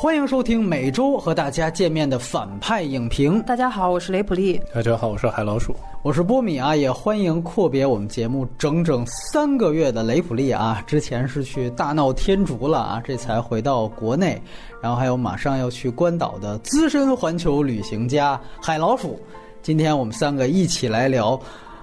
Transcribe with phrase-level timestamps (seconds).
[0.00, 3.42] 欢迎收听每周和大家见面的反派影评。
[3.42, 4.60] 大家好，我是雷普利。
[4.72, 5.74] 大家好，我是海老鼠。
[6.04, 10.80] 我是波米啊，也欢迎阔别我们节目整整三个月的雷普利啊。
[10.86, 14.40] 之前是去大闹天竺了啊，这才回到国内。
[14.80, 19.18] 然后还有马上要去关岛的资深环球旅行家海老鼠。
[19.62, 21.36] 今天我们三个一起来聊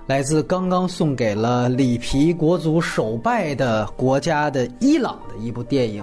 [0.08, 6.02] 来自刚刚送给了里皮国足首败的国家的伊朗的一部电影。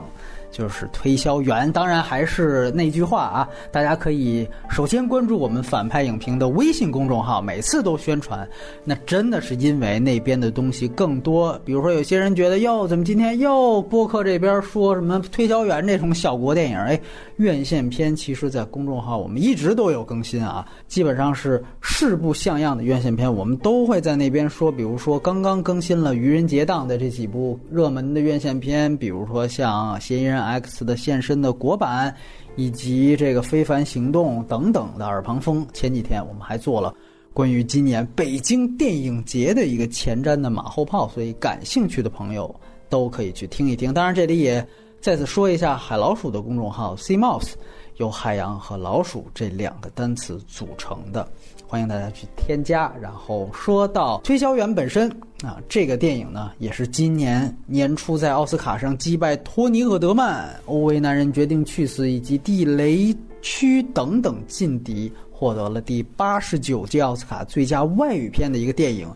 [0.52, 8.46] 就是推销员，当然还是那句话啊，大家可以首先关注我们反派影评的微信公众号，每次都宣传。
[8.84, 16.76] 那真的是因为那边的东西更多，比如说有些人觉得哟，怎么今天又播客这边说什么推销员这种小国电影？
[16.76, 17.00] 哎，
[17.36, 24.70] 院线片其实，在公众号我们一直都有更新啊，基本上是势不像样的院线片，我们都会在那边说。
[24.70, 30.36] 比如说刚刚更新了《愚人节档》的这几部热门的院线片，比如说像《嫌疑人》。
[30.44, 32.14] X 的现身的国版，
[32.56, 35.66] 以及这个《非凡行动》等等的耳旁风。
[35.72, 36.94] 前几天我们还做了
[37.32, 42.54] 关于今年北京电影节的一个前瞻的马后炮，所以感兴趣的朋友
[42.88, 43.92] 都可以去听一听。
[43.94, 44.66] 当然，这里也
[45.00, 47.52] 再次说一下海老鼠的公众号 C Mouse，
[47.96, 51.26] 由海洋和老鼠这两个单词组成的。
[51.72, 52.92] 欢迎大家去添加。
[53.00, 55.08] 然后说到推销员本身
[55.42, 69.10] 啊，这个电影呢也是今年年初在奥斯卡上击败托尼·厄德曼、《欧维男人决定去死》以及《地雷区》等等劲敌，获得了第八十九届奥斯卡最佳外语片的一个电影。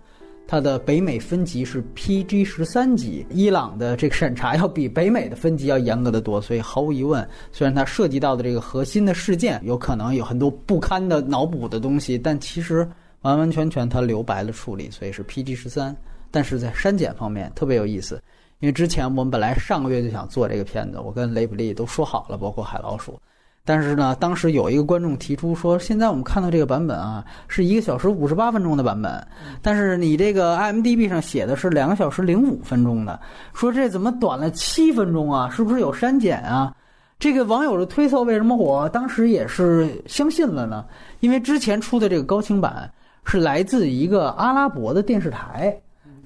[0.49, 12.89] 它的北美分级是 PG 十三级，伊朗的这个审查要比北美的分级要严格的多，所以毫无疑问，虽然它涉及到的这个核心的事件有可能有很多不堪的脑补的东西，但其实
[13.23, 15.97] 完完全全它留白了处理，所以是 PG 十三。
[16.31, 18.23] 但是在删减方面特别有意思，
[18.61, 23.19] 因为之前我们本来上个月就想做这个片子，我跟雷普利都说好了，包括海老鼠。
[23.67, 29.27] 但是呢，当时有一个观众提出说，现在我们看到这个版本啊，是一个小时五十八分钟的版本，
[29.61, 33.19] 但是你这个 IMDB 上写的是两个小时零五分钟的，
[33.53, 35.51] 说这怎么短了七分钟啊？
[35.51, 36.73] 是不是有删减啊？
[37.19, 40.85] 这个网友的推测为什么我当时也是相信了呢？
[41.19, 42.89] 因为之前出的这个高清版
[43.25, 45.77] 是来自一个阿拉伯的电视台。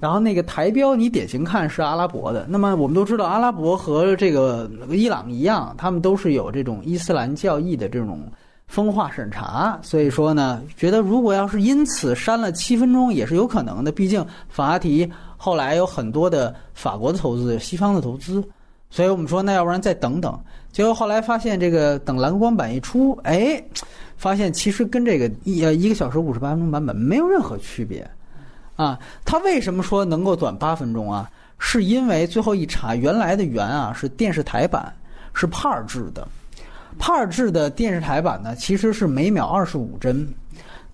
[0.01, 8.23] 然后那个台标你典型看是阿拉伯的，那么我们都知道阿拉伯和这个伊朗一样，他们都是有这种伊斯兰教义的这种
[8.65, 15.07] 风化审查，所以说呢，觉得如果要是因此删了七分钟也是有可能的，毕竟法拉提
[15.37, 18.43] 后来有很多的法国的投资、西方的投资，
[18.89, 20.35] 所以我们说那要不然再等等，
[20.71, 23.63] 结果后来发现这个等蓝光版一出，哎，
[24.17, 28.09] 发现其实跟这个一呃一个小时五十八分钟版本没有任何区别。
[28.81, 31.29] 啊，他为什么说能够短八分钟啊？
[31.59, 34.91] 是因为最后一查，原来的原啊是电视台版，
[35.35, 36.27] 是帕尔制的，
[36.97, 40.27] 帕尔制的电视台版呢其实是每秒二十五帧，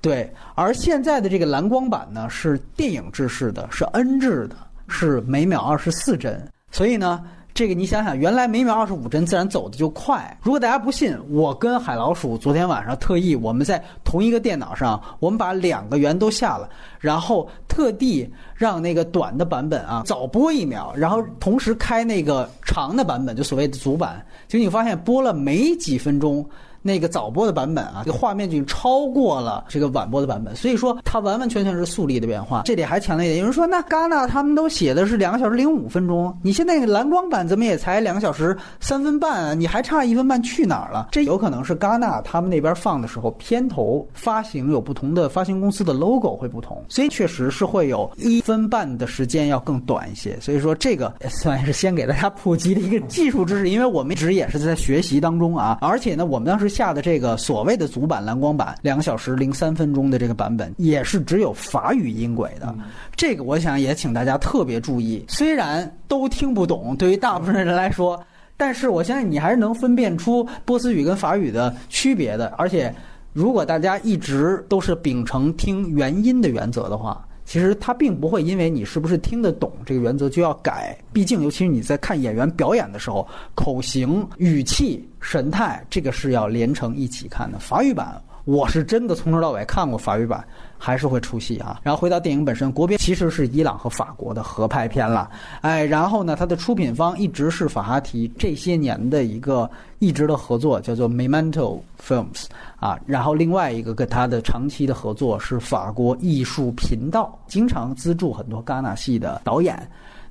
[0.02, 4.56] 对，而现在的这个蓝光版呢是电影制式的，是 N 制的，
[4.90, 7.24] 是每秒二十四帧，所以呢。
[7.57, 10.38] 这个你想想，原来每秒二十五帧，自然走的就快。
[10.44, 16.69] 如果大家不信，我跟海老鼠昨天晚上特意我们在同一个电脑上，我们把两个圆都下了，
[17.00, 26.47] 然后特地让那个短的版本啊早播一秒，然后同时开那个长的版本，就所谓的主版，结果你发现播了没几分钟。
[26.88, 32.62] 那个早播的版本啊，这个画面就超过了这个晚播的版本，所以说它完完全全是速率的变化。
[32.64, 39.53] 这里还强调一点，有人说那戛纳他们都写的是两个小时零五分钟，你现在蓝光版怎么也才两个小时三分半啊？
[39.53, 41.09] 你还差一分半去哪儿了？
[41.12, 50.40] 这有可能是戛纳他们那边放的时候片头发行有不同的发行公司的 logo 会不同，所以确实是会有一分半的时间要更短一些。
[50.40, 56.76] 所以说这个 算是先给大家普及的一个技术知识，因为我们一直也是在学习当中啊，而且呢，我们当时。
[56.77, 62.75] 下的这个所谓的主版蓝光版，两个小时零三分钟的这个版本，也是只有法语音轨的。
[63.15, 65.25] 这个我想也请大家特别注意。
[65.27, 68.24] 虽然都听不懂，对于大部分人来说，
[68.56, 72.53] 但是我相信你还是能分辨出波斯语跟法语的区别的。
[72.59, 72.94] 而且，
[73.33, 77.26] 如果大家一直都是秉承听原音的原则的话。
[77.47, 87.57] 其实他并不会因为你是不是听得懂这个原则就要改，毕竟尤其是你在看演员表演的时候，口型、语气、神态，这个是要连成一起看的。
[87.57, 88.21] 法语版。
[88.44, 90.45] 我是真的从头到尾看过法语版，
[90.77, 91.79] 还是会出戏啊。
[91.83, 95.29] 然后回到电影本身，国别其实是伊朗和法国的合拍片了，
[95.62, 99.69] 哎，然后呢，它的出品方一直是法哈提这些年的一个
[100.00, 102.45] 一直的合作，叫做 Memento Films
[102.79, 103.00] 啊。
[103.06, 109.77] 然后另外一个跟他的长期的合作是法国艺术频道，经常资助很多戛纳系的导演。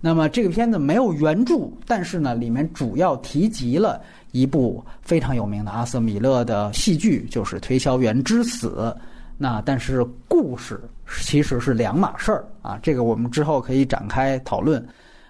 [0.00, 4.00] 那么这个片子没有原著，但是呢，里面主要提及了。
[4.32, 8.94] 一部非常有名的阿瑟米勒的戏剧，就是《推销员之死》。
[9.38, 10.80] 那但是故事
[11.20, 14.84] 其实是两码事儿啊，这个我们之后可以展开讨论。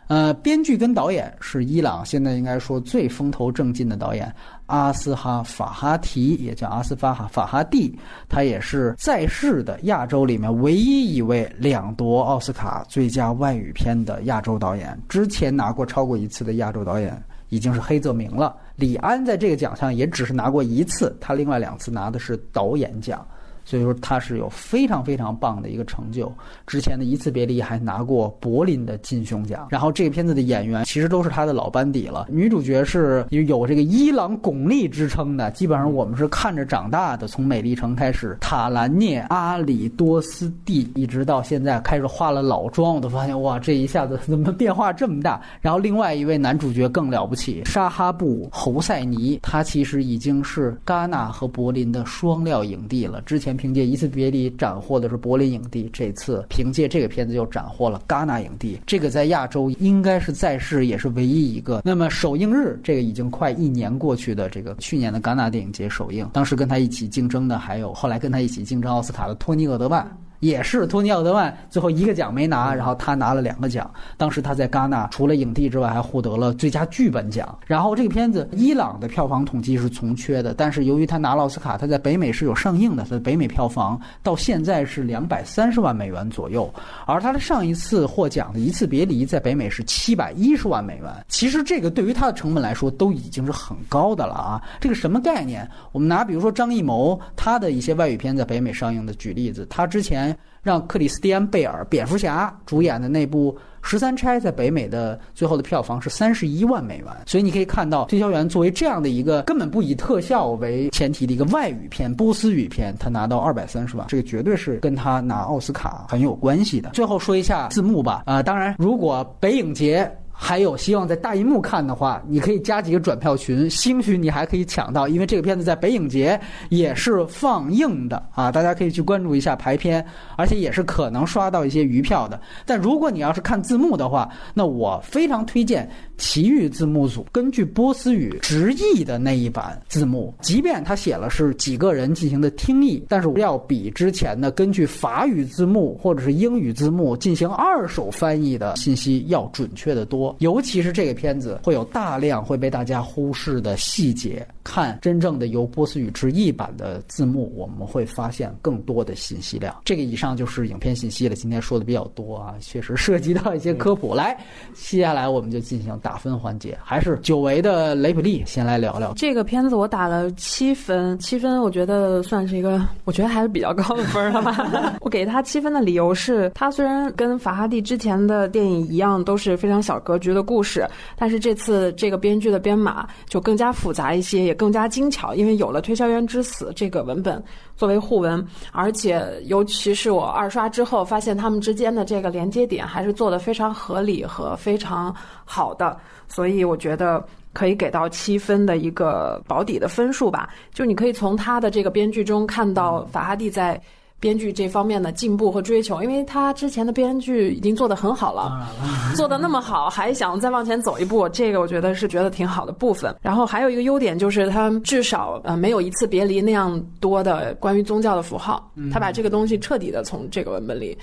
[0.09, 4.33] 呃，编剧跟导演是伊朗现在应该说最风头正劲的导演
[4.67, 7.99] 阿斯哈法哈提，也叫阿斯法哈法哈蒂，
[8.29, 14.97] 他也是在世的亚洲里面唯一一位两夺奥斯卡最佳外语片的亚洲导演。
[15.09, 23.27] 之前拿过超过一次的亚洲导演已经是黑泽明了，李安在这个奖项也只是拿过一次，他另外两次拿的是导演奖。
[23.67, 26.33] 所以说他是有非常非常棒的一个成就。
[26.67, 29.67] 之前的一次别离还拿过柏林的金熊奖。
[29.71, 32.29] 然后这个片子的演员其实都是他的老班底了。
[32.31, 37.27] 女主角是有这个伊朗巩俐之称的，基本上我们是看着长大的。
[37.27, 45.41] 从美丽城开始，塔兰涅阿里多斯蒂，一直到现在开始化了老妆，我都发现哇，这一下子怎么变化这么大？
[45.61, 53.21] 然后另外一位男主角更了不起，沙哈布侯赛尼，他其实已经是戛纳和柏林的双料影帝了。
[53.23, 53.56] 之前。
[53.57, 58.81] 凭借一次别离斩获的是柏林影帝，这次凭借这个片子又斩获了戛纳影帝。
[58.87, 61.83] 这个在亚洲应该是在世也是唯一一个。
[61.85, 70.07] 那么首映日，这个已经快一年过去的这个去年的戛纳电影节首映，当时跟他一起竞争的还有后来跟他一起竞争奥斯卡的托尼·厄德曼。
[70.41, 73.91] 也是托尼·奥德曼最后一个奖没拿，然后他拿了两个奖。
[74.17, 77.59] 当时他在戛纳除了影帝之外，还获得了最佳剧本奖。
[77.67, 83.05] 然后这个片子伊朗的票房统计是从缺的，但是由于他拿了奥斯卡，他在北美是有上映的。
[83.05, 86.73] 他的北美票房到现在是两百三十万美元左右，
[87.07, 91.05] 而他的上一次获奖的一次别离在北美是七百一十万美元。
[91.29, 94.63] 其实这个对于他的成本来说都已经是很高的了啊！
[94.81, 95.69] 这个什么概念？
[95.93, 100.26] 我们拿比如说张艺谋他的一些外语片在北美上映的举例子，他之前。
[100.63, 103.53] 让克里斯蒂安·贝尔蝙蝠侠主演的那部
[103.83, 116.91] 《十三钗》在北美的最后的票房是三十一万美元，所以你可以看到《推销员》作为这样的一个根本不以特效为前提的一个外语片、波斯语片，他拿到二百三十万，这个绝对是跟他拿奥斯卡很有关系的。
[116.91, 120.11] 最后说一下字幕吧，啊，当然如果北影节。
[120.39, 126.39] 还有希望在大银幕看的话，你可以加几个转票群，兴许你还可以抢到，因为这个片子在北影节
[126.69, 130.05] 也是放映的啊，大家可以去关注一下排片，
[130.37, 132.39] 而且也是可能刷到一些余票的。
[132.67, 150.35] 但如果你要是看字幕的话，那我非常推荐奇遇字幕组根据波斯语直译的那一版字幕，即便他写了是几个人进行的听译，但是要比之前的根据法语字幕或者是英语字幕进行二手翻译的信息要准确的多。
[150.39, 159.77] 尤其是这个片子会有大量会被大家忽视的细节，看真正的由波斯语直译版的字幕，我们会发现更多的信息量。
[159.85, 161.35] 这个以上就是影片信息了。
[161.35, 164.15] 今天说的比较多啊，确实涉及到一些科普。
[164.15, 164.37] 来，
[164.75, 169.77] 接下来我们就进行打分环节，还是久违的雷普利先来聊聊这个片子。
[169.77, 174.97] 我打了七分，七分我觉得算是一个，我觉得还是比较高的分了吧。
[175.01, 180.17] 我给他七分的理由是，他虽然跟法哈蒂之前的电影一样，都是非常小格。
[180.19, 187.41] 局的故事，但是这次这个编剧的编码就更加复杂一些，也更加精巧，因为有了《推销员之死》这个文本
[187.77, 195.97] 作为互文，而且尤其是我二刷之后，发现他们之间的这个连接点还是做的非常合理和非常好的，
[196.27, 200.49] 所以我觉得可以给到七分的一个保底的分数吧。
[200.73, 203.81] 就你可以从他的这个编剧中看到法哈蒂在。
[204.19, 208.67] 编剧这方面的进步和追求，因为他之前的编剧已经做得很好了，
[209.15, 213.15] 做得那么好，还想再往前走一步，这个我觉得是觉得挺好的部分。
[213.21, 220.97] 然后还有一个优点就是，他至少呃没有一次别离那样多的关于宗教的符号，他把这个东西彻底的从这个文本里。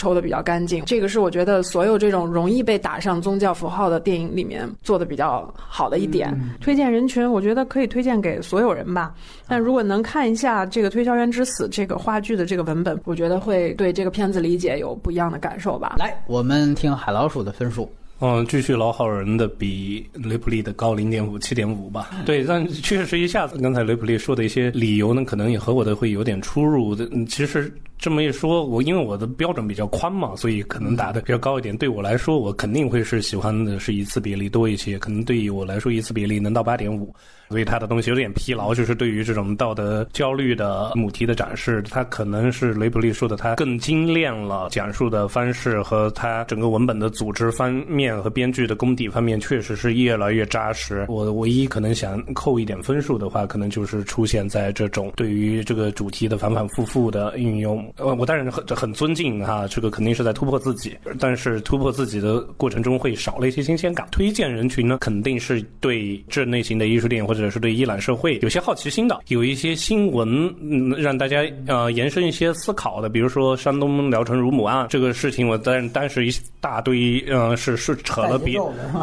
[0.00, 6.34] 抽的比较干净，这个是我觉得所有这种容易被打上宗教符号的电影里面做的比较好的一点。
[6.58, 9.14] 推荐人群，我觉得可以推荐给所有人吧。
[9.46, 15.96] 但如果能看一下这个《推销员之死》这个话剧的这个文本，我觉得会对这个片子理解有不一样的感受吧。
[15.98, 17.92] 来，我们听海老鼠的分数。
[18.22, 22.10] 嗯，继续老好人的比雷普利的高零点五，七点五吧。
[22.24, 26.94] 对，但确实一下子，刚才雷普利说的一些理由呢，可能也和我的会有点出入。
[26.94, 27.70] 的，其实。
[28.00, 31.76] 这么一说，我因为我的标准比较宽嘛，所以可能打的比较高一点。
[31.76, 34.98] 对我来说，我肯定会是喜欢的是一次别离多一些。
[34.98, 37.14] 可能对于我来说，一次别离能到八点五。
[37.50, 51.04] 所以他的东西有点疲劳，就是对于这种道德焦虑的母题的展示，他可能是雷普利说的，他更精炼了讲述的方式和他整个文本的组织方面和编剧的功底方面，确实是越来越扎实。
[51.08, 57.84] 我唯一可能想扣一点分数的话，可能就是出现在这种对于这个主题的反反复复的运用。
[57.96, 64.06] 呃，我当然很很尊敬哈，这个肯定是在突破自己，但是突破自己的过程中会少了一些新鲜感。
[64.10, 70.28] 推荐人群呢，肯定是对这类型的艺术电影或者是对伊朗社会有些好奇心的，有一些新闻
[70.60, 78.54] 嗯让大家呃延伸一些思考的，比如说山东聊城乳母案这个事情，我当当时一大堆呃是是扯了别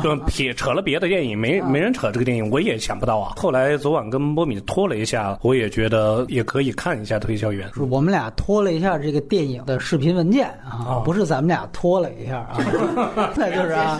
[0.03, 3.33] 就 撇扯了别的电影，没没人扯这个电影，我也想不到啊。
[3.35, 7.69] 后来昨晚跟波米拖了一下，我也觉得也可以看一下《推销员》。
[7.87, 12.57] 我们俩拖了一下这个电影的视频文件啊，不是咱们俩拖了一下啊，
[13.35, 13.99] 那就是啊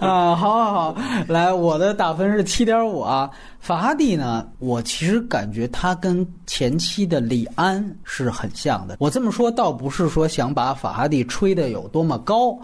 [0.00, 0.96] 啊，好好好，
[1.26, 3.30] 来，我的打分是七点五啊。
[3.58, 8.96] 法哈蒂呢，我其实感觉他跟前期的李安是很像的。
[9.00, 12.58] 我这么说倒不是说想把法哈蒂吹得有多么高。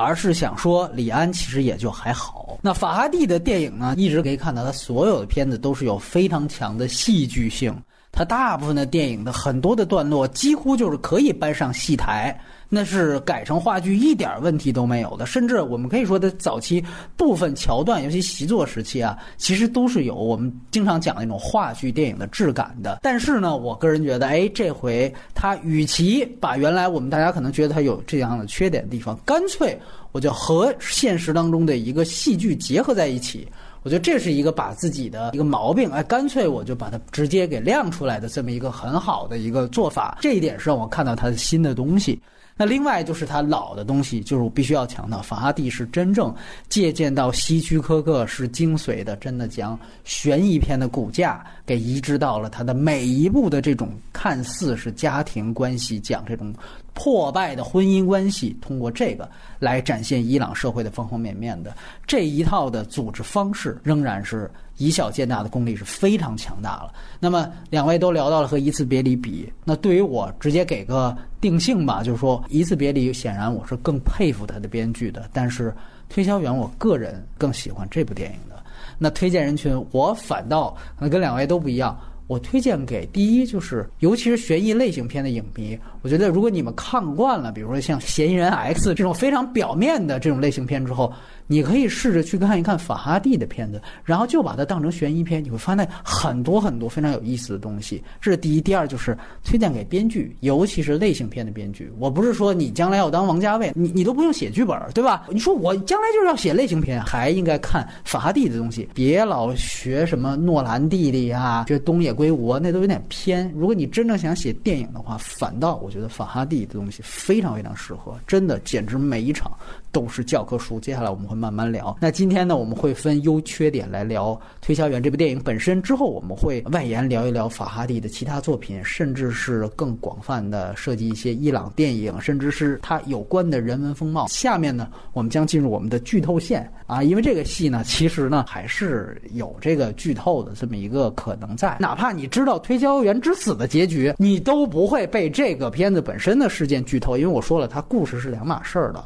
[0.00, 2.56] 而是想说，李安其实也就还好。
[2.62, 7.74] 那法哈蒂的电影呢，一直可以看到他所有的片子都是有非常强的戏剧性。
[8.10, 12.38] 他大部分的电影的很多的段落，几乎就是可以搬上戏台。
[12.70, 16.84] 那是改成话剧一点问题都没有的，甚至我们可以说的早期
[17.16, 22.98] 部分桥段，尤其习作时期啊，其实都是有我们经常讲那种话剧电影的质感的。
[23.00, 29.80] 但是呢，我个人觉得，哎，这回他与其把原来我们大家可能觉得他有这样的缺点的地方，干脆
[30.12, 33.48] 我就和现实当中的一个戏剧结合在一起。
[33.82, 40.18] 我觉得这是一个把自己的一个毛病，哎，干脆我就把它直接给亮出来的这么一个很好的一个做法。
[40.20, 42.20] 这一点是让我看到他的新的东西。
[42.58, 46.34] 那另外就是他老的东西，就是我必须要强调，法拉第是真正
[46.68, 56.52] 借鉴到希区柯克是精髓的，真的将悬疑片的骨架给移植到了他的每一部的这种看似是家庭关系，讲这种
[56.94, 61.72] 破败的婚姻关系，通过这个来展现伊朗社会的方方面面的
[62.08, 64.50] 这一套的组织方式，仍然是。
[64.78, 66.92] 以小见大的功力是非常强大了。
[67.20, 75.70] 那么两位都聊到了和《一次别离》比，那对于我直接给个定性吧，就是说《一次别离》显然我是更佩服他的编剧的，但是
[76.08, 78.56] 《推销员》我个人更喜欢这部电影的。
[78.96, 91.12] 那推荐人群我反倒可能跟两位都不一样，我推荐给第一就是尤其是悬疑类型片的影迷，我觉得如果你们看惯了，比如说像《嫌疑人 X》这种非常表面的这种类型片之后。
[91.48, 98.00] 你可以试着去看一看法哈蒂的片子，然后就把它当成悬疑片，你会发现很多很多非常有意思的东西。
[98.20, 101.90] 这是第一，第二就是推荐给编剧，尤其是类型片的编剧。
[101.98, 105.26] 我不是说你将来要当王家卫，你你都不用写剧本，对吧？
[105.30, 113.50] 你说我将来就是要写类型片，还应该看法哈蒂的东西，别老学什么诺兰弟弟啊，学东野圭吾，那都有点偏。
[113.56, 119.50] 如果你真正想写电影的话，反倒我觉得法哈蒂的东西非常非常适合，真的简直每一场。
[119.92, 120.78] 都是教科书。
[120.80, 121.96] 接下来我们会慢慢聊。
[122.00, 125.80] 那今天呢，我们会分优缺点来聊《推销员》这部电影本身。
[125.82, 134.26] 之后我们会外延聊一聊法哈蒂的其他作品，甚至是更广泛的涉及一些伊朗电影，甚至是它有关的人文风貌。
[134.28, 141.76] 下面呢，我们将进入我们的剧透线啊，因为这个戏呢，其实呢还是有这个剧透的这么一个可能在。
[141.80, 149.04] 哪怕你知道《推销员之死》的结局，你都不会被这个片子本身的事件剧透，因为我说了，它故事是两码事儿的。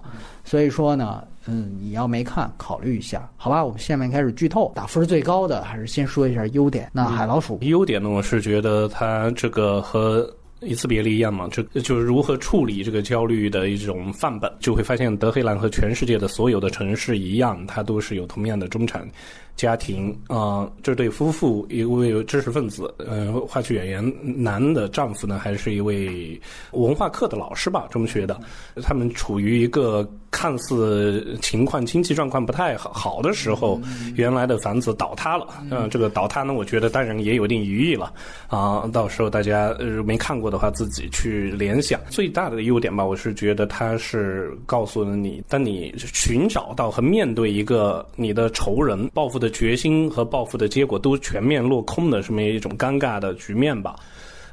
[0.52, 3.64] 所以说呢，嗯，你要没看，考虑一下，好吧？
[3.64, 6.90] 我们下面开始剧透，打分最高的还是先说一下优点。
[6.92, 10.30] 那海老鼠优点呢，我是觉得它这个和
[10.60, 19.08] 一次别离一样嘛，这就是如何处理这个焦虑的一种范本，就会发现德黑兰和全世界的所有的城市一样，它都是有同样的中产。
[19.54, 26.40] 家庭啊，这对夫妇一位知识分子，呃，话剧演员，男的丈夫呢，还是一位
[26.72, 28.40] 文化课的老师吧，中学的。
[28.82, 33.80] 他们处于一个看似情况经济状况不太好好的时候，
[34.16, 35.46] 原来的房子倒塌了。
[35.70, 38.12] 嗯，这个倒塌呢，我觉得当然也有一定寓意了
[38.48, 38.88] 啊。
[38.92, 42.00] 到时候大家呃没看过的话，自己去联想。
[42.08, 49.41] 最大的优点吧，我是觉得它是告诉了你，当你寻找到和面对一个你的仇人报复。
[49.42, 53.96] 的决心和报复的结果都全面落空的这么一种尴尬的局面吧。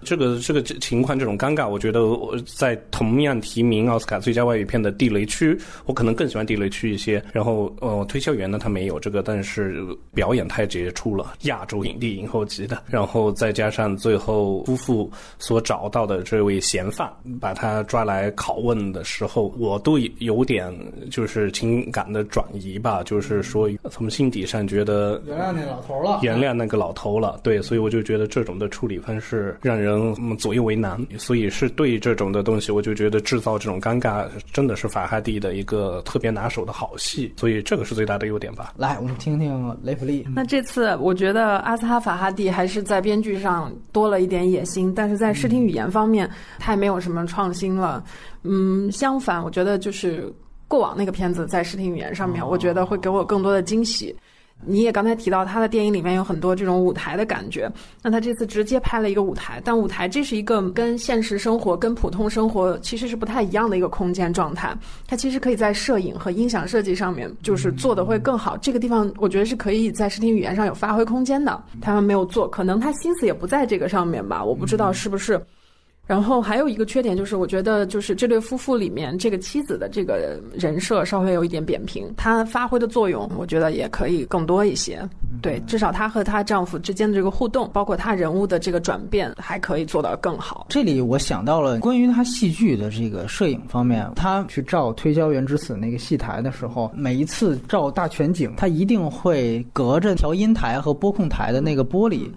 [0.03, 5.53] 这个这个情况，这种尴尬，我觉得我在同样提名奥斯卡最佳外语片的《地雷区》，
[5.85, 7.21] 我可能更喜欢《地雷区》一些。
[7.33, 12.83] 然后，呃，推销员呢，他没有这个，但是表演太杰出了，亚洲影帝影后级的。
[12.87, 20.73] 然后再加上最后夫妇所找到的这位嫌犯，把他抓来拷问的时候，我都有点
[21.11, 27.39] 就是情感的转移吧，就是说从心底上觉得原谅那老头了，原谅那个老头了。
[27.43, 29.88] 对，所以我就觉得这种的处理方式让人。
[29.89, 31.00] 人左右为难。
[31.17, 37.34] 所以是对这种的东西，我就觉得制造这种尴尬，真的是法哈蒂的一个特别拿手的好戏。
[37.38, 38.74] 所以这个是最大的优点吧。
[38.77, 40.25] 来，我们听听雷普利。
[40.36, 46.29] 那这次我觉得阿斯哈法哈蒂还是在编剧上多了一点野心，但是在视听语言方面，
[46.60, 48.03] 他也没有什么创新了。
[48.43, 50.31] 嗯，相反，我觉得就是
[50.67, 54.15] 过往那个片子在视听语言上面，我觉得会给我更多的惊喜。
[54.65, 64.75] 你也刚才提到他的电影里面有很多这种舞台的感觉，那他这次直接拍了一个舞台，但舞台这是一个跟现实生活、跟普通生活其实是不太一样的一个空间状态。
[65.07, 68.57] 它其实可以在摄影和音响设计上面就是做的会更好。
[68.57, 71.63] 这个地方我觉得是可以在视听语言上有发挥空间的。
[71.81, 75.41] 他们没有做，可能他心思也不在这个上面吧，我不知道是不是。
[76.09, 85.07] 然后还有一个缺点就是，我觉得就是这对夫妇里面这个妻子的这个人设稍微有一点扁平，她发挥的作用我觉得也可以更多一些。
[85.39, 90.65] 对，至少她和她丈夫之间的这个互动，包括她人物的这个转变，还可以做到更好。
[90.69, 102.27] 这里我想到了关于她戏剧的这个摄影方面，她去照《推销员之死》那个戏台的时候，每一次照大全景，她一定会隔着调音台和播控台的那个玻璃。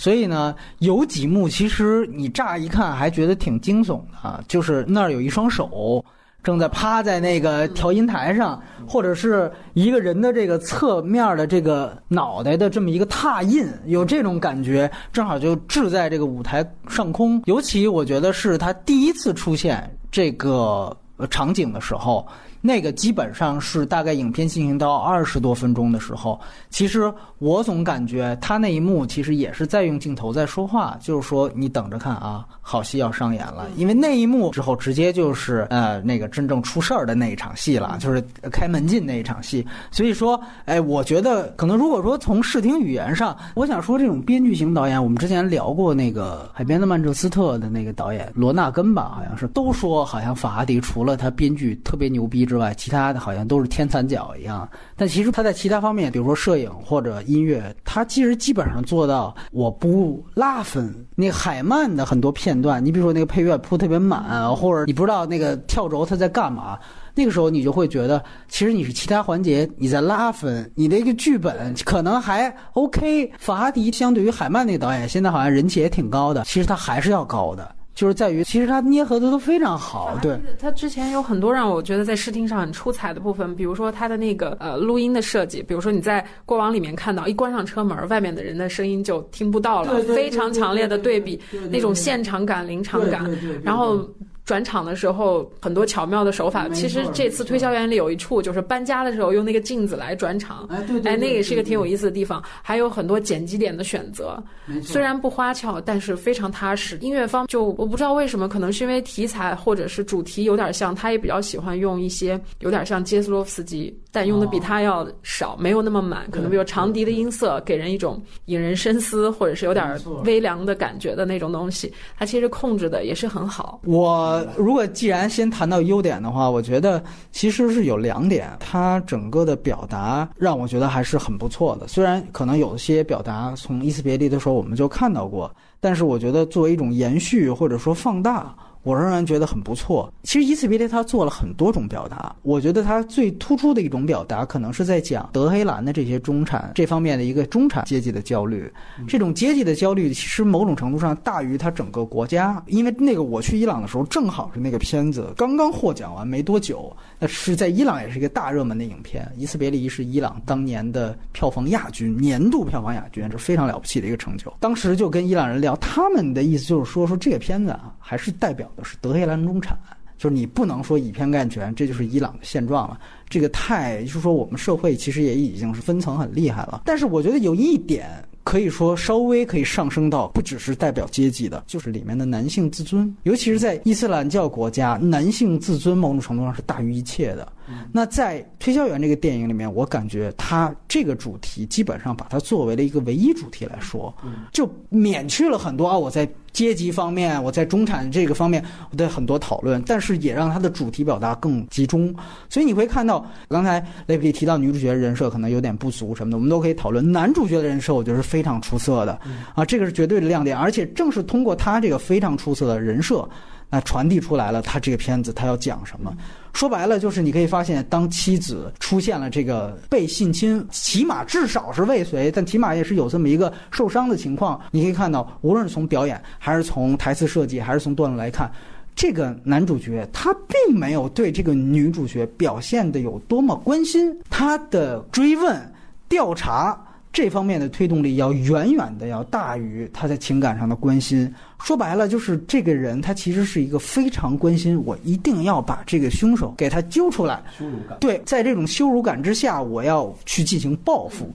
[0.00, 6.02] 所以呢，有几幕其实你乍一看还觉得挺惊悚的，就是那儿有一双手
[6.42, 17.42] 正在趴在那个调音台上，或者是一个人的这个侧面的这个脑袋的这么一个踏印，有这种感觉，正好就置在这个舞台上空。
[17.44, 20.96] 尤其我觉得是他第一次出现这个
[21.28, 22.26] 场景的时候。
[22.60, 26.38] 那个基本上是大概影片进行到二十多分钟的时候，
[26.68, 33.66] 其实我总感觉他那一幕其实也是在用镜头在说话，就是说你等着看啊，好戏要上演了。
[33.76, 39.66] 因为那一幕之后直接就是呃那个真正出事儿的那一场戏了，就是开门进那一场戏。
[39.90, 52.49] 所以说，哎，我觉得可能如果说从视听语言上，我想说这种编剧型导演，我们之前聊过那个《海边的曼彻斯特》的那个导演罗纳根吧，好像是都说好像法拉第除了他编剧特别牛逼。
[52.50, 54.68] 之外，其他的好像都是天残角一样。
[54.96, 60.92] 但其实他在其他方面，比如说摄影或者音乐，他其实基本上做到我不拉分。
[61.14, 66.76] 那海曼的很多片段，你比如说那个配乐铺特别满，或者你不知道那个跳轴他在干嘛，
[67.14, 70.68] 那个时候你就会觉得，其实你是其他环节你在拉分。
[70.74, 73.32] 你的一个剧本可能还 OK。
[73.38, 77.76] 法拉迪相对于海曼那个导演，现在好像人气也挺高的，其实他还是要高的。
[78.00, 80.16] 就是在于，其实他捏合的都非常好。
[80.22, 93.30] 对，他之前有很多让我觉得在视听上很出彩的部分，比如说他的那个呃录音的设计，比如说你在过往里面看到，一关上车门，外面的人的声音就听不到了，非常强烈的对比，那种现场感、临场感，
[93.62, 94.08] 然后。
[94.44, 104.42] 转场的时候很多巧妙的手法，其实这次推销员里有一处就是搬家的时候用那个镜子来转场，哎对，哎那也是一个挺有意思的地方，还有很多剪辑点的选择，
[104.82, 106.98] 虽然不花俏，但是非常踏实。
[107.00, 123.80] 音乐方就我不知道为什么，可能是因为题材或者是主题有点像，他也比较喜欢用一些有点像杰斯洛夫斯基，但用的比它要少，没有那么满，可能比如长笛的音色给人一种引人深思或者是有点微凉的感觉的那种东西，它其实控制的也是很好。
[123.84, 124.44] 我。
[124.56, 131.88] 如果既然先谈到优点的话，我觉得其实是有两点，它整个的表达让我觉得还是很不错的。
[131.88, 138.54] 虽然可能有些表达从伊斯别离的时候我们就看到过，但是我觉得作为一种延续或者说放大。
[138.82, 140.12] 我仍然觉得很不错。
[140.22, 148.72] 其实《一次别离》他做了很多种表达，我觉得他最突出的一种表达，可能是在讲德黑兰的这些中产这方面的一个中产阶级的焦虑。
[149.06, 152.62] 这种阶级的焦虑，其实某种程度上大于他整个国家。
[152.66, 159.30] 因为那个我去伊朗的时候，正好是那个片子刚刚获奖完没多久，那是在伊朗也是一个大热门的影片。
[159.38, 164.52] 《一次别离》是伊朗当年的票房亚军，年度票房亚军，这是非常了不起的一个成就。
[164.58, 168.69] 当时就跟伊朗人聊，他们的意思就是说，说这个片子啊，还是代表。
[168.76, 169.78] 的是德黑兰中产，
[170.18, 172.98] 就是你不能说以偏概全，这就是伊朗的现状了。
[173.28, 176.82] 这个太就是说，我们社会其实也已经是分层很厉害了。
[176.84, 178.08] 但是我觉得有一点
[178.42, 187.52] 可以说稍微可以上升到不只是代表阶级的，就是里面的男性自尊，尤其是在伊斯兰教国家，男性自尊某种程度上是大于一切的。
[187.92, 194.14] 那在《推销员》这个电影里面，我感觉他这个主题基本上把它作为了一个唯一主题来说，
[194.52, 198.64] 就免去了很多啊我在阶级方面、我在中产这个方面
[198.96, 202.14] 的很多讨论，但是也让他的主题表达更集中。
[202.48, 209.18] 所以你会看到，刚才雷普利提到女主角人设可能有点不足什么的，我们都可以讨论男主角的人设，我觉得是非常出色的
[209.54, 210.56] 啊，这个是绝对的亮点。
[210.56, 213.28] 而且正是通过他这个非常出色的人设。
[213.70, 216.12] 那传递出来了，他这个片子他要讲什么？
[216.52, 224.60] 说白了就是你可以发现，当妻子出现了这个被性侵，起码至少是未遂，但起码也是有这么一个受伤的情况。
[224.72, 228.50] 你可以看到，无论是从表演，还是从台词设计，还是从段落来看，
[228.96, 235.72] 这个男主角他并没有对这个女主角表现的有多么关心，他的追问、
[236.08, 236.76] 调查。
[237.12, 241.32] 这方面的推动力要远远的要大于他在情感上的关心。
[241.60, 247.42] 说白了，就是这个人他其实是一个非常关心我，一定要把这个凶手给他揪出来。
[247.58, 247.98] 羞辱感。
[248.00, 251.28] 对，在这种羞辱感之下，我要去进行报复。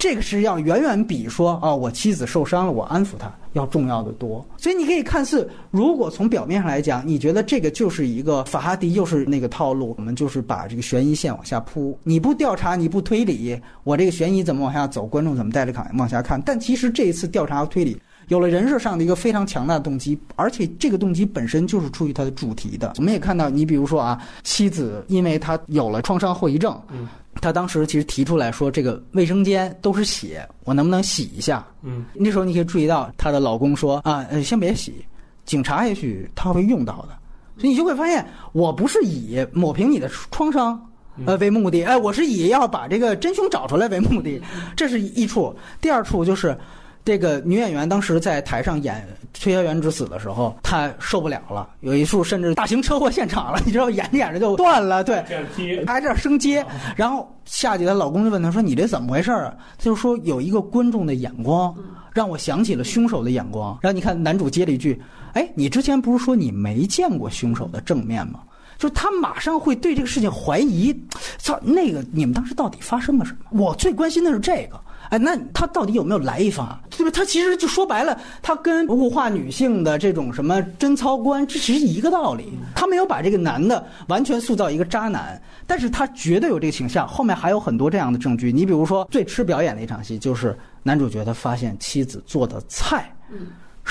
[0.00, 4.42] 这个是要远远比说啊，我妻子受伤了，我安抚她要重要的多。
[4.56, 11.98] 所以你可以看似，如果从表面上来讲，你觉得这个就是一个法哈迪又是那个套路，我们就是把这个悬疑线往下铺。
[12.02, 15.04] 你不调查，你不推理，我这个悬疑怎么往下走？
[15.04, 16.40] 观众怎么带着看往下看？
[16.40, 17.94] 但其实这一次调查和推理
[18.30, 22.94] 有了人设上的一个非常强大的动机，而且这个动机本身就是出于他的主题的。
[22.96, 26.80] 我们也看到，你比如说啊，妻子因为她有了创伤后遗症。
[26.90, 27.08] 嗯
[27.40, 31.64] 他当时其实提出来说，这个卫生间都是血，我能不能洗一下？
[31.80, 35.04] 嗯，那时候你可以注意到，她的老公说啊，呃，先别洗，
[35.44, 37.16] 警察也许他会用到的，
[37.56, 40.78] 所以你就会发现，我不是以抹平你的创伤。
[41.24, 44.40] 呃，为目的，哎，我是以要把这个真凶找出来为目的，
[44.76, 45.54] 这是一处。
[45.80, 46.56] 第二处就是，
[47.04, 55.24] 这个女演员当时在台上演推销员之死的时候，她受不了了，有一处甚至大型车祸现场了，你知道，演着演着就断了，对，
[55.56, 61.74] 接还在这儿升阶，然后下去，她老公就问她说：“你这怎么回事儿啊？”她就说：“有一个观众的眼光，
[62.12, 65.00] 让我想起了凶手的眼光。”然后你看男主接了一句
[65.32, 68.40] ：“哎，你之前不是说你没见过凶手的正面吗？”
[68.78, 70.94] 就是他马上会对这个事情怀疑，
[71.38, 73.38] 操，那个你们当时到底发生了什么？
[73.50, 74.80] 我最关心的是这个。
[75.10, 76.80] 哎，那他到底有没有来一发？
[76.88, 77.10] 对吧？
[77.12, 82.52] 他其实就说白了，他跟物化女性的这种什么贞操观，这其实一个道理。
[82.74, 87.06] 他没有把这个男的完全塑造一个渣男，但是他绝对有这个倾向。
[87.06, 88.52] 后面还有很多这样的证据。
[88.52, 93.12] 你比如说最吃表演的一场戏，就是男主角他发现妻子做的菜。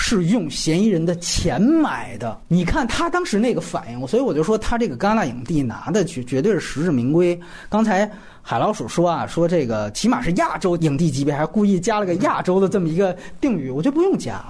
[0.02, 7.38] 是用嫌疑人的钱买的，你看他当时那个反应，所以我就说他这个戛纳影帝拿的绝绝对是实至名归。
[7.68, 8.10] 刚才
[8.50, 14.44] 海老鼠说啊，说这个起码是亚洲影帝级别，还故意加了个亚洲的这么一个定语，我觉得不用加。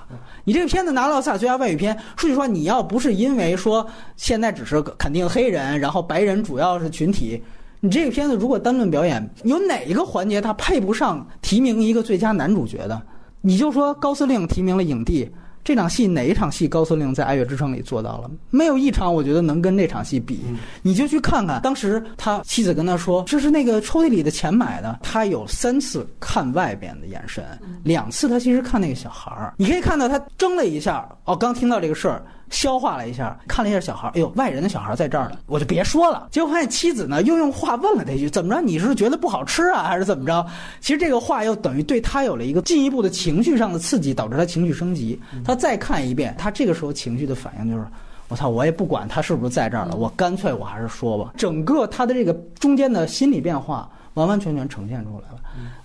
[0.45, 3.85] 你这个片子拿了奥斯卡最佳外语片，说句实话，你要不是因为说
[4.15, 7.43] 现在只是肯定黑人，然后白人主要是群体，
[7.81, 13.01] 你这个片子如果单论表演，有哪一个环节它配不上提名一个最佳男主角的？
[13.41, 15.29] 你就说高司令提名了影帝，
[15.69, 18.31] 这场戏哪一场戏高司令在《爱乐之城》里做到了？
[18.49, 20.39] 没有一场，我觉得能跟那场戏比。
[20.81, 27.45] 你就去看看，当时他妻子跟他说：“这是那个抽屉里的钱买的。”他有三次看外边的眼神，
[27.83, 29.53] 两次他其实看那个小孩儿。
[29.57, 32.25] 你可以看到他怔了一下，哦，刚听到这个事儿。
[32.49, 36.27] 消化了一下，看了一下小孩，哎呦，外人的小孩在这儿呢，我就别说了。
[36.31, 38.61] 结果发现妻子呢又用话问了他一句：“怎么着？
[38.61, 40.45] 你是觉得不好吃啊，还是怎么着？”
[40.81, 45.19] 其实这个话又等于对他有了一个进一步的情绪上的刺激，导致他情绪升级。
[45.45, 47.85] 他再看一遍，他这个时候情绪的反应就是
[48.29, 55.35] ：“我操，我也不管他是不是在这儿了，我干脆我还是说吧。”整个他的这个中间的心理变化完完全全呈现出来了。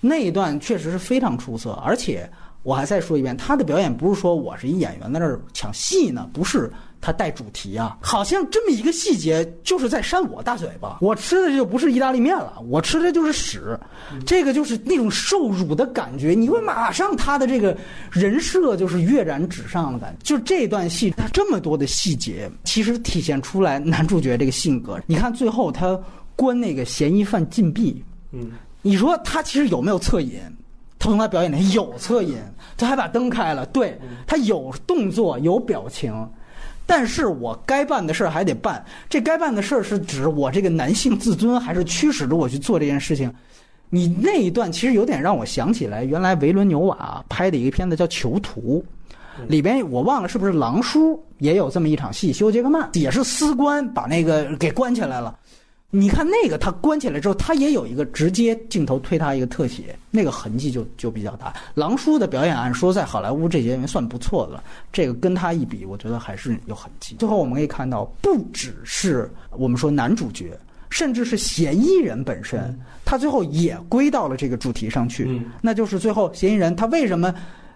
[0.01, 2.29] 那一段确实是非常出色，而且。
[2.65, 10.97] 我还再说一遍，他的表演不是说我是一演员在那儿抢戏呢，不是他带主题啊，好像这么一个细节就是在扇我大嘴巴。
[11.03, 13.79] 我吃的就不是意大利面了，我吃的就是屎，
[14.25, 16.31] 这个就是那种受辱的感觉。
[16.31, 17.77] 你会马上他的这个
[18.11, 20.25] 人设就是跃然纸上的感觉。
[20.25, 24.99] 就这段戏，他这么多的细节，其实体现出来男主角这个性格。
[25.07, 26.01] 你看最后他
[26.35, 30.41] 关那个嫌疑犯禁闭，嗯，你说他其实有没有恻隐？
[31.05, 32.39] 他从他表演里有侧影，
[32.79, 36.15] 他还把灯开了，对他有动作有表情，
[36.87, 38.83] 但是我该办的事儿还得办。
[39.09, 43.31] 这该办的事儿是指我这个男性自尊，还是驱使着我去做这件事情？
[43.91, 48.83] 你那一段其实有点让我想起来，原来维伦纽瓦拍的一个片子叫《囚徒》，
[49.47, 55.37] 里边我忘了是不是狼叔也有这么一场戏，休·杰克曼也是司官把那个给关起来了。
[55.97, 61.55] 你看那个，他关起来之后，他也有一个直接镜头推他一个特写，那个痕迹就就比较大。
[61.73, 67.15] 狼叔的表演按说在好莱坞这些人算不错的了，这个跟他一比，我觉得还是有痕迹。
[67.21, 70.59] 最后我们可以看到，不只是我们说男主角，
[70.91, 75.41] 甚至是嫌疑人本身，他最后也归到了这个主题上去。
[75.63, 77.33] 那就是最后嫌疑人他为什么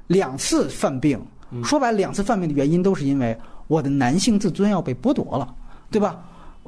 [0.09, 1.25] 两次犯病？
[1.63, 5.55] 说白了，两次犯病的原因都是因为我的男性自尊要被剥夺了，
[5.89, 6.19] 对吧？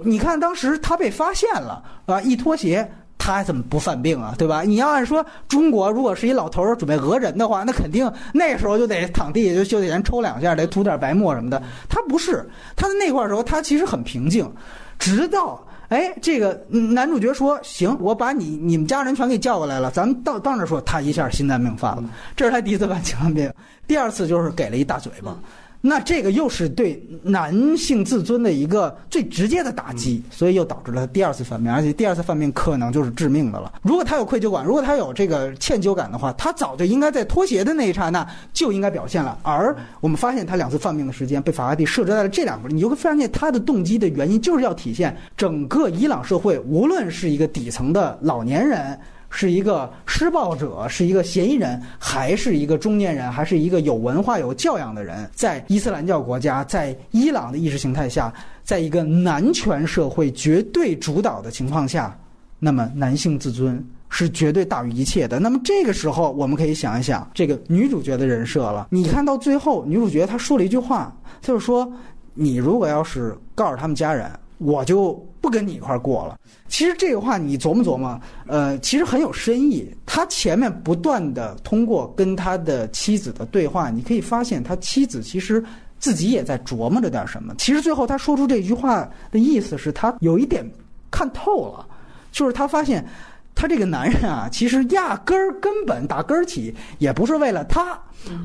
[0.04, 4.34] 你看，当时他被发现了，啊，一脱鞋，他还怎么不犯病啊？
[4.38, 4.62] 对吧？
[4.62, 11.62] 你要按说中国如果是一老头儿准备讹人的话，那肯定那时候就得躺地下就就得先抽两下，得涂点白沫什么的。
[11.88, 14.50] 他不是，他在那块儿时候他其实很平静，
[14.98, 15.64] 直到。
[15.88, 22.04] 哎，这个男主角说：“行，我把你你们家人全给叫过来了，咱们到到那说。”他一下心脏病犯了，
[22.36, 23.52] 这是他第一次犯心脏病，
[23.88, 25.36] 第二次就是给了一大嘴巴。
[25.82, 33.72] 那这个又是对男性自尊的一个最直接的打击，所以又导致了第二次犯病，而且第二次犯病可能就是致命的了。
[33.82, 39.38] 如果他有愧疚感，如果他有这个歉疚感的话，他早就应该在脱鞋的那一刹那就应该表现了。
[39.42, 48.98] 而我们发现他两次犯病的时间被法拉第设置在了这两个，你就会发现他的动机的原因就是要体现整个伊朗社会，无论是一个底层的老年人。
[49.30, 55.28] 是一个施暴者，是一个嫌疑人，还是一个中年人，还是一个有文化、有教养的人？
[55.32, 58.32] 在伊斯兰教国家，在伊朗的意识形态下，
[58.64, 62.18] 在一个男权社会绝对主导的情况下，
[62.58, 65.38] 那么男性自尊是绝对大于一切的。
[65.38, 68.88] 那么这个时候，我们可以想一想这个女主角的人设了。
[68.90, 71.90] 你看到最后，女主角她说了一句话，就是说
[72.34, 76.38] ：“你如果要是告诉他们家人。”我就不跟你一块儿过了。
[76.68, 79.92] 其实这个话你琢磨琢磨，呃，其实很有深意。
[80.06, 85.64] 他前面不断的通过跟他的妻子的对话，你可以发现他妻子其实
[85.98, 87.54] 自己也在琢磨着点什么。
[87.58, 90.64] 其实最后他说出这句话的意思是他有一点
[91.10, 91.86] 看透了，
[92.30, 93.06] 就是他发现
[93.54, 97.98] 他这个男人啊，其实压根儿根本打根儿起也不是为了他，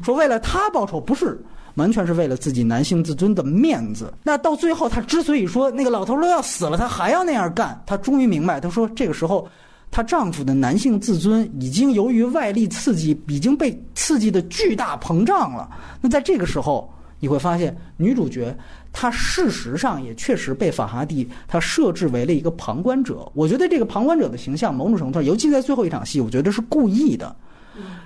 [0.03, 1.39] 说为了他报仇不是。
[1.75, 4.13] 完全是为了自己男性自尊的面子。
[4.23, 9.47] 那到最后，她之所以说那个老头都要死了，她还要那样干，她终于明白，她说这个时候，
[9.91, 15.69] 她丈夫的男性自尊已经由于外力刺激，已经被刺激的巨大膨胀了。
[16.01, 18.55] 那在这个时候，你会发现女主角
[18.91, 23.29] 她事实上也确实被法哈蒂她设置为了一个旁观者。
[23.33, 27.35] 我觉得这个旁观者的形象，某种程度上，尤其在最后一场戏，我觉得是故意的。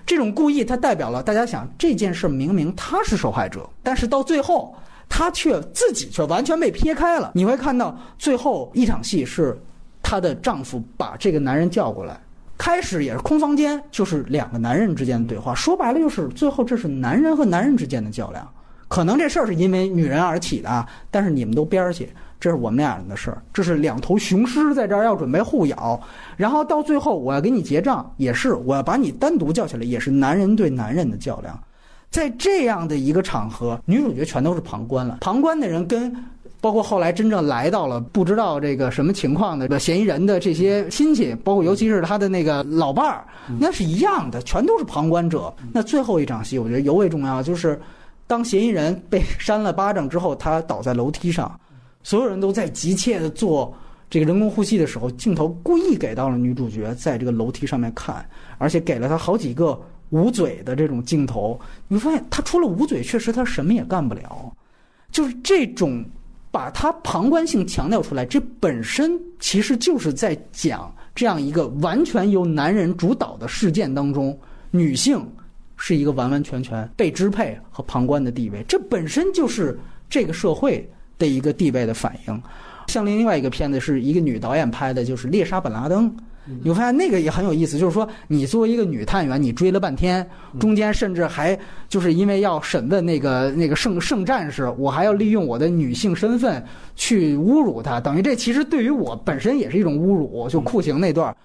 [0.05, 4.75] 这种故意，它代表了大家想这件事明明他是受害者，但是到最后
[5.07, 7.31] 他却自己却完全被撇开了。
[7.33, 9.59] 你会看到最后一场戏是
[10.01, 12.19] 她的丈夫把这个男人叫过来，
[12.57, 15.53] 开始也是空房间，就是两个男人之间的对话。
[15.53, 18.47] 说白了就是最后这是男人和男人之间的较量。
[18.87, 22.09] 可能这事儿是因为女人而起的，但是你们都边儿去。
[22.39, 25.99] 这是我们俩人的事儿，这是两头雄狮在这儿要准备互咬，
[26.37, 31.59] 然后到最后我要给你结账，也是我要把你单独叫起来，也是男人对男人的较量。
[32.09, 36.15] 在这样的一个场合，女主角全都是旁观了，旁观的人跟
[36.61, 43.25] 包括后来真正来到了不知道这个什么情况的嫌疑人的这些亲戚，包括尤其是他的那个老伴儿，
[43.59, 45.53] 那是一样的，全都是旁观者。
[45.71, 47.79] 那最后一场戏，我觉得尤为重要，就是
[48.25, 51.59] 当嫌疑人被 扇了巴掌之后，他倒在楼梯上。
[52.01, 53.75] 所有人都在急切的做
[54.09, 61.59] 这个人工呼吸的时候，镜头故意给到了女主角在这个楼梯上面看，而且给了她好几个捂嘴的这种镜头。
[61.87, 64.51] 你发现，她除了捂嘴，确实她什么也干不了。
[65.11, 66.03] 就是这种
[66.49, 74.35] 把她旁观性强调出来，这本身其实就是在讲这样一个完全由男人主导的事件当中，
[74.71, 75.23] 女性
[75.75, 78.63] 是一个完完全全被支配和旁观的地位。
[78.67, 79.77] 这本身就是
[80.09, 80.89] 这个社会。
[81.19, 82.41] 的一个地位的反应，
[82.87, 86.09] 像另外一个片子是一个女导演拍的，就是《猎杀本拉登》，
[86.63, 90.27] 你会发现那个也很有意思，就是说你作为一个女探员，你追了半天，
[90.59, 91.55] 中间甚至还
[91.87, 96.63] 就是因为要审问那个那个圣圣战士，我还要利用我的女性身份
[96.95, 101.35] 去侮辱他，等于这其实对于我本身也是一种侮辱，就酷刑那段。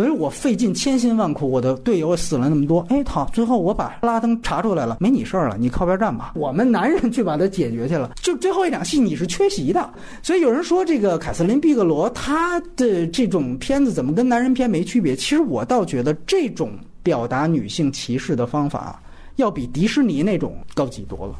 [0.00, 8.12] 所以我费尽千辛万苦，我的队友死了那么多，哎，好，最后我把拉登查出来了，没你事儿了，你靠边站吧，我们男人去把它解决去了。
[8.22, 15.14] 就最后一场戏你是缺席的，所以有人说这个凯瑟琳·毕格罗她的这种片子怎么跟男人片没区别？
[15.14, 16.70] 其实我倒觉得这种
[17.02, 19.02] 表达女性歧视的方法，
[19.36, 21.34] 要比迪士尼那种高级多了。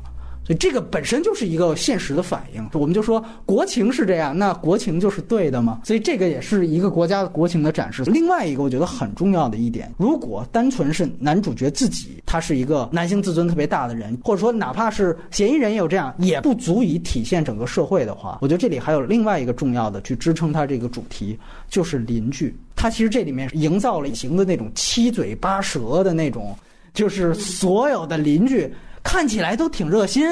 [0.55, 5.81] 这个本身就是一个现实的反应，我们就说国情是这样，那国情就是对的吗？
[5.85, 8.03] 所以这个也是一个国家的国情的展示。
[8.05, 22.55] 另外一个我觉得很重要的一点，如果单纯是男主角自己，他是一个男性自尊特别大的人，或者说哪怕是嫌疑人也有这样，也不足以体现整个社会的话，我觉得这里还有另外一个重要的去支撑他这个主题，就是邻居。
[22.75, 26.57] 他其实这里面营造了隐形的那种七嘴八舌的那种，
[26.93, 28.73] 就是所有的邻居。
[29.03, 30.27] 看起来都挺热心，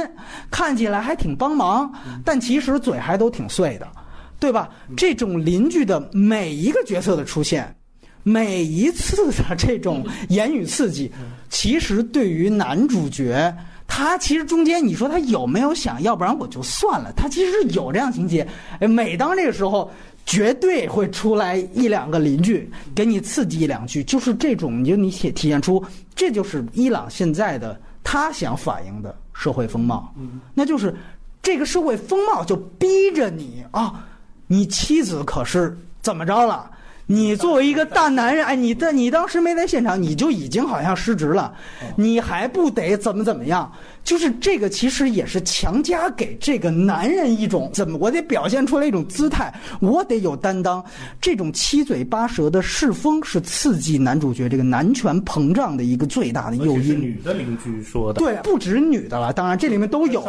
[0.50, 1.92] 看起来还挺帮忙，
[2.24, 3.88] 但其实嘴还都挺碎的，
[4.38, 4.68] 对吧？
[4.96, 7.74] 这种邻居的每一个角色的出现，
[8.22, 11.10] 每一次的这种 言语刺激，
[11.48, 13.54] 其实对于男主角
[13.86, 17.10] 他其实中间你说他有没有想，要不然我就算了。
[17.16, 18.46] 他其实是有这样情节，
[18.80, 19.90] 哎每当这个时候，
[20.26, 25.82] 绝对会出来一两个邻居给你刺激一两句，就是这种，你就你体体现出
[26.14, 30.14] 这就是伊朗现在的他想反映的社会风貌，
[30.54, 30.96] 那就是
[31.42, 34.02] 这个社会风貌就逼着你啊，
[34.46, 36.70] 你妻子可是怎么着了？
[37.04, 41.52] 你作为一个大男人，哎，你的你当时没在现场，你就已经好像失职了，
[41.96, 43.70] 你还不得怎么怎么样？
[44.08, 50.82] 就是这个，其实也是强加给这个男人一种怎么，我得表现出来一种姿态，我得有担当。
[51.20, 56.98] 这种七嘴八舌的世风是刺激男主角这个男权膨胀的一个最大的诱因。
[56.98, 60.24] 女的邻居说的，对，不止女的了，当然这里面都有。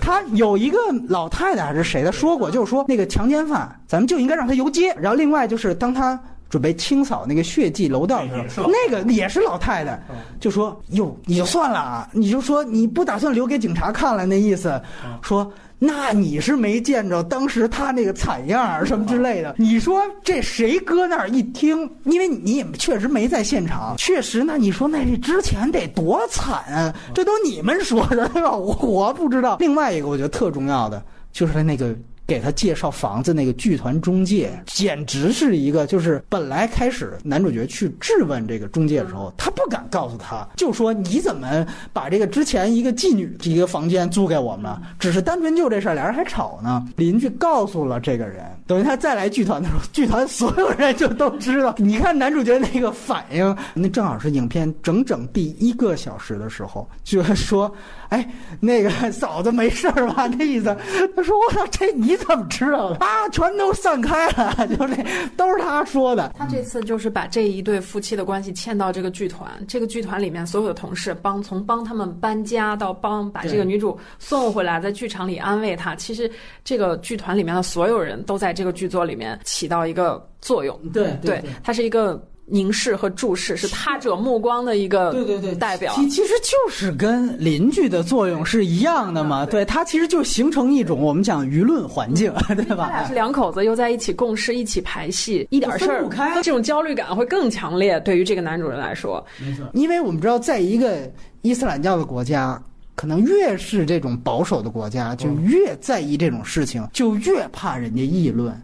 [0.00, 4.94] 他有一个老太太还是谁的说过，就是说那个强奸犯，咱们就应该让他游街。
[4.98, 10.00] 然后另外就是当他准备清扫那个血迹楼道的时候，那个也是老太太，
[10.40, 14.80] 就说哟，你就算了啊，你就说你不打算留给警察看了，那意思，
[15.22, 15.50] 说。
[15.80, 19.54] 那你是没见着当时他那个惨样儿什么之类的？
[19.58, 21.88] 你说这谁搁那儿一听？
[22.02, 26.92] 因为你也确实没在现场，确实，那你说那这之前得多惨啊？
[27.14, 28.50] 这都你们说的对吧？
[28.56, 29.56] 我我不知道。
[29.60, 31.94] 另外一个我觉得特重要的就是他那个
[32.28, 44.78] 给他介绍房子那个剧团中介，简直是一个就是本来开始男主角去质问这个中介的时候，他不敢告诉他，就说你怎么把这个之前一个妓女一个房间租给我们了？
[44.98, 46.86] 只是单纯就这事儿，俩人还吵呢。
[46.96, 51.74] 邻居告诉了这个人，等于他再来剧团的时候，剧团所有人就都知道。
[51.78, 57.74] 你看男主角那个反应，那正好是影片整整第一个小时的时候，就是说，
[58.10, 60.26] 哎，那个嫂子没事吧？
[60.38, 60.76] 那意思，
[61.16, 62.96] 他说我操，这你怎么知道的？
[63.04, 65.04] 啊，全都散开了，就这
[65.36, 66.34] 都是他说的。
[66.36, 75.94] 他这次就是把这一对夫妻的关系嵌到这个剧团，这个剧团里面所有的同事帮从帮他们搬家到帮把这个女主送回来，在剧场里安慰她。
[75.94, 76.30] 其实
[76.64, 80.78] 这个剧团里面的所有人都在这个剧作里面起到一个作用。
[80.92, 85.92] 对对，它是一个凝视和注视，是他者目光的一个对对对，代表。
[85.94, 89.44] 其其实就是跟邻居的作用是一样的嘛。
[89.44, 92.88] 对，它其实就形成一种我们讲舆论环境，对他吧？
[92.88, 98.00] 俩是两口子，又在一起共事，一起排戏，一点事儿分不开这种焦虑感会更强烈。
[98.00, 101.10] 对于这个男主人来说，没错，因为我们知道，在一个
[101.42, 102.60] 伊斯兰教的国家，
[102.94, 108.58] 可能越是这种保守的国家，就越在意这种事情，就越怕人家议论，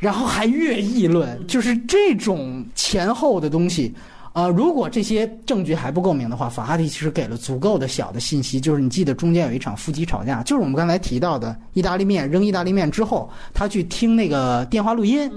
[0.00, 3.94] 然后还越议论，就是这种前后的东西。
[4.32, 15.28] 啊、如果这些证据还不够明的话，法哈蒂其实给了足够的小的信息，就是你记得中间有一场夫妻吵架，就是我们刚才提到的意大利面扔意大利面之后，他去听那个电话录音，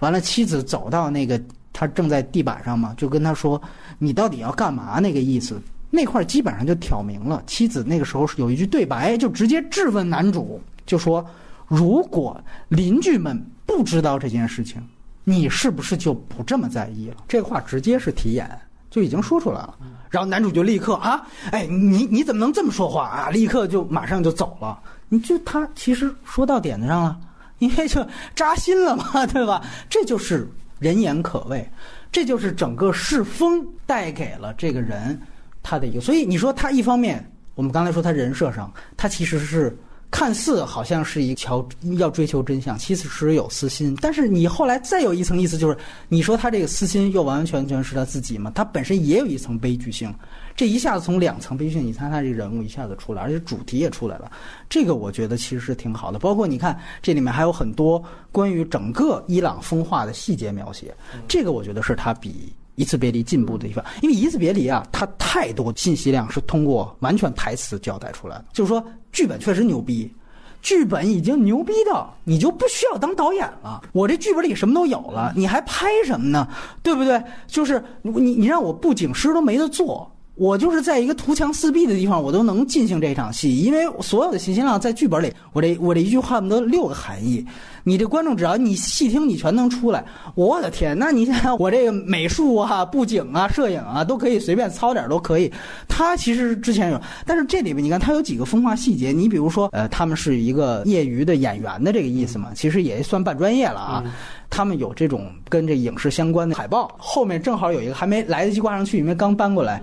[0.00, 1.40] 完了妻子走到那个
[1.72, 3.60] 他正在地板上嘛，就跟他说
[3.98, 5.58] ：“你到底要干嘛？”那个意思。
[5.90, 11.24] 那块儿基本上就挑明了，妻子那个时候是有一句对白，就直接质问男主，就说
[11.66, 13.42] ：“如果邻居们
[13.76, 14.82] 不知道这件事情，
[15.24, 18.48] 你是不是就不这么在意了？”这话直接是提眼，
[18.90, 19.76] 就已经说出来了。
[20.10, 23.30] 然后男主就立刻啊，哎，你你怎么能这么说话啊？
[23.30, 24.78] 立刻就马上就走了。
[25.08, 27.18] 你就他其实说到点子上了，
[27.58, 29.62] 因为就扎心了嘛，对吧？
[29.88, 31.68] 这就是人言可畏，
[32.12, 35.20] 这就是整个世风带给了这个人
[35.62, 36.00] 他的一个。
[36.00, 39.76] 所以你说他一方面，我们刚才说他人设上，他其实是。
[40.14, 43.98] 看似好像是一条要追求真相，其实有私心。
[44.00, 45.76] 但是你后来再有一层意思，就是
[46.08, 48.48] 你说他这个私心又完完全全是他自己嘛？
[48.54, 50.14] 他本身也有一层悲剧性，
[50.54, 54.30] 这一下子从两层悲剧性，你看他这个人物一下子出来，而且主题也出来了。
[54.70, 56.18] 这个我觉得其实是挺好的。
[56.20, 58.00] 包括你看这里面还有很多
[58.30, 60.94] 关于整个伊朗风化的细节描写，
[61.26, 62.52] 这个我觉得是他比。
[62.76, 68.44] 一次别离进步的地方，因为一次别离啊，它太多信息量是通过完全台词交代出来的。
[68.52, 70.12] 就是说，剧本确实牛逼，
[70.60, 73.82] 剧本已经牛逼到你就不需要当导演了。
[73.92, 76.48] 我这剧本里什么都有了，你还拍什么呢？
[76.82, 77.22] 对不对？
[77.46, 80.10] 就是你你让我布景师都没得做。
[80.36, 87.46] 我就是在一个图强四壁的地方，我都能进行这场戏，因为所有的信息量在剧本里，我这我这一句话不得六个含义，
[87.84, 90.04] 你这观众只要你细听，你全能出来。
[90.34, 95.48] 我的天，那你想想我这个美术啊、布景啊、摄影啊，都可以随便操点都可以。
[95.86, 104.02] 他其实之前有，但是这里面你看他有几个风化细节，你比如说，呃，他们是一个业余的演员的这个意思嘛，其实也算半专业了啊。
[104.50, 109.80] 他们有这种跟这影视相关的海报，后面正好有一个还没来得及挂上去，因为刚搬过来。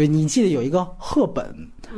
[0.00, 1.44] 呃，你记得有一个赫本，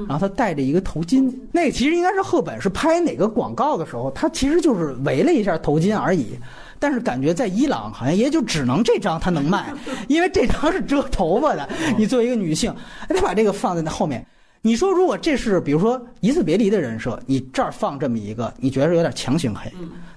[0.08, 6.36] 然后他戴着一个头巾，那个其实应该是赫本，是拍哪个广告的时候，他其实就是围了一下头巾而已。
[6.80, 9.72] 但是感觉在伊朗好像也就只能这张他能卖，
[10.08, 11.68] 因为这张是遮头发的。
[11.96, 12.74] 你作为一个女性，
[13.08, 14.26] 他把这个放在那后面，
[14.62, 19.72] 你说如果这是比如说一次别离的人设，你这儿放这么一个，你觉得有点强行黑，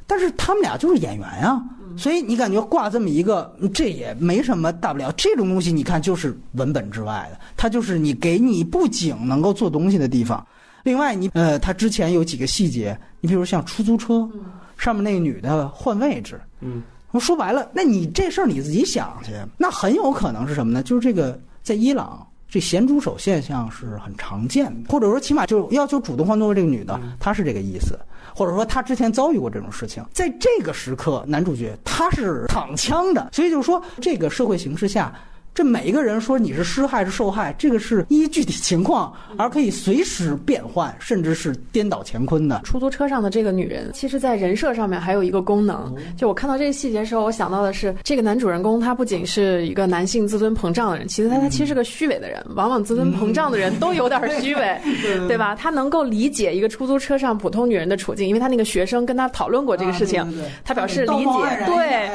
[0.08, 1.62] 但是他们俩就是演员呀、
[1.98, 5.12] 所以你感觉挂这么一个，这也没什么大不了。
[5.14, 10.46] 这种东西你看就是文本之外的，它就是你给你布景能够做东西的地方。
[10.84, 14.30] 另外你，呃，他之前有几个细节，你比如像出租车，
[14.78, 20.84] 上面那个女的换位置，嗯，我说白了，那你这事儿你自己想去，那很有可能是什么呢？
[20.84, 22.26] 就是这个在伊朗。
[22.48, 28.00] 这咸猪手现象是很常见的，或者说起码就要求主动换座位这个女的，她是这个意思，
[28.36, 35.14] 或者说他之前遭遇过这种事情，在这个时刻，男主角他是躺枪的，所以就是说这个社会形势下。
[35.56, 42.60] 这每一个人说你是施害是受害，这个是依具体情况而可以随时变换，甚至是颠倒乾坤的。
[42.66, 45.96] 出租车上的这个女人，其实，在人设上面还有一个功能。
[46.18, 52.46] 就我看到这个细节的时候，我想到的是，这个男主人公他不仅是一个男性自尊膨胀的人，其实他他其实是个虚伪的人。
[52.54, 54.78] 往往自尊膨胀的人都有点虚伪，
[55.30, 55.56] 对吧？
[55.56, 60.22] 他能够理解一个出租车上普通女人的处境，因为他那个学生跟他讨论过这个事情，
[60.66, 61.66] 他表示理解。
[61.66, 62.10] 对，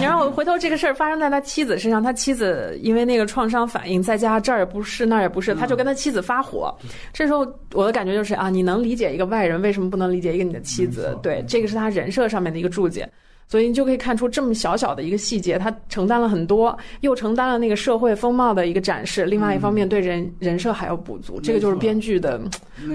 [0.00, 2.74] 然后回头这个事儿发生在他妻子身上，他妻子。
[2.86, 6.72] 因为那个创伤反应，再加上这儿也不是那儿也不是，他就跟他妻子发火。
[7.12, 7.40] 这时候
[7.74, 11.18] 我的感觉就是啊，你能理解一个外人，为什么不能理解一个你的妻子？
[11.20, 13.08] 对，这个是他人设上面的一个注解。
[13.48, 19.24] 所以你就可以看出这么小小的一个细节，他承担了很多，又承担了那个社会风貌的一个展示。
[19.24, 22.40] 另外一方面，对人人设还要补足，这个就是编剧的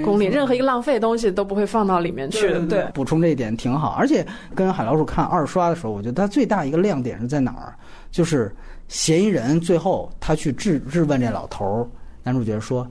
[0.03, 0.25] 功力。
[0.25, 2.51] 任何一个浪费的东西都不会放到里面去。
[2.67, 3.95] 对，补充这一点挺好。
[3.97, 7.73] 而且跟海老鼠看二刷的时候，我觉得它最大一个亮点是在哪儿？
[8.11, 8.53] 就是。
[8.91, 11.87] 嫌疑人最后他去质质问这老头儿，
[12.23, 12.85] 男主角说：“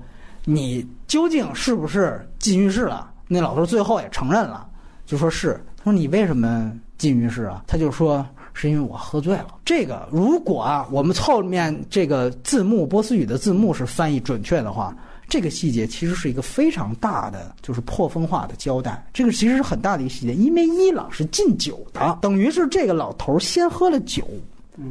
[0.46, 4.66] 你究竟是不是进浴室了？”那老头最后也承认了，
[5.04, 5.62] 就说是。
[5.76, 14.96] 他说：“你为什么进浴室啊？”他就说：“是因为我喝醉了。”这个如果啊，我们后面这个字幕波斯语的字幕是翻译准确的话，
[15.28, 19.06] 这个细节其实是一个非常大的，就是破风化的交代。
[19.12, 24.26] 这个其实是很大的一个细节，因为伊朗是禁酒的，等于是这个老头先喝了酒。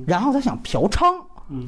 [0.08, 1.16] 然后他想嫖娼，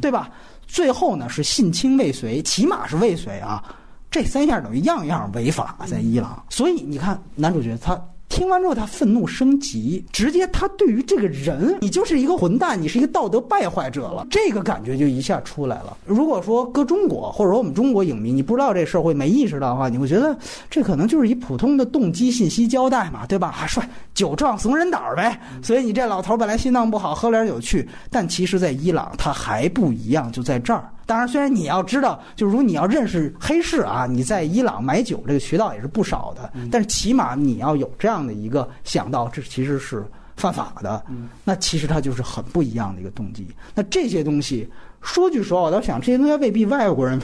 [0.02, 0.30] 对吧？
[0.68, 3.64] 最后呢是性侵未遂，起码是未遂啊。
[4.10, 6.44] 这三样等于样样违法，在伊朗。
[6.50, 8.00] 所以你看，男主角他
[8.32, 15.98] 听完之后，他愤怒升级，直接他对于这个人，你就是一个混蛋，你是一个道德败坏者了，这个感觉就一下出来了。
[16.06, 20.36] 如果说搁中国，或者说我们中国影迷，你不知道这事儿会没意识到的话，你会觉得
[20.70, 23.54] 这可能就是一普通的动机信息交代嘛，对吧？
[23.62, 25.38] 啊，帅，酒壮怂人胆儿呗。
[25.62, 30.90] 所以你这老头本来心脏不好，喝点酒去，但其实，在伊朗他还不一样，就在这儿。
[31.12, 40.06] 当然，虽然你要知道，就是如果你要认识黑市啊，你在伊朗买酒这个渠道也是不少的，但是起码你要有这样的一个想到，这其实是
[40.38, 41.04] 犯法的。
[41.44, 43.46] 那其实它就是很不一样的一个动机。
[43.76, 44.66] 那这些东西，
[45.02, 47.22] 说句实话，我倒想这些东西未必外国人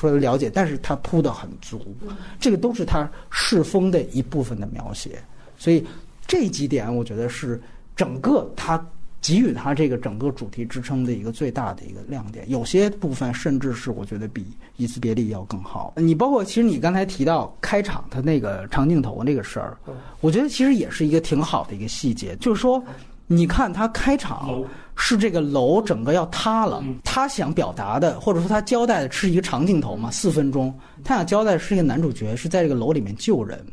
[0.00, 1.94] 说了解，但是他铺的很足，
[2.40, 5.22] 这个都是他世风的一部分的描写。
[5.58, 5.86] 所以
[6.26, 7.60] 这几点，我觉得是
[7.94, 8.82] 整个他。
[9.20, 14.42] 给予他这个整个主题支撑的一个最大的一个亮点，有些部分甚至是我觉得比
[14.76, 15.94] 《一次别离》要更好。
[15.96, 19.76] 你包括其实你刚才提到开场他那个长镜头那个事儿，
[20.20, 22.80] 我觉得其实也是一个挺好的一个细节，就是说，
[23.26, 24.62] 你看他开场
[24.94, 33.66] 是这个楼整个要塌了，他想表达的或者说他交代的是一个长镜头嘛，四分钟，他想交代的是一个男主角是在这个楼里面救人，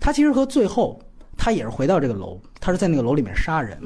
[0.00, 0.98] 他其实和最后
[1.36, 3.78] 他也是回到这个楼，他是在那个楼里面杀人。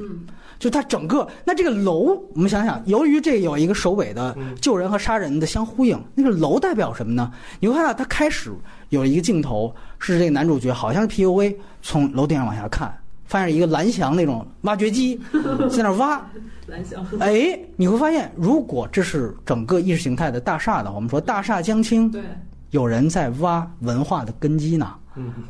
[0.59, 7.31] 就它整个那这个楼，我们想想，由于这有一个首尾的救人和杀人的相呼应，那个楼代表什么呢？
[7.61, 8.51] 你会看到它开始
[8.89, 12.93] 有一个镜头，是这个男主角好像是 PUV 从楼顶上往下看，
[13.23, 15.17] 发现一个蓝翔那种挖掘机
[15.71, 16.21] 在那挖。
[16.67, 17.03] 蓝翔。
[17.19, 22.21] 哎，你会发现，如果这是整个意识形态的大厦的话，我们说大厦将倾，对，
[22.71, 24.93] 有人在挖文化的根基呢。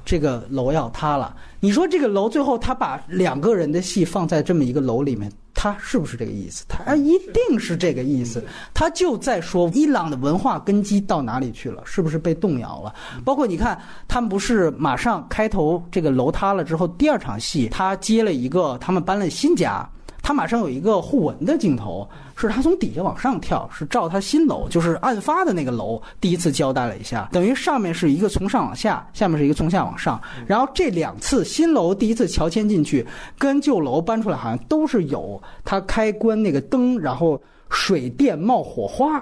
[0.05, 6.65] 这个楼要塌了，你说这个楼最后他把两个人的戏放在这么一个楼里面，他是不是这个意思？
[6.67, 8.43] 他一定是这个意思。
[8.73, 12.93] 他就在说伊朗的文化根基到哪里去了，是不是被动摇了？
[13.23, 19.87] 包括你看，他们不是马上开头这个楼塌了之后，第二场戏他接了一个他们搬了新家。
[20.29, 33.03] 他马上有一个互文的镜头，是他从底下往上跳，是照他新楼，就是案发的那个楼，第一次交代了一下，等于上面是一个从上往下，下面是一个从下往上，然后这两次新楼第一次乔迁进去，
[33.39, 39.19] 跟旧楼搬出来，好像都是有他开关那个灯，然后水电冒火花，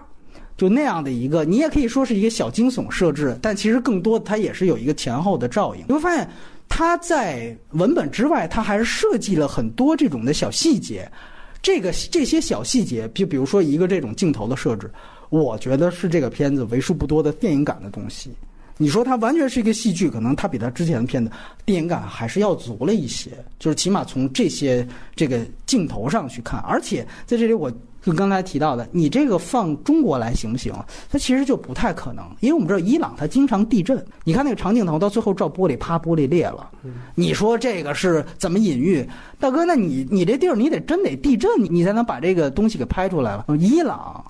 [0.58, 6.30] 就那样的一个，你也可以说是一个小惊悚设置，但其实更多的它也是有一个前后的照应，你会发现。
[6.70, 11.10] 他在文本之外，他还是设计了很多这种的小细节。
[11.62, 14.90] 这个这些小细节，就比如说一个这种镜头的设置，
[15.30, 18.32] 我觉得是这个片子为数不多的电影感的东西。
[18.78, 21.32] 你说它完全是一个戏剧，可能它比它之前的片子
[21.66, 27.72] 电影感还是要足了一些，就是起码从这些这个镜头上去看，而且在这里我。
[28.08, 30.74] 就刚才提到的，你这个放中国来行不行？
[31.12, 34.02] 它其实就不太可能，因为我们知道伊朗它经常地震。
[34.24, 36.72] 你看那个长镜头，到最后照玻璃，啪，玻璃裂了。
[37.16, 39.06] 你说这个是怎么隐喻？
[39.42, 43.46] 大哥，那你你这地儿你得真得地震，你你才能把这个东西给拍出来了。
[43.60, 44.24] 伊朗。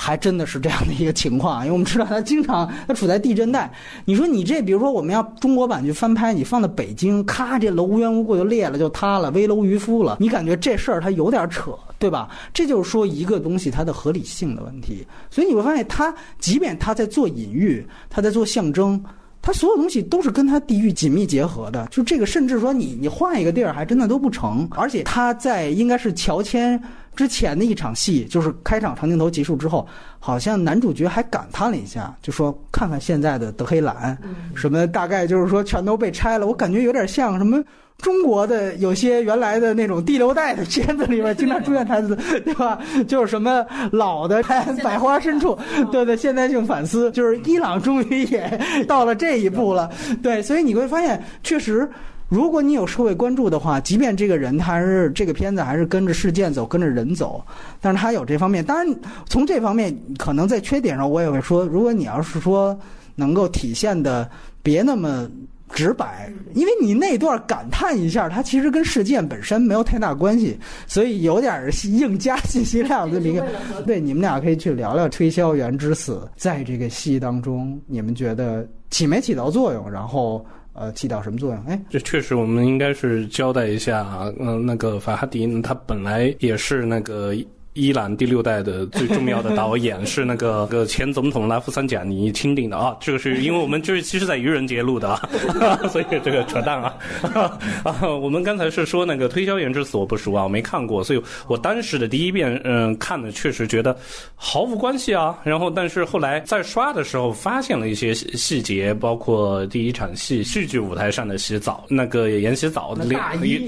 [0.00, 3.68] 还真的是这样的一个情况，因为我们知道它经常它处在地震带。
[4.04, 10.16] 你说你这，比如说我们要中国版去翻拍，你放在北京，咔，这楼无缘无故就裂了，就塌了，危楼渔夫了。
[10.20, 12.28] 你感觉这事儿它有点扯，对吧？
[12.54, 15.06] 这就是说一个东西它的合理性的问题。
[15.30, 19.02] 所以你会发现，他即便他在做隐喻，他在做象征，
[19.42, 21.86] 他所有东西都是跟他地域紧密结合的。
[21.90, 24.68] 就这个，甚至说你你换一个地儿，还真的都不成。
[24.70, 26.80] 而且他在应该是乔迁。
[27.18, 29.84] 之前的一场戏，就是开场长镜头结束之后，
[30.20, 34.16] 好像男主角还感叹了一下，就说：“看看现在的德黑兰，
[34.54, 37.60] 什么大概就是说全都被拆了。”我感觉有点像什么
[37.96, 42.14] 中国的有些原来的那种第六代的片子里边经常出现台词，
[42.46, 42.78] 对吧？
[43.08, 44.40] 就是什么老的
[44.84, 45.58] 百花深处，
[45.90, 49.90] 对对，现代性反思，就是伊朗终于也到了这一步了，
[50.22, 51.90] 对，所以你会发现，确实。
[52.28, 57.42] 如果你有社会关注的话，即便这个人他是这个片子还是跟着事件走，跟着人走，
[57.80, 58.62] 但是他有这方面。
[58.62, 58.94] 当然，
[59.26, 62.78] 从这方面可能在缺点上，我也会说，如果你要是说
[63.14, 64.30] 能够体现的
[64.62, 65.26] 别那么
[65.70, 73.18] 直白，因为你那段感叹一下，它其实跟事件本身没有太大关系，所以有点硬加信息量的。
[73.20, 73.46] 一个。
[73.86, 79.90] 对，你们俩可以去聊聊推销员之死，在这个戏当中，你们觉得起没起到作用？
[79.90, 80.44] 然后。
[80.78, 81.64] 呃，起到什么作用？
[81.66, 84.32] 哎，这确实，我们应该是交代一下啊。
[84.38, 87.34] 嗯，那个法哈迪，他本来也是那个。
[87.78, 95.20] 伊朗第六代的最重要的导演是那个个 前总统拉夫桑贾尼钦定的啊，这个是因为我们就是其实在愚人节录的啊，
[95.88, 96.92] 所以这个扯淡啊
[97.84, 98.08] 啊！
[98.20, 103.96] 我们刚才是说那个推销员之死我不熟啊，我没看过，所以我当时的第一遍嗯看的确实觉得
[104.34, 105.38] 毫无关系啊。
[105.44, 113.06] 然后但是后来在刷的时候发现了一些细节，包括第一场戏戏剧舞台上的洗澡，那个演洗澡的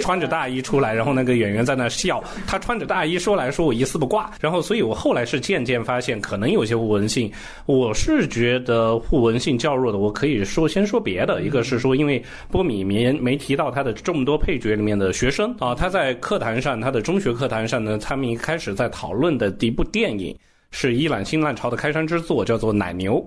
[0.01, 4.00] 穿着大衣出来，然后那个演员在那笑，他穿着大衣说来说我一丝。
[4.01, 7.31] 不挂，然后，所以我后来是渐渐发现，可能有些互文性。
[7.67, 9.99] 我是觉得互文性较弱的。
[9.99, 12.21] 我可以说先说别的，一个是说，因为
[12.51, 20.35] 波米没没提到他的众多配角里面的学生啊，他在课堂上，他的中学课堂上呢，他们一开始在讨论的第一部电影
[20.71, 23.23] 是伊朗新浪潮的开山之作，叫做《奶牛》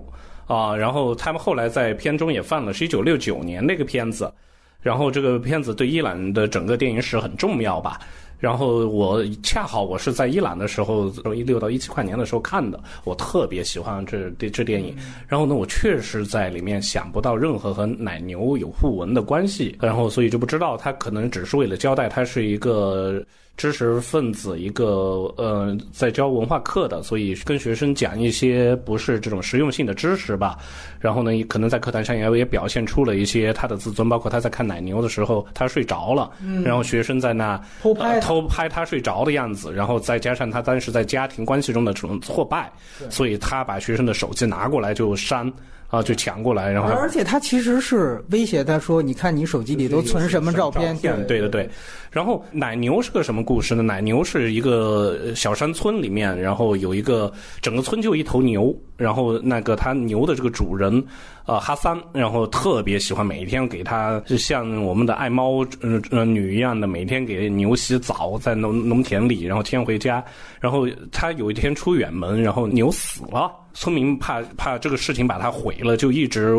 [0.52, 0.74] 啊。
[0.76, 4.32] 然后他们后来在片中也放了，是一九六九年那个片子。
[4.80, 7.98] 然后这个片子对伊朗的整个电影史很重要吧。
[8.44, 14.94] 然后我恰好我是在伊朗的时候，一六到一七跨年的时候看的，我特别喜欢这这这电影。
[15.26, 23.24] 然后呢，我确实在里面想不到任何和奶牛有互文的关系，然后所以就不知道他可能只是为了交代他是一个。
[23.56, 30.58] 知识分子一个呃，在教文化课的，所以跟学生讲一些不是这种实用性的知识吧。
[30.98, 36.30] 然后呢，可能在课堂上也也表现出了一些他的自尊，包括他在看奶牛的时候，他睡着了，
[36.64, 42.72] 然后学生在那偷拍偷拍他睡着的样子，然后再加上他当时在家庭关系中的这种挫败，
[43.08, 45.50] 所以他把学生的手机拿过来就删。
[45.94, 51.68] 啊，就抢过来，然后而且他其实是威胁他说：“你看你手机里都存什么照片？”对对对。
[52.10, 53.82] 然后奶牛是个什么故事呢？
[53.82, 61.04] 奶牛是一个小山村里面，然后有一个整个村就一头牛，然后那个他牛的这个主人。
[61.46, 70.24] 呃，哈桑，然后特别喜欢每天给他，就像我们的爱猫嗯呃女一样的，每天给牛洗澡，在农农田里，然后牵回家。
[70.58, 76.58] 然后他有一天出远门，然后牛死了，村民怕怕这个事情把他毁了，就一直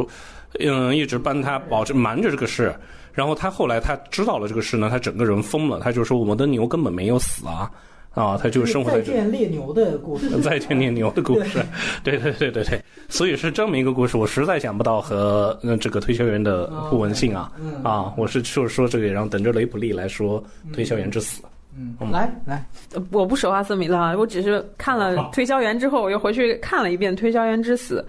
[0.59, 2.71] 嗯一直帮他保持瞒着这个事。
[3.13, 7.71] 然后他后来他知道了这个事呢，他整个人疯了，他就说我们的牛根本没有死啊。
[8.11, 11.59] 啊，他就生活在再见猎牛的故事，再见猎牛的故事，
[12.01, 17.51] 对对对对对，所以是这么一个故事，我实在想不到和这个推销员的互文性啊
[17.83, 20.41] 啊，我是就是说这个，然后等着雷普利来说
[20.71, 21.41] 推销员之死。
[21.43, 21.49] 嗯，
[22.11, 22.65] 来来，
[23.11, 28.05] 我不熟阿斯米拉，我只是看了《推销员》之后，我又回去看了一遍《推销员之死》，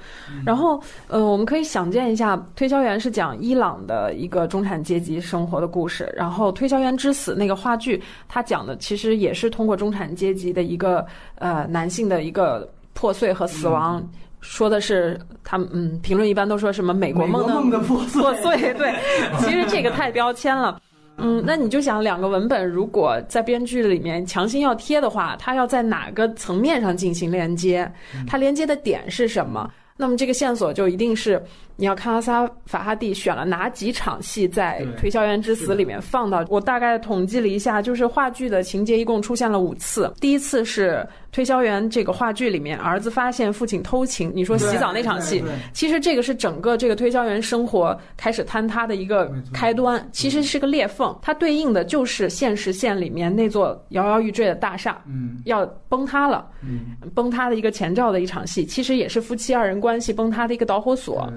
[0.46, 11.04] 然后呃，我们可以想见一下，《推销员》是讲伊朗的一个中产阶级生活的故事，然后《推销员之死》那个话剧，它讲的其实也是通过中产阶级的一个
[11.34, 14.00] 呃男性的一个破碎和死亡，
[14.40, 17.98] 说的是他们嗯，评论一般都说什么美国梦的破
[18.34, 18.94] 碎，对，
[19.42, 20.80] 其实这个太标签了。
[21.18, 27.90] 嗯，那你就想两个文本，如果在编剧里面强行要贴的话，它要在哪个层面上进行连接？
[28.26, 29.70] 它连接的点是什么？
[29.96, 31.42] 那么这个线索就一定是
[31.76, 36.44] 你要看阿萨法哈蒂选了哪几场戏在《推销员之死》里面放到。
[36.48, 40.12] 我大概统计了一下，就是话剧的情节一共出现了五次。
[40.18, 55.02] 第一次是推销员这个话剧里面，儿子发现父亲偷情，你说洗澡那场戏其实这个是整个这个推销员生活开始坍塌的一个开端，其实是个裂缝，它对应的就是现实线里面那座摇摇欲坠的大厦。
[55.06, 61.30] 嗯要崩塌了，嗯，崩塌的一个前兆的一场戏，其实也是夫妻二人关系崩塌的一个导火索。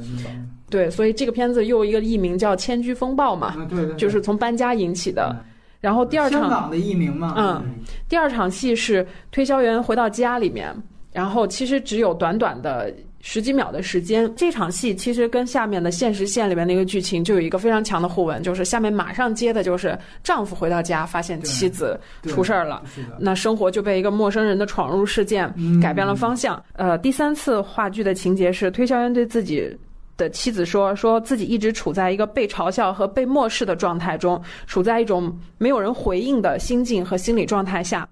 [0.69, 5.35] 对，所以这个片子又一个译名叫《千居风暴》嘛，啊对对，就是从搬家引起的。
[5.81, 7.63] 然后第二场，香港的译名嘛，嗯，
[8.09, 10.75] 第二场戏是推销员回到家里面，
[11.13, 14.29] 然后其实只有短短的十几秒的时间。
[14.35, 22.83] 这场戏其实跟下面的现实线里面那个剧情就有一个非常强的互文，就是下面马上接的就是丈夫回到家发现妻子出事儿了。
[23.17, 26.61] 那生活就被一个陌生人的闯入事件嗯改变了方向。
[26.73, 29.73] 呃，第三次话剧的情节是推销员对自己
[30.19, 38.07] 的妻子说，说自己一直处在一个被嘲笑和被漠视的状态中，处在一种没有人回应的心境和心理状态下。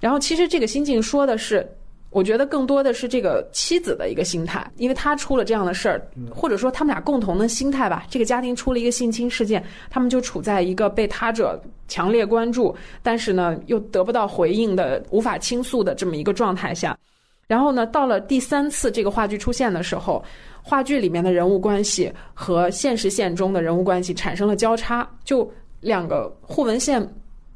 [0.00, 1.64] 然后，其实这个心境说的是。
[2.14, 8.04] 我觉得更多的是这个妻子的一个心态，因为她出了这样的事儿，或者说他们俩共同的心态吧。
[8.10, 16.94] 这个家庭出了一个性侵事件，他们就处在一个被他者强烈关注，但是呢又得不到回应的、无法倾诉的这么一个状态下。
[17.46, 20.22] 然后呢，到了第三次这个话剧出现的时候，
[20.62, 25.50] 话剧里面的人物关系和现实线中的人物关系产生了交叉，就
[25.80, 27.06] 两个互文线，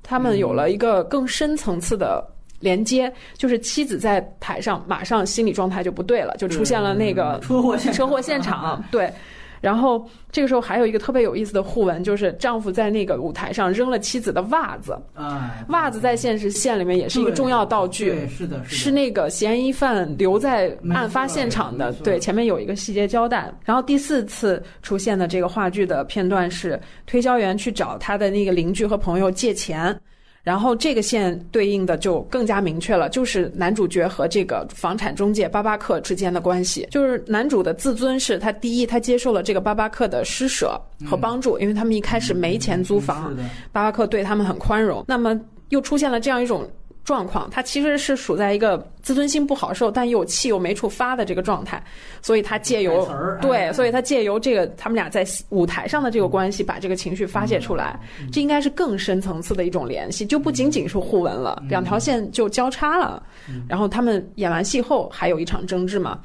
[0.02, 2.22] 他们有了一个更深层次的。
[2.58, 9.12] 连接就是妻子在台上，马上心理状态就不对了，就出现了那个车祸现车祸现场，对。
[9.66, 23.52] 然后这个时候还有一个特别有意思的互文，就是丈夫在那个舞台上扔了妻子的袜子，哎，袜子在现实线里面也是一个重要道具，对，是的，是那个嫌疑犯留在案发现场的对，前面有一个细节交代。
[23.64, 30.00] 然后第四次出现的这个话剧的片段是推销员去找他的那个邻居和朋友借钱。
[30.46, 36.86] 然后这个线对应的就更加明确了，就是男主角和这个房产中介巴巴克之间的关系。
[36.88, 43.36] 就是男主的自尊是他第一，他接受了这个巴巴克的施舍和帮助，因为他们一开始没钱租房，
[43.72, 45.04] 巴巴克对他们很宽容。
[45.08, 45.36] 那么
[45.70, 46.64] 又出现了这样一种
[47.06, 51.80] 状况，他其实是处在一个自尊心不好受，但又气又没处发的这个状态，
[52.20, 53.08] 所以他借由
[53.40, 57.96] 对，哎所以他借由这个他们俩在舞台上的这个关系，把这个情绪发泄出来，
[58.32, 63.22] 这应该是更深层次的一种联系，就不仅仅是互文了，两条线就交叉了。
[63.68, 66.18] 然后他们演完戏后还有一场争执嘛，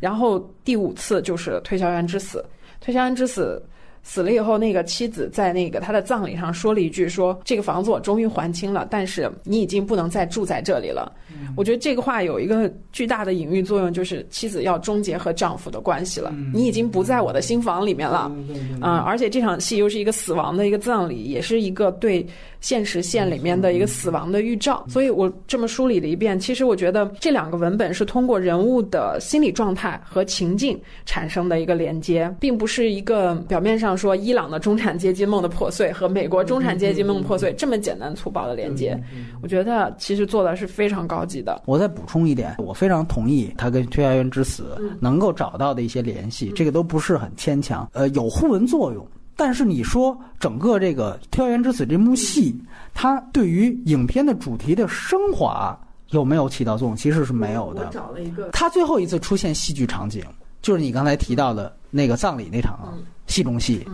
[0.00, 2.44] 然后第五次就是推销员之死，
[2.82, 3.64] 推销员之死。
[4.08, 11.12] 死了以后，那个妻子在那个他的葬礼上说了一句说：“这个房子我终于还清了，但是你已经不能再住在这里了。”
[11.56, 18.30] 我觉得这个话有一个巨大的隐喻作用，就是妻子要终结和丈夫的关系了，你已经不在我的心房里面了。
[18.46, 22.24] 对对对嗯，而且这场戏又是一个死亡的一个葬礼，也是一个对
[22.60, 24.84] 现实线里面的一个死亡的预兆。
[24.88, 39.00] 所以我这么梳理了一遍，其实我觉得这两个文本是通过人物的心理状态和情境产生的一个连接，并不是一个表面上说伊朗的中产阶级梦的破碎和美国中产阶级梦破碎这么简单粗暴的连接。
[39.42, 41.62] 我觉得其实做的是非常高级的。
[41.66, 49.06] 我再补充一点，我非常同意他跟《推销员之死》能够找到的一些联系，这个都不是很牵强，呃，有互文作用。
[49.38, 52.58] 但是你说整个这个《推销员之死》这幕戏，
[52.94, 55.78] 它对于影片的主题的升华
[56.10, 56.96] 有没有起到作用？
[56.96, 57.86] 其实是没有的。
[57.92, 60.24] 找了一个他最后一次出现戏剧场景，
[60.62, 62.94] 就是你刚才提到的那个葬礼那场
[63.26, 63.86] 戏中戏。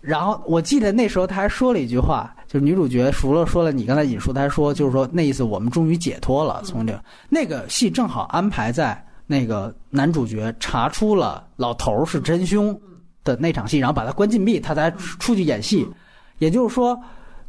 [0.00, 6.62] 然后我记得那时候他还说了一句话，就是女主角除了说了你刚才引述，他还说就是说那意思我们终于解脱了。
[6.64, 12.78] 从这个那个戏正好安排在那个男主角查出了老头儿是真凶
[13.22, 15.86] 的那场戏，然后把他关禁闭，他才出去演戏。
[16.38, 16.98] 也就是说，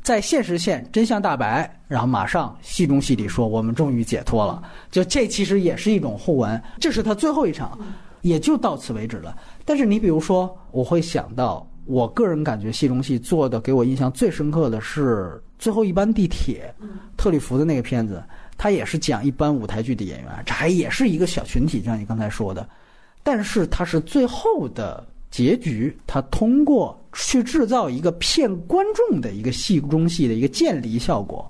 [0.04, 4.62] 在现实线真相大白，然后马上戏中戏里说我们终于解脱了。
[4.92, 7.80] 就这其实也是一种互文，这是他最后一场，
[8.22, 9.36] 也就到此为止了。
[9.66, 16.74] 但是你比如说，我会想到，我个人感觉戏中戏做的给我印象最深刻的是最后一班地铁，
[17.18, 18.24] 特里弗的那个片子，
[18.58, 22.68] 他也是讲一般舞台剧的演员，这还也是一个小群体，就像你刚才说的，
[23.24, 31.50] 但是他是最后的结局，他通过去制造一个骗观众的一个戏中戏的一个渐离效果。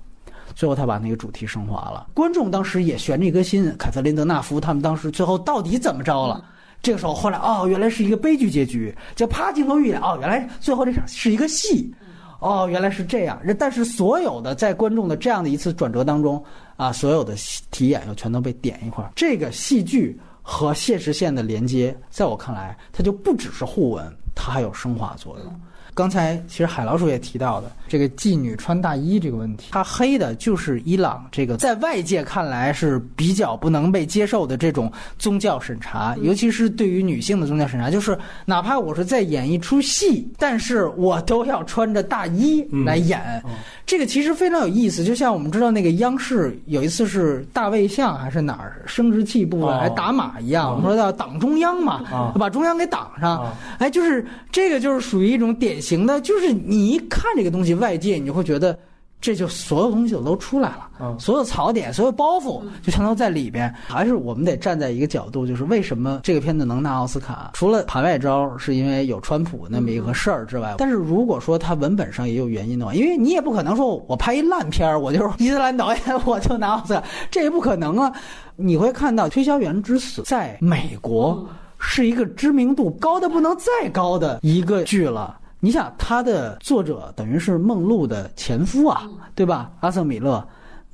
[0.54, 2.08] 最后，他把那个主题升华了。
[2.12, 6.44] 观众当时也悬着一颗心，凯瑟琳·德纳夫他们当时最后到底怎么着了？
[6.82, 8.92] 这个时候，后来哦，原来是一个悲剧结局。
[9.14, 11.94] 就啪，镜头一演，哦，原来最后这场是一个戏。
[12.40, 13.40] 哦，原来是这样。
[13.56, 16.44] 但是所有的在观众的这样的一次转折当中，
[16.76, 17.36] 啊，所有的
[17.70, 19.12] 体眼又全都被点一块儿。
[19.14, 25.60] 这个戏剧和现实线的连接，在我看来，它就不只是互文，它还有升华作用。
[25.94, 43.42] 刚才其实海老鼠也提到的这个妓女穿大衣这个问题，它黑的就是伊朗这个在外界看来是比较不能被接受的这种宗教审查，尤其是对于女性的宗教审查，就是哪怕我是在演一出戏，但是我都要穿着大衣来演。
[43.84, 53.52] 这个其实非常有意思，就像我们知道那个央视有一次是大卫像还是哪儿生殖器部位来打码一样，我们说叫党中央嘛，把中央给挡上。
[53.78, 58.78] 哎，就是这个就是属于一种典型的，就是你一看这个东西，外界你就会觉得。
[59.24, 63.72] 这就所有东西都出来了，所有槽点、所有包袱就全都在里边。
[63.86, 67.52] 还是我们得站在一个角度，就是为什么这个片子能拿奥斯卡？
[67.54, 78.12] 除了盘外招是因为有川普那么一个事儿之外，但是如果说它文本上也有原因的话，因为你也不可能说我拍一烂片儿，我就是 伊斯兰导演我就拿奥斯卡，这也不可能啊。
[78.56, 85.38] 你会看到《推销员之死》在美国是一个知名度高的不能再高的一个剧了。
[85.64, 89.70] 你想，他的作者等于是梦露的前夫啊，对吧？
[89.78, 90.44] 阿瑟米勒。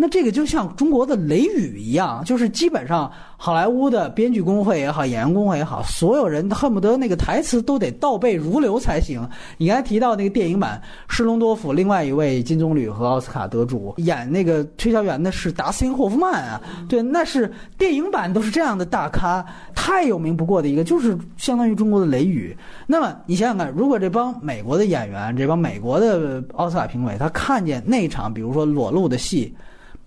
[0.00, 9.28] 那这个就像中国的雷雨一样，就是基本上好莱坞的编剧工会也好，演员工会也好，所有人恨不得那个台词都得倒背如流才行。
[9.56, 19.44] 你刚才提到那个电影版施隆多夫，另外一位金棕榈和奥斯卡得主演那个推销员的是达斯汀霍夫曼啊，对，那是电影版都是这样的大咖，
[19.74, 22.56] 太有名不过的一个，就是相当于中国的雷雨。
[22.86, 29.52] 那么你想想看，如果这帮美国的演员，这帮美国的奥斯卡评委，他看见那场比如说裸露的戏。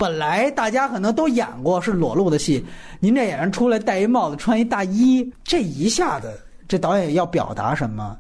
[0.02, 2.66] 本来大家可能都演过是裸露的戏，
[2.99, 6.28] 您这演员出来戴一帽子穿一大衣，这一下子
[6.68, 8.18] 这导演要表达什么？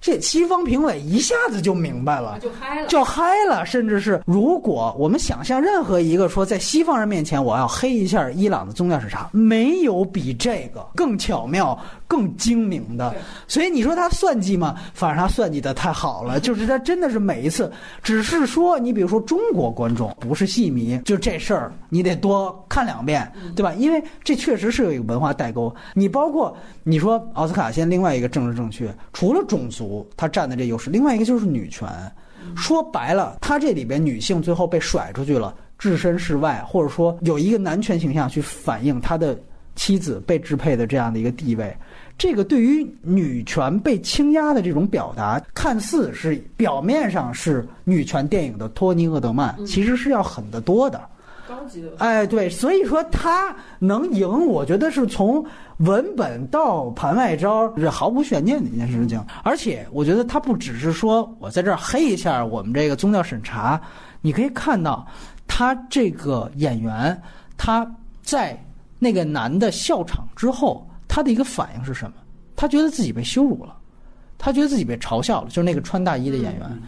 [0.00, 3.64] 这西方评委一下子就明白了，就嗨了，就嗨了。
[3.64, 13.14] 甚至是如果我们想象任何一个说在西方人面前我要黑一下伊朗的宗教审查，没有比这个更巧妙、更精明的。
[13.48, 14.76] 所以你说他算计吗？
[14.94, 17.70] 反正他算计的太好了， 就是他真的是每一次，
[18.02, 23.72] 只是说你比如说中国观众不是戏迷，就这事儿你得多看两遍，对吧？
[23.74, 25.74] 因为这确实是有一个文化代沟。
[25.94, 30.06] 你包括你说奥斯卡现另外一个政治正确，除了种族。
[30.16, 31.88] 他占的这优势，另外一个就是女权。
[32.56, 39.38] 说白了，他这里边女性最后被甩出去了，置身事外，或者说有一个男权形象去反映他的
[39.74, 41.76] 妻子被支配的这样的一个地位。
[42.18, 51.00] 这个对于女权被倾压的这种表达，看似是表面上是女权电影的托尼·厄德曼，其实是要狠得多的。
[51.48, 51.88] 高级的。
[51.98, 55.44] 哎，对，所以说他能赢，我觉得是从。
[55.80, 63.78] 文本到盘外招是毫无悬念的一件事情，而且我觉得他不只是说我在这儿黑一下我们这个宗教审查，
[64.22, 65.06] 你可以看到
[65.46, 67.20] 他这个演员
[67.58, 67.86] 他
[68.22, 68.58] 在
[68.98, 72.12] 那个男的笑场之后，他的一个反应是什么？
[72.54, 73.74] 他觉得自己被羞辱了，
[74.36, 75.48] 他觉得自己被嘲笑了。
[75.48, 76.82] 就是那个穿大衣的演员，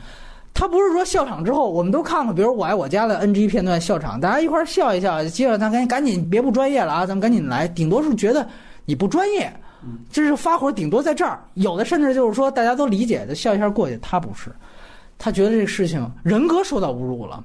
[0.52, 8.46] 他不是说笑场之后，我们都看过，比如《我爱我家》的 NG 片段笑场，大家一块儿笑一笑，接着他赶紧赶紧别不专业了啊，咱们赶紧来，顶多是觉得。
[8.84, 9.50] 你不专业，
[10.12, 11.40] 这是发火，顶多在这儿。
[11.54, 13.98] 有的甚至就是说，大家都理解的笑一下过去。
[14.02, 14.50] 他不是，
[15.16, 17.42] 他觉得这个事情人格受到侮辱了，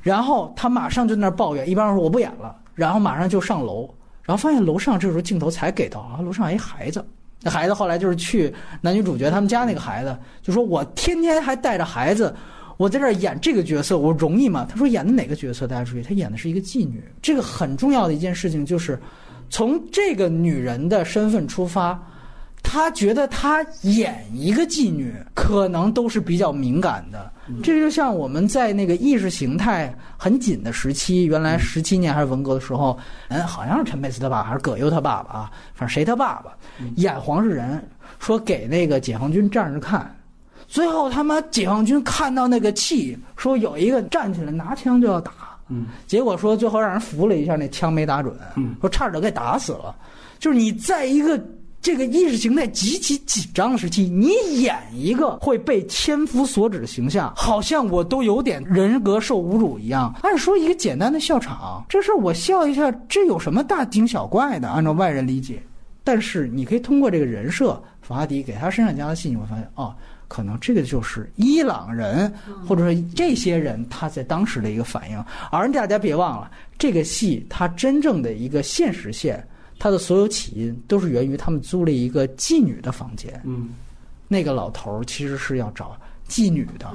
[0.00, 1.68] 然后他马上就在那儿抱怨。
[1.68, 3.92] 一般人说我不演了，然后马上就上楼，
[4.22, 7.04] 然后发现楼上这时候镜头才给到啊，楼上一孩子。
[7.42, 12.34] 那孩子后来就是去男女主角他们家那个孩子，就说我天天还带着孩子，
[12.76, 14.66] 我在这儿演这个角色，我容易吗？
[14.68, 15.66] 他说演的哪个角色？
[15.66, 17.02] 大家注意，他演的是一个妓女。
[17.22, 18.98] 这个很重要的一件事情就是。
[19.52, 22.00] 从这个女人的身份出发，
[22.62, 27.30] 他觉得他演一个妓女可能都是比较敏感的。
[27.64, 32.96] 这就像我们在那个意识形态很紧的时期，原来十七年还是文革的时候，
[33.28, 36.52] 嗯，好像是陈佩斯他爸还是葛优他爸爸啊，反正谁他爸爸
[36.96, 37.82] 演黄世仁，
[38.20, 40.14] 说给那个解放军战士看，
[40.68, 45.32] 最后他妈解放军看到那个气，说有一个站起来拿枪就要打。
[45.72, 48.32] 嗯，结果说最后让人扶了一下，那枪没打准，
[48.80, 49.94] 说差点给打死了。
[50.38, 51.40] 就是你在一个
[51.82, 54.28] 这个意识形态极其紧张的时期，你
[54.60, 60.14] 演一个会被千夫所指的形象，好像我都有点人格受侮辱一样。
[60.22, 64.68] 按说一个简单的笑场，这事我笑一下，这有什么大惊小怪的？
[64.68, 65.62] 按照外人理解，
[66.04, 69.94] 但是你可以通过这个人设，法拉迪给他身上加的戏，你会发现哦。
[70.28, 72.32] 可能这个就是伊朗人，
[72.64, 75.24] 或者说这些人他在当时的一个反应。
[75.50, 79.44] 而大家别忘了，这个戏它真正的一个现实线，
[79.80, 83.40] 它的所有起因都是源于他们租了一个妓女的房间。
[83.44, 83.70] 嗯，
[84.28, 86.86] 那个老头儿其实是要找妓女的，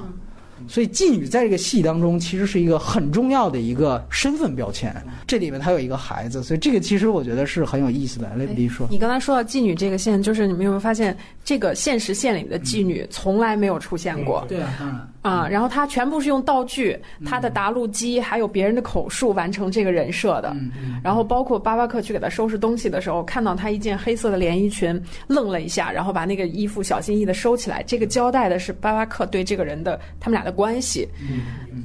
[0.66, 4.94] 所以妓女在这个戏当中其实是一个很重要的一个身份标签。
[5.26, 8.34] 这里面他有一个孩子，所以这个其实我觉得是很有意思的。
[8.36, 11.14] 雷比说，你刚才说到妓女这个线，就是你们有没有发现，
[11.44, 14.46] 这个现实线里的妓女从来没有出现过？
[14.48, 20.54] 对啊，当然啊，然后他全部是用道具、他的答录机，还有别人的口述完成这个人设的。
[21.02, 27.82] 然后包括巴巴克去给他收拾东西的时候，看到他一件黑色的连衣裙，愣了一下，然后把那个衣服小心翼翼的收起来。
[27.82, 31.08] 这个交代的是巴巴克对这个人的他们俩的关系。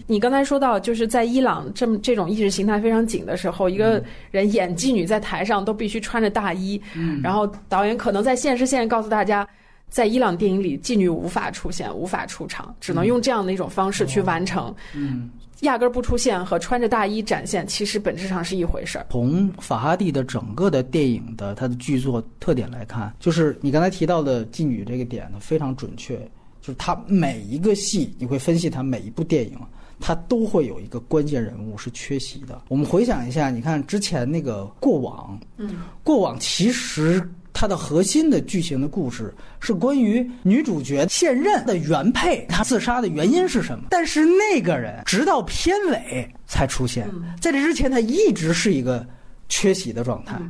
[0.05, 6.79] 你刚才说到，就是在伊朗这么这种意识形态非常紧的时候，一个人演妓女在台上都必须穿着大衣，
[7.23, 9.47] 然后导演可能在现实线告诉大家。
[9.91, 14.73] 在伊朗电影里，妓女无法出现，无法出场，只能用这样的一种方式去完成。
[14.95, 15.29] 嗯，
[15.59, 19.05] 压根儿不出现和穿着大衣展现，其实本质上是一回事儿。
[19.11, 26.15] 从法哈蒂的整个的电影的它的剧作特点来看，就是你刚才提到的妓女这个点呢非常准确，
[26.61, 29.59] 就是它每一个戏你会分析它每一部电影，
[29.99, 32.61] 它都会有一个关键人物是缺席的。
[32.69, 37.21] 我们回想一下，你看之前那个过往，嗯，过往其实。
[37.61, 43.85] 它的核心的剧情的故事是关于女主角现任的原配，她自杀的原因是什么？
[43.91, 47.07] 但是那个人直到片尾才出现，
[47.39, 49.05] 在这之前他一直是一个
[49.47, 50.41] 缺席的状态，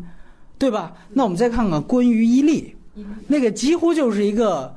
[0.57, 0.93] 对吧？
[1.09, 2.73] 那我们再看看关于伊利，
[3.27, 4.73] 那个几乎就是一个。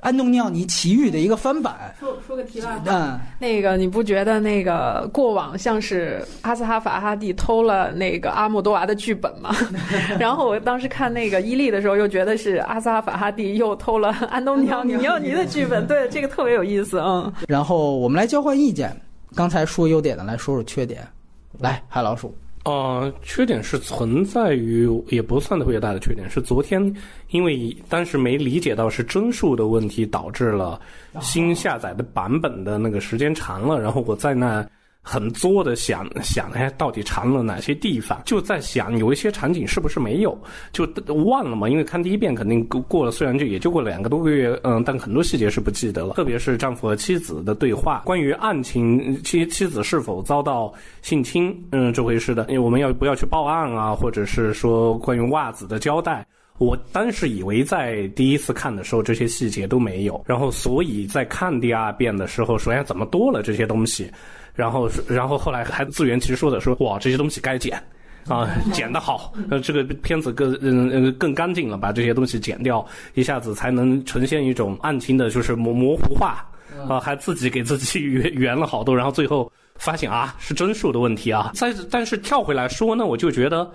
[0.00, 1.94] 安东尼奥尼奇遇的一个翻版。
[1.98, 9.54] 说说个题外话，嗯，那个你不觉得那个过往像是阿斯哈法哈蒂偷了那个阿莫多娃的剧本吗？
[10.18, 15.86] 然后我当时看那个伊利的时候，又觉得是阿斯哈法哈蒂又偷了安东尼奥尼奥尼的剧本。
[15.88, 17.32] 对，这个特别有意思，嗯。
[17.48, 18.96] 然后我们来交换意见，
[19.34, 21.06] 刚才说优点的，来说说缺点。
[21.58, 22.32] 来，海老鼠。
[22.64, 26.28] 呃，缺点是存在于，也不算特别大的缺点。
[26.28, 26.94] 是昨天
[27.30, 30.80] 因为当时没理解到是帧数的问题，导致了
[31.20, 33.80] 新下载的版本的那个时间长了。
[33.80, 34.66] 然后我在那。
[35.10, 38.20] 很作的想想，哎，到底长了哪些地方？
[38.26, 40.38] 就在想有一些场景是不是没有，
[40.70, 40.86] 就
[41.24, 41.66] 忘了嘛。
[41.66, 46.12] 因为看第一遍肯定过了，虽然就也就过了两个多个月，嗯，但很多细节是不记得了。
[46.12, 53.94] 特别是丈夫和妻子的对话，关于案情，妻妻子是否遭到性侵，嗯，这回事的，因为我们要不要去报案啊？
[53.94, 56.26] 或者是说关于袜子的交代，
[56.58, 64.10] 我当时以为在第一次看的时候这些细节都没有，然后所以在看第二遍的时候，说，哎怎么多了这些东西？
[64.58, 67.80] 然后，然后后来还自圆其说的说，哇，这些东西该剪，
[68.26, 72.84] 啊， 剪得好，呃，这个片子更嗯嗯更干净了，把这些东西剪掉，
[73.14, 76.44] 一下子才能呈现一种案情的，就是模模糊化，
[76.88, 81.52] 啊，还自己给自己圆圆了好多，然后最后发现啊，是帧数的问题啊。
[81.54, 83.70] 再但是跳回来说呢，我就觉得。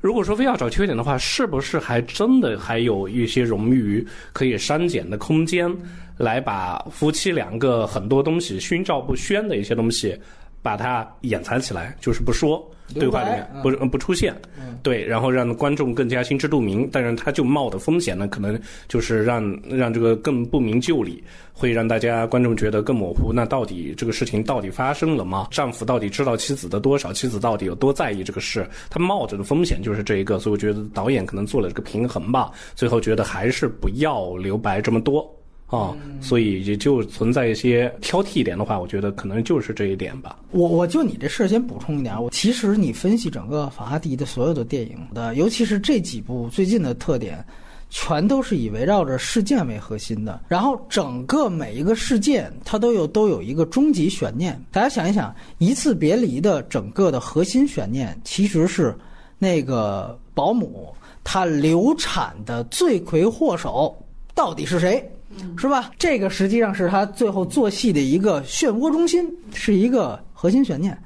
[0.00, 5.74] 如果说非要找缺点的话，是不是还真的还有一些冗余可以删减的空间，
[6.16, 10.18] 来把夫妻两个很多东西心照不宣的一些东西，
[10.62, 12.70] 把它掩藏起来，就是不说。
[12.92, 14.34] 对话里面不不出现，
[14.82, 16.86] 对，然后让观众更加心知肚明。
[16.92, 23.32] 但是他就冒的风险呢，可能就是让让这个更不明就里，会让大家观众觉得更模糊。
[23.32, 25.48] 那到底这个事情到底发生了吗？
[25.50, 27.10] 丈夫到底知道妻子的多少？
[27.10, 28.68] 妻子到底有多在意这个事？
[28.90, 30.38] 他冒着的风险就是这一个。
[30.38, 32.50] 所以我觉得导演可能做了这个平衡吧。
[32.74, 35.26] 最后觉得还是不要留白这么多。
[35.74, 40.38] 啊，所以也就存在一些挑剔一点的话，我觉得可能就是这一点吧。
[40.52, 47.44] 我我就你这事儿先补充一点，我其实你分析整个法拉第的所有的电影的，尤其是这几部最近的特点，
[47.90, 50.40] 全都是以围绕着事件为核心的。
[50.48, 54.60] 然后整个每一个事件，它都有都有一个终极悬念。
[54.70, 58.94] 大家想一想，一次别离的整个的核心悬念，其实是
[59.38, 63.94] 那个保姆她流产的罪魁祸首
[64.34, 65.08] 到底是谁？
[65.56, 65.90] 是吧？
[65.98, 70.96] 这个实际上是他最后做戏的一个漩涡中心，是一个核心悬念。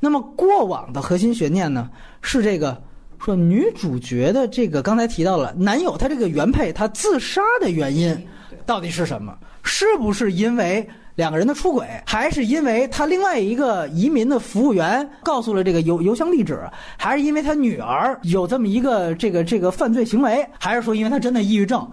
[0.00, 2.80] 那么过往的核心悬念呢，是这个
[3.18, 8.14] 说女主角的这个刚才提到了男友他这个原配他自杀的原因
[8.66, 9.36] 到底是什么？
[9.62, 16.60] 是不是因为两个人的出轨，还是因为他另外一个移民的服务员告诉了这个邮邮箱地址，
[16.98, 21.90] 还是因为他女儿有这么一个这个这个犯罪行为，还是说因为他真的抑郁症？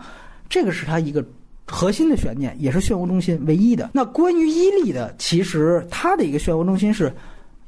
[0.50, 1.24] 这个是他一个。
[1.68, 3.90] 核心的悬念也是漩涡中心唯一的。
[3.94, 7.14] 那关于伊利的，其实它的一个漩涡中心是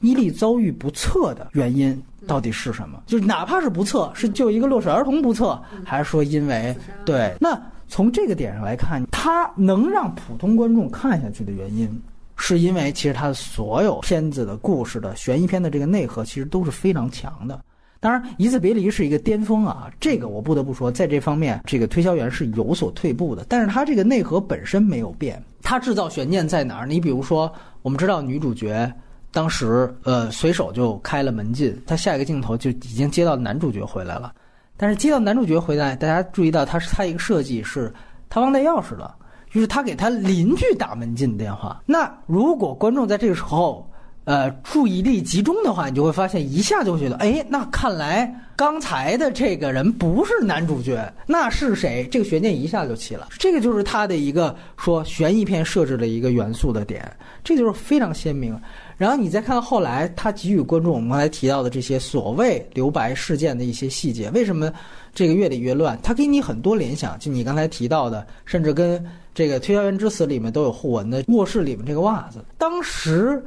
[0.01, 3.01] 伊利遭遇不测的原因到底是什么？
[3.05, 6.75] 就是哪怕是不测，是就一个落水儿童不测，还是说因为
[7.05, 7.33] 对？
[7.39, 11.89] 那从这个点上来看，它能让普通观众看下去的原因，
[12.35, 17.63] 是因为其实它的所有片子的故事的悬疑片的这个内核其实都是非常强的。
[18.03, 23.45] 当然，一次别离是一个巅峰啊，这个我不得不说，在这方面，这个推销员是有所退步的。
[23.47, 26.85] 但是他这个内核本身没有变，它制造悬念在哪儿？
[26.85, 27.49] 你比如说，
[27.81, 28.91] 我们知道女主角
[29.31, 34.33] 当时呃随手就开了门禁，她下一个镜头就已经接到男主角回来了。
[34.75, 37.89] 但是接到男主角回来，大家注意到他是他一个设计是
[38.29, 39.15] 他忘带钥匙了，
[39.53, 41.81] 于是他给他邻居打门禁电话。
[41.85, 43.89] 那如果观众在这个时候，
[44.25, 52.07] 呃，注意力集中的话，你就会发现一下就觉得，哎，那看来刚才的这个人不是男主角，那是谁？
[52.09, 53.27] 这个悬念一下就起了。
[53.37, 57.05] 这个就是他的一个说悬疑片设置的一个元素的点，
[57.43, 58.57] 这就是非常鲜明。
[58.95, 64.71] 然后你再看后来他给予观众我们刚才提到的这些所谓留白事件的一些细节，为什么
[65.13, 65.99] 这个越理越乱？
[66.01, 69.03] 他给你很多联想，就你刚才提到的，甚至跟
[69.35, 73.43] 这个《推销员之死》里面都有互文的卧室里面这个袜子，当时。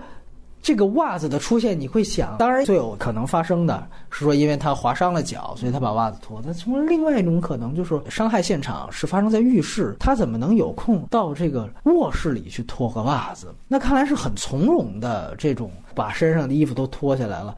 [0.67, 6.43] 这个袜子的出现，你会想，当然最有可能发生的是说，因为他划伤了脚，所以他把袜子脱。
[6.45, 13.55] 那从另外一种可能，就是伤害现场是发生在浴室，他怎么能有空到这个卧室里去脱个袜子？
[13.69, 17.55] 那看来是很从容的，这种把身上的衣服都脱下来了。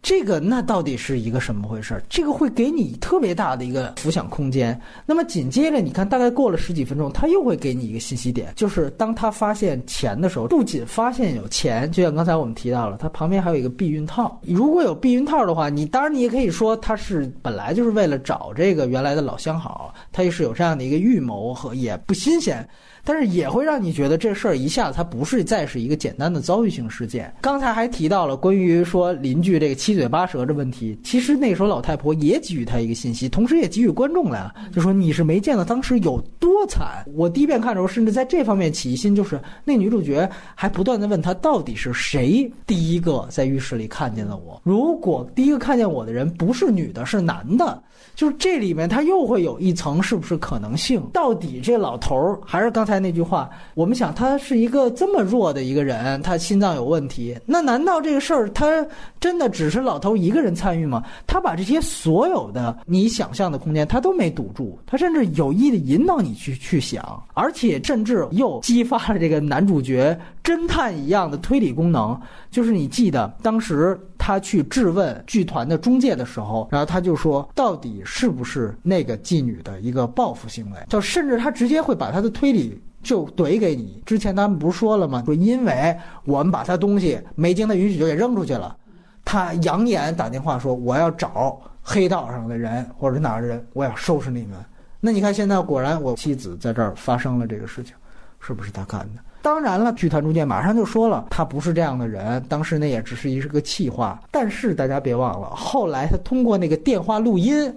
[0.00, 2.00] 这个那到底是一个什么回事？
[2.08, 4.80] 这个会给你特别大的一个浮想空间。
[5.04, 14.40] 那么紧接着，你看大概过了十几分钟，他又会给你一个信息点，就是当他发现钱的时候，不仅发现有钱，就像刚才我们提到了，他旁边还有一个避孕套。
[14.42, 22.66] 如果有避孕套的话，你当然你也可以说他是本来就是为了找这个原来的老相好，他也是有这样的一个预谋和也不新鲜。
[23.08, 27.34] 但是也会让你觉得这事儿一下子它不是再是一个简单的遭遇性事件。
[27.40, 37.02] 刚才还提到了关于说邻居这个七嘴八舌的问题，其实那时候老太婆也给予他一个信息，同时也给予观众了，就说你是没见到当时有多惨。
[37.14, 44.60] 我第一遍看的时候，甚至在这方面起疑心，就是那女主角还不断的问他到底是谁第一个在浴室里看见了我。
[44.64, 47.82] 如果第一个看见我的人不是女的，是男的。
[48.18, 51.00] 就是这里面，他又会有一层是不是可能性？
[51.12, 53.48] 到底这老头儿还是刚才那句话？
[53.74, 57.38] 我们想，他是一个这么弱的一个人，他心脏有问题。
[57.46, 58.84] 那难道这个事儿他
[59.20, 61.00] 真的只是老头一个人参与吗？
[61.28, 72.20] 他把这些所有的你想象的空间，他都没堵住，他甚至有意的引导你去去想，而且甚至又激发了这个男主角侦探一样的推理功能。
[72.50, 73.96] 就是你记得当时。
[74.28, 80.78] 他去质问剧团的中介的时候，然后他就说，到底是不是那个妓女的一个报复行为？
[80.86, 84.02] 就甚至他直接会把他的推理就怼给你。
[84.04, 85.22] 之前他们不是说了吗？
[85.24, 88.76] 说因为我们把他东西没经他允许就给扔出去了，
[89.24, 94.58] 他扬言打电话说我要找黑道上的人或者哪儿的人，我要收拾你们。
[95.00, 97.94] 那你看现在果然我妻子在这儿发生了这个事情，
[98.40, 99.22] 是不是他干的？
[99.40, 102.42] 当然了，剧团中介马上就说了，他不是这样的人。
[102.48, 104.20] 当时那也只是一个气话。
[104.30, 107.72] 但是大家别忘了，后来他通过那个电话录音，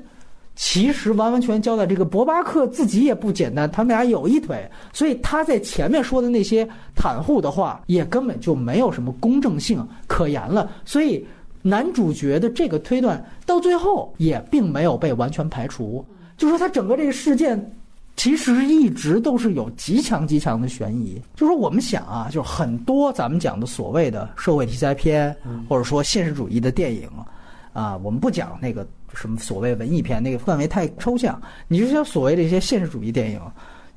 [0.55, 4.69] 其实完完全交代这个博巴克自己也不简单，他们俩有一腿。
[4.91, 10.69] 所以他在前面说的那些袒护的话，也根本就没有什么公正性可言了。
[10.83, 11.25] 所以
[11.61, 16.03] 男主角的这个推断到最后也并没有被完全排除，
[16.35, 17.71] 就说他整个这个事件。
[18.21, 25.35] 其实一直都是有极强极强的悬疑，就是我们想啊，就是很多咱们讲的所谓的社会题材片，
[25.67, 27.09] 或者说现实主义的电影，
[27.73, 31.41] 啊，我们不讲那个什么所谓文艺片，那个范围太抽象。
[31.67, 33.41] 你就像所谓的一些现实主义电影，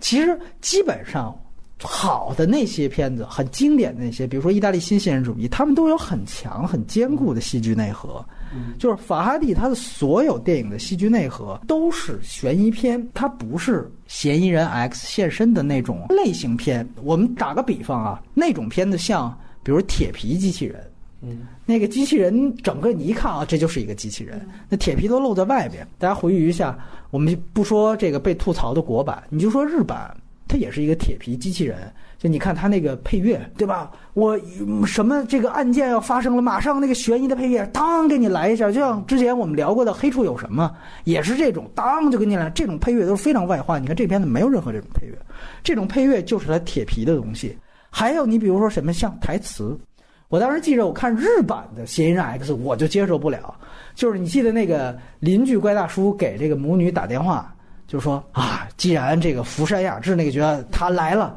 [0.00, 1.38] 其实基本上
[1.82, 8.24] 好的那些片子，很经典的那些，比如说意大利新现实主义，他们都有很强很坚固的戏剧内核。
[8.78, 16.88] 就是法哈蒂他的所有电影的戏剧内核都是悬疑片，它不是嫌疑人 X 现身的那种类型片。
[17.02, 20.88] 我们打个比方啊，那种片子像比如铁皮机器人，
[21.22, 25.84] 嗯，那个机器人整个你一看啊，这就是一个机器人，那铁皮都露在外边。
[25.98, 26.78] 大家回忆一下，
[27.10, 30.16] 我们不说这个被吐槽的国版，你就说日版，
[30.46, 31.92] 它也是一个铁皮机器人。
[32.18, 33.90] 就你看它那个配乐，对吧？
[34.14, 34.38] 我
[34.86, 38.72] 什么这个案件要发生了，马上那个悬疑的配乐，当给你来一下。
[38.72, 40.74] 就像之前我们聊过的《黑处有什么》，
[41.04, 42.48] 也是这种，当就给你来。
[42.50, 43.78] 这种配乐都是非常外化。
[43.78, 45.14] 你看这片子没有任何这种配乐，
[45.62, 47.58] 这种配乐就是它铁皮的东西。
[47.90, 49.78] 还有你比如说什么像台词，
[50.28, 53.54] 我当时记着我看日版的《嫌疑人 X》，我就接受不了。
[53.94, 57.53] 就是你记得那个邻居怪大叔给这个母女打电话，
[57.94, 61.36] 就说啊，既然这个福山雅治那个角色他来了。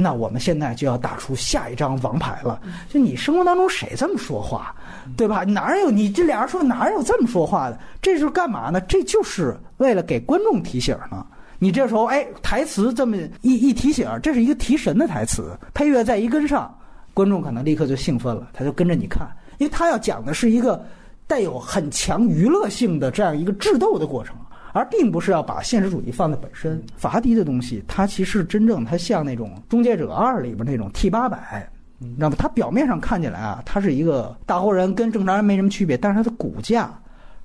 [0.00, 2.60] 那我们现在就要打出下一张王牌了。
[2.88, 4.72] 就你生活当中谁这么说话，
[5.16, 5.42] 对吧？
[5.42, 7.76] 哪有你这俩人说哪有这么说话的？
[8.00, 8.80] 这是干嘛呢？
[8.82, 11.26] 这就是为了给观众提醒呢。
[11.58, 16.72] 你这时候哎，台词这么一一提醒，这是一个提神的台词，配乐再一跟上，
[17.12, 19.26] 观众可能立刻就兴奋了，他就跟着你看，
[19.58, 20.80] 因为他要讲的是一个
[21.26, 24.36] 带有很强娱乐性的这样一个智斗的过程。
[24.72, 26.82] 而并不是要把现实主义放在本身。
[26.96, 32.36] 法拉第的东西，它其实真正它像那种《终结者二》里边那种 T 八百，你知道吗？
[32.38, 36.96] 它表面上看起来啊，它是一个大活人，跟正常人没什么区别，但是它的骨架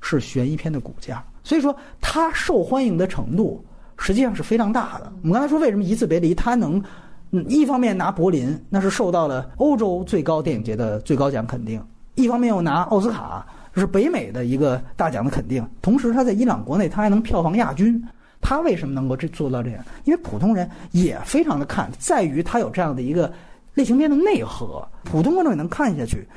[0.02, 3.64] 是悬疑片的骨架，所以说它受欢迎的程度
[3.98, 5.12] 实际上是非常大的。
[5.22, 6.84] 我们刚才说为什么一次别离它能，
[7.32, 11.80] 嗯，一方面拿柏林，那是受到了欧洲最高电影节的最高奖肯定；
[12.16, 13.46] 一方面又拿奥斯卡。
[13.74, 18.02] 就是北美的一个大奖的肯定，同时他在伊朗国内他还能票房亚军，
[18.40, 19.84] 他为什么能够这做到这样？
[20.04, 23.32] 因为普通人也非常的看，在于他有这样的一个
[23.74, 26.28] 类型片的内核，普通观众也能看下去。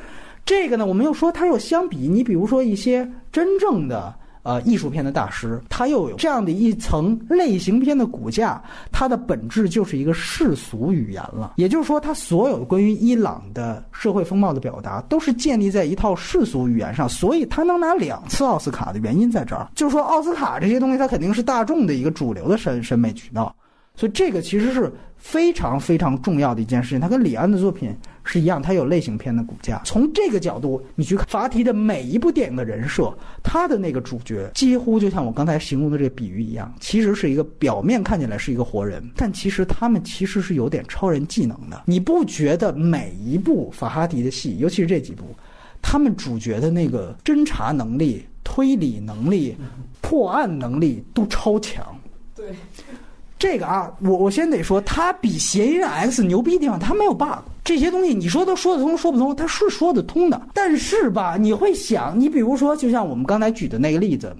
[0.45, 4.15] 这个呢，我们又说他又相比你比如说一些真正的。
[4.47, 11.55] 呃，艺术片的大师，他又有这样的一层类型片的骨架，它的本质就是一个世俗语言了。
[11.57, 17.09] 也就是说，他所有关于伊朗的社会风貌的表达，都是建立在一套世俗语言上。
[17.09, 23.53] 所以，他能拿两次奥斯卡的原因在这儿，就是说，奥斯卡这些东西，它肯定是大众的一个主流的审审美渠道。
[23.97, 27.01] 所以，这个其实是非常非常重要的一件事情。
[27.01, 27.93] 它跟李安的作品。
[28.27, 29.81] 是一样，它有类型片的骨架。
[29.85, 41.85] 从这个角度，你去看法提的每一部电影的人设，他的那个主角几乎就像我刚才形容的这个比喻一样，其实是一个表面看起来是一个活人，但其实他们其实是有点超人技能的。
[41.87, 45.25] 你不觉得每一部法哈迪的戏，尤其是这几部，
[45.81, 49.57] 他们主角的那个侦查能力、推理能力、
[50.01, 51.97] 破案能力都超强？
[52.35, 52.47] 对。
[53.39, 57.39] 这个啊，我我先得说，它比嫌疑人 X 牛逼的地方，它没有 bug。
[57.63, 60.41] 这些东西你说都说得通，说不通，它是说得通的。
[60.55, 64.35] 但是吧，你会想，你比如说，就像我们刚才举的那个例子，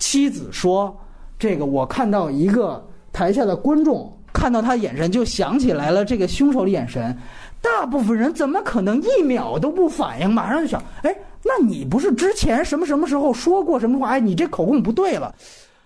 [0.00, 0.98] 妻子说
[1.38, 7.16] ：“这个我看到一个台下的观众看到他眼神，就想起来了这个凶手的眼神。”
[7.62, 10.28] 大部分人怎么可能一秒都不反应？
[10.28, 14.08] 马上就想：“哎，那你不是之前什么什么时候说过什么话？
[14.08, 15.32] 哎，你这口供不对了。”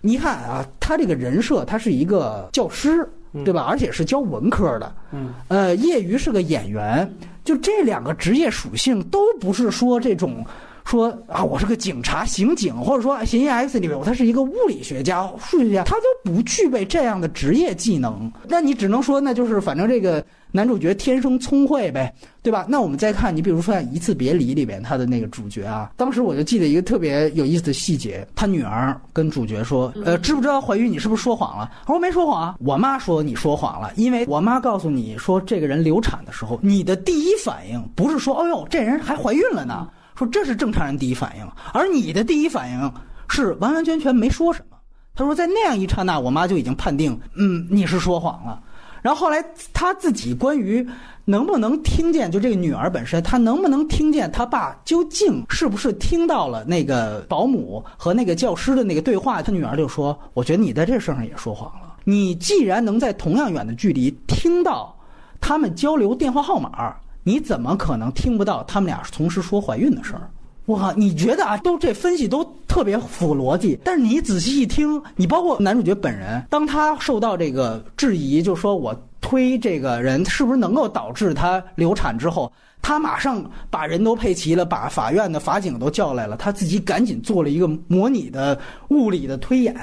[0.06, 3.08] 你看啊，他这个人设，他是一个教师，
[3.42, 3.62] 对吧？
[3.62, 7.10] 而且是教文科的，嗯，呃，业余是个演员，
[7.42, 10.44] 就这两个职业属性都不是说这种，
[10.84, 18.30] 说啊，我是个警察、刑警，或者说《嫌疑 X》里面，他是一个物理学家、数学家，他都不具备这样的职业技能。
[18.48, 20.24] 那你只能说，那就是反正这个。
[20.56, 22.64] 男主角天生聪慧呗，对吧？
[22.68, 30.88] 那我们再看，你比如说《一次别离》里边他的那个主角啊，当时我就记得一个特别有意思的细节，他女儿跟主角说：“呃，知不知道怀孕？
[30.88, 42.92] 你是不是说谎了？”我说：“没说谎啊，我妈说你说谎了，因为我妈告诉你说这个人流产的时候，你的第一反应不是说‘哦呦，这人还怀孕了呢’，说这是正常人第一反应，而你的第一反应
[43.28, 44.76] 是完完全全没说什么。
[45.14, 48.60] 他说在那样一刹那，我妈就已经判定，嗯，你是说谎了。”
[49.00, 49.44] 然后后来
[49.74, 50.86] 他自己关于
[51.26, 59.42] 能不能听见，就这个女儿本身，她能不能听见他爸究竟是不是听到了那个保姆和那个教师的那个对话？
[59.42, 61.96] 他女儿就说：“我觉得你在这事上也说谎了。
[62.04, 64.96] 你既然能在同样远的距离听到
[65.38, 70.30] 他们交流电话号码，你怎么可能听不到他们俩同时说怀孕的事儿？”
[70.66, 82.50] 哇，你觉得啊，都这分析都特别符逻辑，但是你仔细一听，你包括男主角本人，当他受到这个质疑，就说我推这个人是不是能够导致他流产之后，
[82.80, 88.58] 他马上把人都配齐了，把法院的法警都叫来了，他自己赶紧做了一个模拟的
[88.88, 89.74] 物理的推演，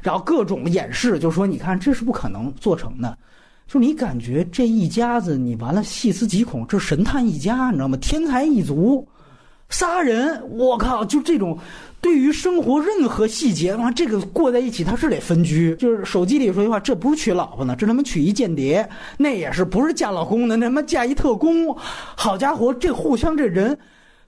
[0.00, 3.14] 然后各种演示，就说你看这是不可能做成的，
[3.70, 7.96] 就你感觉这一家子，你完了细思极恐，这神探一家，你知道吗？
[7.98, 9.06] 天才一族。
[9.68, 11.04] 杀人，我靠！
[11.04, 11.56] 就这种，
[12.00, 15.76] 对于生活任何细节，哇，这个过在一起，他是得分居。
[15.76, 18.84] 就是手机里说句话，这不是娶老婆呢，这他妈娶一间谍，
[19.16, 20.56] 那也是不是嫁老公呢？
[20.56, 21.72] 那他妈嫁一特工。
[22.16, 23.78] 好家伙，这互相这人，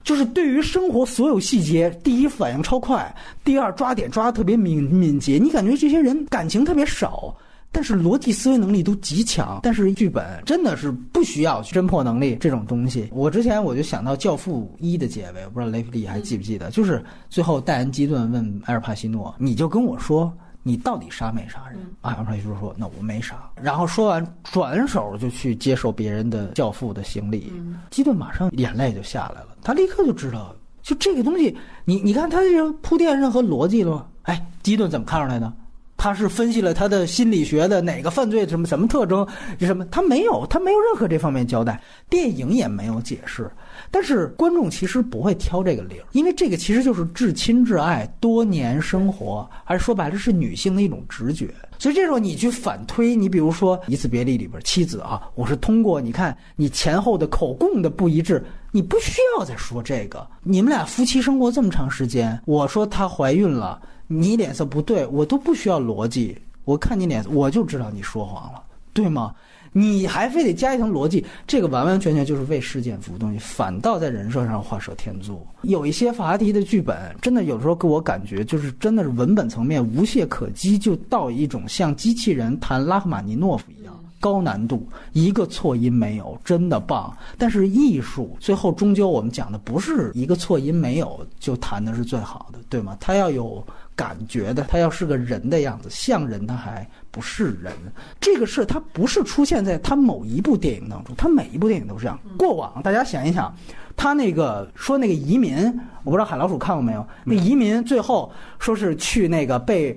[0.05, 3.13] 就是对于生活所有细节，第一反应超快，
[3.43, 5.37] 第二抓点抓的特别敏敏捷。
[5.37, 7.35] 你感觉这些人感情特别少。
[7.73, 13.09] 但是逻辑思维能力都极强，但是剧本真的是不需要侦破能力这种东西。
[13.11, 27.51] 我之前我就想到《教父一》的结尾，我不知道雷弗利还记不记得，就是最后戴恩基顿问埃尔帕西诺：“你就跟我说，你到底杀没杀人？”埃尔帕西诺说：“那我没杀。”然后说完，转手就去接受别人的教父的行李。
[27.89, 34.05] 基顿马上眼泪就下来了，他立刻就知道，就这个东西，你你看他这个铺垫任何逻辑了吗？
[34.21, 35.51] 哎，基顿怎么看出来的？
[35.95, 39.25] 他是分析了他的心理学的哪个犯罪什么什么特征，
[39.59, 43.49] 什么他没有，他没有任何这方面交代，电影也没有解释。
[43.89, 51.53] 但是观众其实不会挑这个理儿，因为这个其实就是至亲至爱多年生活，还是说白了是女性的一种直觉。
[51.79, 60.25] 所以这时候你去反推，你比如说《一次别离》里边妻子啊，我是通过你看你前后的口供的不一致，你不需要再说这个。
[60.43, 63.81] 你们俩夫妻生活这么长时间，我说她怀孕了，
[64.13, 68.61] 你脸色不对，我都不需要逻辑，我看你脸色我就知道你说谎了，
[68.93, 69.33] 对吗？
[69.75, 75.43] 你还非得加一层逻辑，这个完完全全就是为事件服务东西，反倒在人设上画蛇添足。
[75.63, 87.13] 有一些法拉第的剧本，真的有时候给我感觉就是真的是文本层面无懈可击，就到一种像机器人谈拉赫玛尼诺夫一样高难度，一个错音没有，真的棒。
[87.37, 92.95] 但是艺术最后终究我们讲的不是一个错音没有就弹的是最好的，对吗？
[93.01, 93.61] 他要有。
[93.95, 97.71] 感觉的，他要是个人的样子，像人他还不是人。
[98.19, 102.19] 这个事他不是出现在他某一部电影当中，他每一部电影都是这样。
[102.35, 103.55] 过往大家想一想，
[103.95, 105.55] 他那个说那个移民，
[106.03, 107.05] 我不知道海老鼠看过没有？
[107.23, 109.95] 那移民最后说是去那个被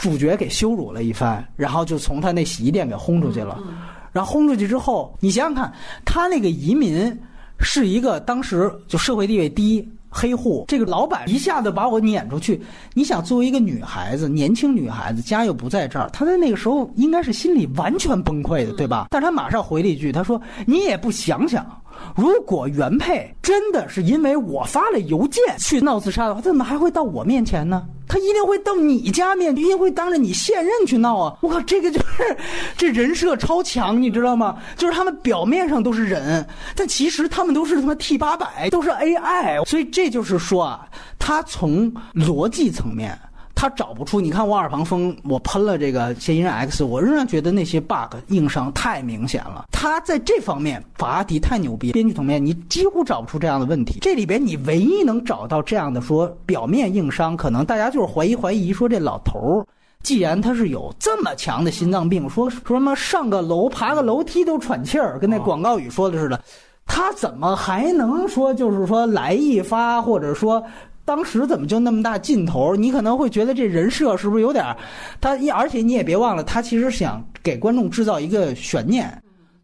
[0.00, 3.58] 主角给羞辱了一番，然后就从他那洗衣店给轰出去了。
[4.12, 5.70] 然后轰出去之后，你想想看，
[6.06, 7.14] 他那个移民
[7.58, 9.86] 是一个当时就社会地位低。
[10.12, 12.60] 黑户这个老板一下子把我撵出去，
[12.94, 19.06] 你想作为一个女孩子，年轻女孩子，家又不在这儿，她在那个时候应该是心里完全崩溃的，对吧？
[19.10, 21.64] 但是她马上回了一句，她说：“你也不想想。”
[22.16, 27.86] 如果原配真的是因为我发了邮件去闹自杀的话，他怎么还会到我面前呢？
[28.08, 31.36] 他一定会到你家面，一定会当着你现任去闹啊！
[31.42, 32.36] 我靠，这个就是
[32.76, 34.58] 这人设超强，你知道吗？
[34.76, 36.44] 就是他们表面上都是人，
[36.74, 39.64] 但其实他们都是他妈 T 八百，都是 AI。
[39.64, 40.88] 所以这就是说啊，
[41.20, 43.16] 他从逻辑层面。
[43.54, 49.66] 他找不出，你看《我耳旁风》，我喷了这个《嫌疑人 X》，我仍然觉得那些 bug 硬伤太明显了。
[49.70, 53.98] 他在这方面，法拉第太牛逼，编剧层面你几乎找不出这样的问题。
[54.00, 59.66] 这里边你唯一能找到这样的说表面硬伤，可能大家就是怀疑怀疑说这老头儿，
[60.02, 66.42] 既然他是有这么强的心脏病，说说什么上个楼爬个楼梯都喘气儿，跟那广告语说的似的，
[66.86, 70.64] 他怎么还能说就是说来一发，或者说？
[71.10, 72.76] 当时怎么就那么大劲头？
[72.76, 74.64] 你可能会觉得这人设是不是有点？
[75.20, 79.20] 他而且你也别忘了，他其实想给观众制造一个悬念。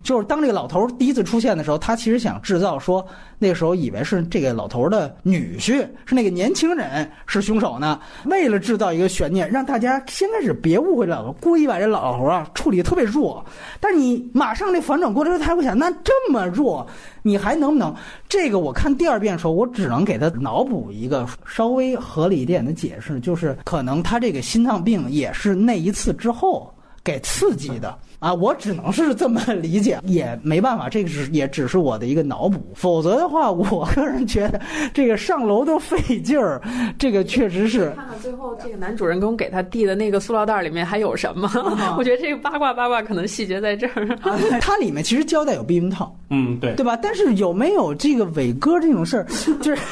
[0.06, 3.04] 就是当这个老头第一次出现的时候，他其实想制造说，
[3.40, 7.98] 那时候以为是这个老头的女婿，是那个年轻人是凶手呢。
[8.26, 13.44] 为了制造一个悬念，让大家先开始别误会了，故意把这老头啊处理特别弱。
[13.80, 16.86] 但是你马上这反转过来，他会想，那这么弱，
[17.22, 17.92] 你还能不能？
[18.28, 26.72] 这个我看第二遍的时候，我只能给他脑补一个稍微合理一点的解释，就是可能他这个心脏病也是那一次之后
[27.02, 27.98] 给刺激的。
[28.18, 32.58] 啊，我只能是这么理解，也没办法，这个是也只是我的一个脑补。
[32.74, 34.60] 否则的话，我个人觉得
[34.94, 36.60] 这个上楼都费劲儿，
[36.98, 37.92] 这个确实是。
[37.96, 41.50] 看看最后这个男主人公给他递的那个塑料袋里面还有什么？
[41.98, 44.08] 我觉得这个八卦八卦可能细节在这儿。
[44.62, 46.96] 它里面其实胶带有避孕套，嗯，对，对吧？
[46.96, 49.26] 但是有没有这个伟哥这种事儿，
[49.60, 49.82] 就是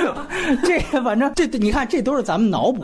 [0.64, 2.82] 这个反正这你看这都是咱们脑补，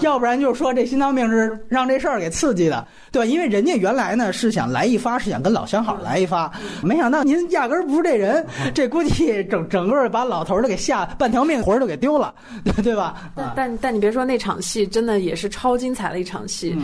[0.00, 3.26] 要不然就是说这心脏病是让这事儿给刺激的，对吧？
[3.26, 4.21] 因为人家原来呢。
[4.22, 6.48] 那是想来一发，是想跟老相好来一发，
[6.80, 12.32] 没想到您压根儿不是这人， 这估计整整个把老头儿都给吓半条命魂儿都给丢了，
[12.84, 13.32] 对吧？
[13.34, 16.76] 但但但你别说那场戏，真的也是超精彩的一场戏。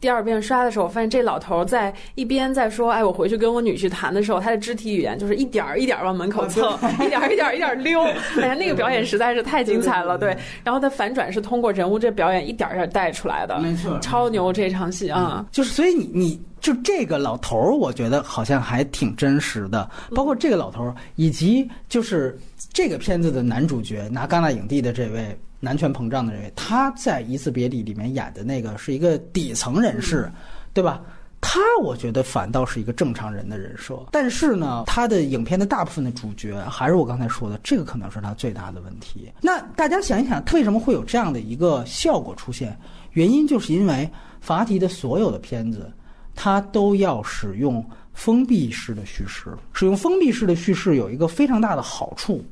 [0.00, 6.64] 第二遍刷的时候，我发现这老头在一边在说：“哎，我回去跟我女婿谈的时候，他的肢体语言就是一点儿一点儿往门口 蹭，
[7.04, 8.00] 一点儿一点儿一点儿溜。
[8.40, 10.34] 哎呀，那个表演实在是太精彩了，对。
[10.64, 15.44] 然后他反转是通过人物这表演一点儿一点儿带出来的，没错，超牛这场戏啊！
[15.52, 22.38] 就是所以你你就这个老头儿，我觉得好像还挺真实的，包括这个老头儿，以及就是
[22.72, 25.38] 这个片子的男主角拿戛纳影帝的这位。
[25.62, 30.26] 男权膨胀的人，他在《一次别离》里面演的那个是一个底层人士，
[30.72, 31.02] 对吧？
[31.38, 33.98] 他我觉得反倒是一个正常人的人设。
[34.10, 39.30] 但是呢，他的影片的大部分的主角还是我刚才说的，这个可能是他最大的问题。
[39.42, 42.74] 那大家想一想，他为什么会有这样的一个效果出现？
[43.12, 44.10] 原因就是因为
[44.40, 45.92] 法提的所有的片子，
[46.42, 47.84] 他都要使用
[48.14, 49.54] 封闭式的叙事。
[49.74, 52.42] 使用封闭式的叙事有一个非常大的好处，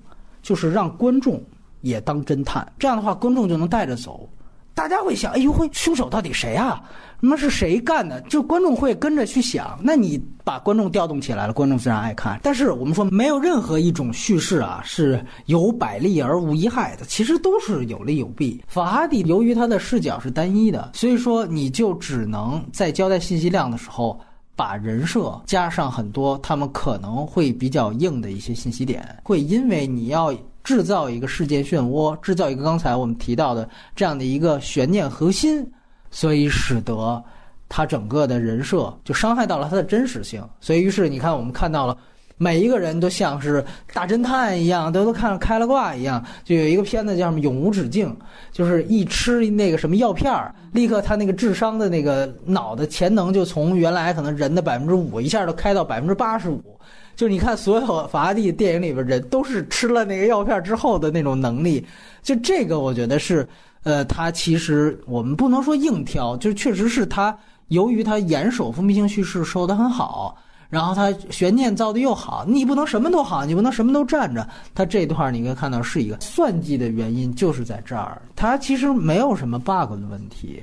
[0.42, 1.42] 就是让观众。
[1.80, 4.28] 也当侦探，这样的话观众就能带着走，
[4.74, 6.82] 大家会想，哎呦，喂凶手到底谁啊？
[7.20, 8.20] 那么是谁干的？
[8.22, 9.78] 就观众会跟着去想。
[9.82, 12.38] 那你把观众调动起来了，观众自然爱看。
[12.42, 18.62] 但是我们说，没有任何一种叙事啊是有百利而无一害的，其实都是有利有弊。
[18.68, 24.18] 法哈迪由于他的视角是单一的，所以说你就只能在交代信息量的时候，
[24.54, 30.34] 把人设加上很多他们可能会比较硬的一些信息点，会因为你要。
[30.64, 33.66] 制造一个事件漩涡，制造一个刚才我们提到的
[33.96, 35.66] 这样的一个悬念核心，
[36.10, 37.22] 所以使得
[37.68, 40.42] 他整个的人设就伤害到了他的真实性。
[40.60, 41.96] 所以，于是你看，我们看到了
[42.36, 46.24] 每一个人都像是大侦探一样，都都看开了挂一样。
[46.44, 48.08] 就有一个片子叫什么《永无止境》，
[48.52, 56.62] 就是一吃那个什么药片儿，立刻他那个智商的那个脑的潜能就从原来可能人的百分之五一下都开到百分之八十五。
[57.16, 61.84] 就是你看所有法拉第电影里边人都是吃了那个药片之后的那种能力，
[62.22, 63.44] 就这个我觉得是，
[63.82, 67.36] 呃，他其实我们不能说硬挑，就确实是他
[67.68, 70.36] 由于他严守封闭性叙事收得很好。
[70.70, 74.46] 然后他悬念造的又好，你不能什么都好，你不能什么都站着。
[74.74, 78.20] 他这段你可以看到是一个算计的原因，就是在这儿。
[78.36, 80.62] 他其实没有什么 bug 的问题，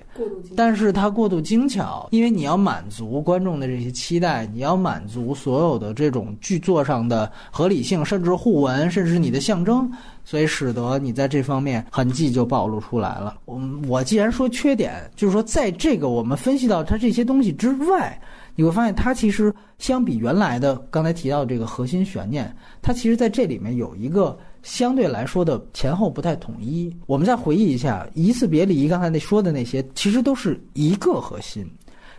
[0.56, 9.92] 但是他过度精巧，因为你要满足观众的这些期待，你要满足所有的这种剧作上的合理性，甚至互文，甚至你的象征，
[10.26, 13.38] 所以使得你在这方面痕迹就暴露出来了。
[13.46, 13.58] 我
[13.88, 18.20] 我既然说缺点，就是说在这个我们分析到它这些东西之外。
[18.58, 26.90] 你会发现，它其实相比原来的刚才提到这个核心悬念，它其实在这里面有一个相对来说的前后不太统一。
[27.06, 31.70] 我们再回忆一下，一次别离，刚才那说的那些，其实都是一个核心，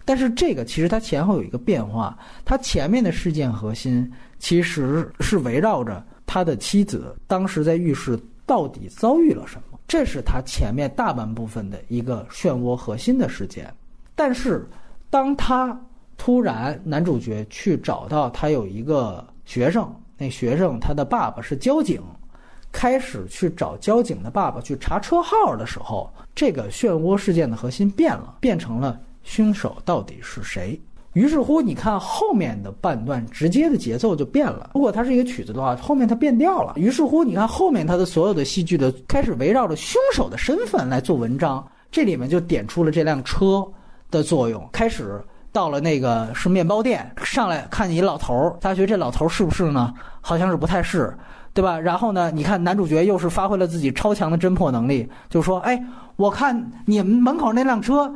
[0.04, 2.14] 但是这个其实它前后有一个变化。
[2.44, 4.06] 它前面的事件核心
[4.38, 13.72] 其实是围绕着他的妻子当时在浴室到底遭遇了什么，这是他前面大半部分的一个漩涡核心的事件。
[14.14, 14.68] 但是
[15.08, 15.78] 当他
[16.16, 22.02] 突然，男主角去找到他有一个学生，那学生他的爸爸是交警，
[22.72, 30.80] 开始去找交警的爸爸去查车号的时候，这个漩涡事件的核心变了，变成了凶手到底是谁。
[31.16, 34.72] 于是乎，你看后面的半段直接的节奏就变了。
[34.74, 36.74] 如果它是一个曲子的话，后面它变调了。
[36.76, 43.66] 于是乎，你看后面它的所有的戏剧的开始围绕着凶手的身份来做文章，这里面就点出了这辆车
[44.10, 45.18] 的作用，开始。
[45.52, 49.94] 到了那个是面包店，上来看见一老头儿，大家觉得这老头儿是不是呢？
[50.20, 51.16] 好像是不太是，
[51.54, 51.80] 对吧？
[51.80, 55.82] 然后呢，你看男主角又是发挥了自己超强的侦破能力，就说：“哎，
[56.16, 58.14] 我看你们门口那辆车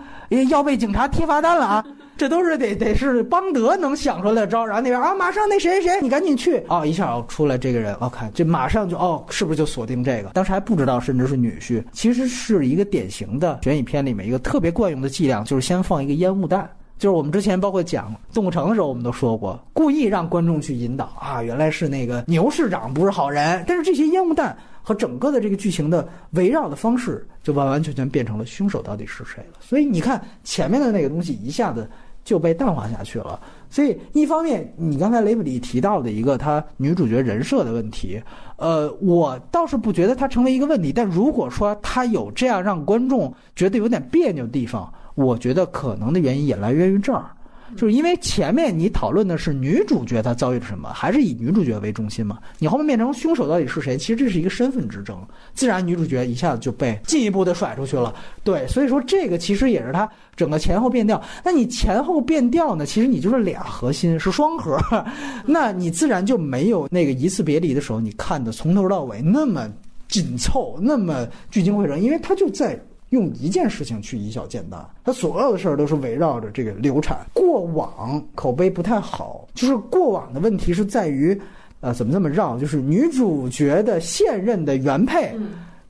[0.51, 1.83] 要被警察贴罚单了啊！”
[2.21, 4.67] 这都是得得是邦德能想出来的招。
[4.67, 6.85] 然后那边啊，马上那谁谁，你赶紧去哦！
[6.85, 10.29] 一下哦出来这个人，我看这马上就哦，是不是就锁定这个？
[10.35, 16.69] 当时还不知道，甚至是女婿，其实是一个典型的悬疑片里面一个特别惯用的伎俩，就是先放一个烟雾弹。
[16.99, 23.65] 就是我们之前包括讲《动物城》的时候，我们都说过，故意让观众去引导啊，原来是那个牛市长不是好人。
[23.67, 29.57] 但是这些烟雾弹和整个的这个剧情的围绕的方式，就完完全全变成了凶手到底是谁了。
[29.61, 31.89] 所以你看前面的那个东西一下子
[32.31, 33.41] 就被淡化下去了。
[33.69, 38.23] 所以一方面，你刚才雷布里提到的一个他女主角人设的问题，
[38.55, 40.93] 呃，我倒是不觉得它成为一个问题。
[40.93, 47.33] 但如果说他有这样让观众觉得有点别扭的地方，我觉得可能的原因也来源于这儿，
[47.77, 52.39] 就是因为前面你讨论的是女主角她遭遇了什么，还是以女主角为中心嘛？
[52.59, 53.97] 你后面变成凶手到底是谁？
[53.97, 55.17] 其实这是一个身份之争，
[55.55, 58.15] 自然女主角一下子就被进一步的甩出去了。
[58.45, 61.23] 对，所以说这个其实也是它整个前后变调。
[61.45, 62.85] 那你前后变调呢？
[62.85, 64.79] 其实你就是俩核心是双核，
[65.47, 69.69] 那你自然就没有那个一次别离的时候你看的从头到尾那么
[70.09, 72.79] 紧凑，那么聚精会神，因为它就在。
[73.11, 77.19] 用一件事情去以小见大，他所有的事儿都是围绕着这个流产。
[77.33, 81.39] 过往口碑不太好，就是过往的问题是在于，
[81.81, 82.59] 呃，怎么这么绕？
[82.59, 85.37] 就是女主角的现任的原配，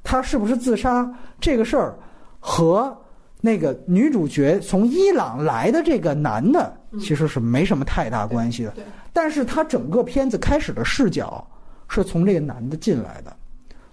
[0.03, 1.95] 她是不是自杀这个事儿，
[2.39, 2.97] 和
[3.41, 8.75] 那个女主角从伊朗来的这个男的其实是没什么太大关系的。
[9.13, 11.47] 但是他整个片子开始的视角
[11.89, 13.37] 是从这个男的进来的。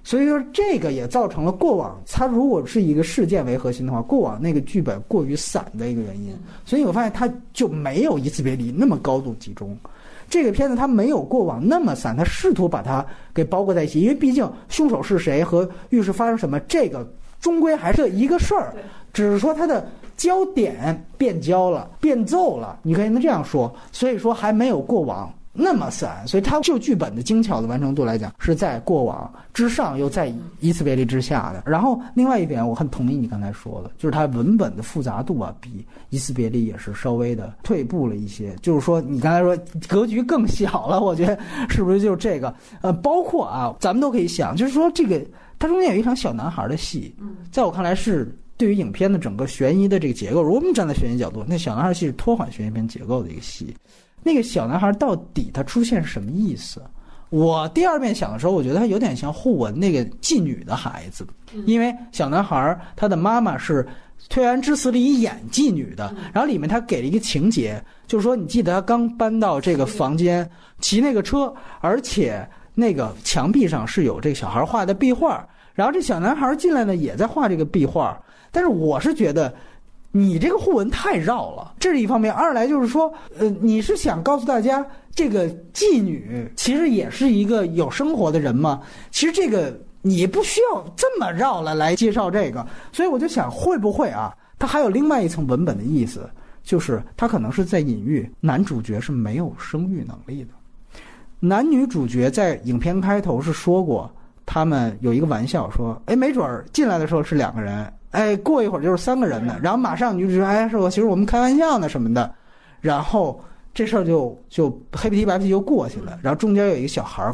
[0.07, 6.34] 所以说，这个也造成了过往，它如果是一个事件为核心的话，过往那个剧本过于散的一个原因。
[6.63, 9.77] 所以我发现它就没有一次别离那么高度集中。
[10.29, 17.05] 这个片子它没有过往那么散，它试图把它给包裹在一起，因为毕竟凶手是谁和浴室发生什么，这个
[17.41, 18.73] 终归还是一个事儿，
[19.11, 19.85] 只是说它的
[20.15, 23.69] 焦点变焦了、变奏了，你可以能这样说。
[23.91, 25.29] 所以说还没有过往。
[25.59, 31.63] 那么散，所以它就剧本的精巧的完成度来讲，是在过往之上，又在一次别离之下的。
[31.65, 38.55] 然后另外一点，我很同意你刚才说的，就是它文本的复杂度啊，比一次别离也是稍微的退步了一些。
[38.61, 39.57] 就是说，你刚才说
[39.88, 41.39] 格局更小了，我觉得
[41.69, 42.53] 是不是就是这个？
[42.81, 45.19] 呃，包括啊，咱们都可以想，就是说这个
[45.57, 47.15] 它中间有一场小男孩的戏，
[47.51, 53.75] 在我看来是对于影片的整个悬疑的这个结构，如果我们站在悬疑角度，那小男孩戏是拖缓悬疑片结构的一个戏。
[54.28, 56.82] 那个小男孩到底他出现是什么意思？
[57.30, 61.26] 我第二遍想的时候，我觉得他有点像互文那个妓女的孩子，
[61.66, 63.84] 因为小男孩他的妈妈是
[64.30, 70.49] 《推案之死》里演妓女的，然后里面他给了一个情节，就是说，你记得他刚搬到这个房间，
[70.80, 78.18] 骑那个车，而且那个墙壁上是有这个小孩画的壁画，然后这小男孩进来呢，也在画这个壁画。
[78.52, 79.54] 但是我是觉得，
[80.11, 88.81] 你这个互文太绕了，这是一方面；二来就是说，呃，你是想告诉大家，这个妓女其实也是一个有生活的人吗？
[89.11, 89.77] 其实这个。
[90.03, 94.34] 你不需要这么绕了来介绍这个，所以我就想，会不会啊？
[94.57, 96.29] 它还有另外一层文本的意思，
[96.63, 100.51] 就是他可能是在隐喻男主角是没有生育能力的。
[101.41, 104.09] 男女主角在影片开头是说过，
[104.45, 112.34] 他们有一个玩笑说：“哎，没准儿进来的时候是两个人，哎，过一会儿就是三个人的。”然后马上女主角哎是我：“其实我们开玩笑呢什么的。”
[112.81, 113.39] 然后
[113.73, 116.17] 这事儿就就黑皮白皮就过去了。
[116.21, 117.34] 然后中间有一个小孩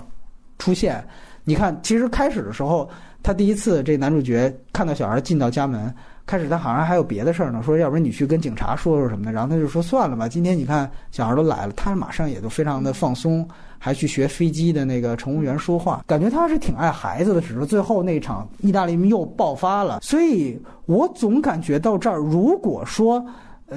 [0.57, 1.03] 出现。
[1.45, 2.89] 你看，其实开始的时候，
[3.21, 5.93] 他第一次这男主角看到小孩进到家门，
[6.25, 13.47] 开始他好像还有别的事儿呢，说要不然你去跟警察说说什么的，然后他就说算了吧，今天你看小孩都来了，他马上也都非常的放松，
[13.77, 23.25] 还去学飞机的那个乘务员说话，感觉他是挺爱孩子的，只是最后那场意大利又爆发了，所以我总感觉到这儿，如果说。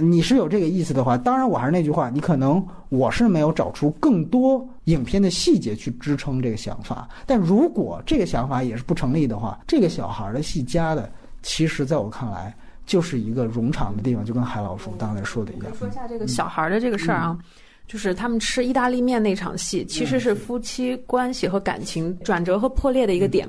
[0.00, 7.08] 你是有这个意思的话，当然我还是那句话，你可能我是没有找出更多影片的细节去支撑这个想法。
[7.24, 11.10] 但如果这个想法也是不成立的话，这个小孩的戏加的，
[11.46, 12.52] 其实在我看来
[12.84, 15.72] 就是一个冗长的地方，就跟海老叔刚才说的一样。
[15.76, 17.38] 说一下这个小孩的这个事儿啊，
[17.86, 23.48] 就是他们吃意大利面那场戏，其实是夫妻关系和感情转折和破裂的一个点。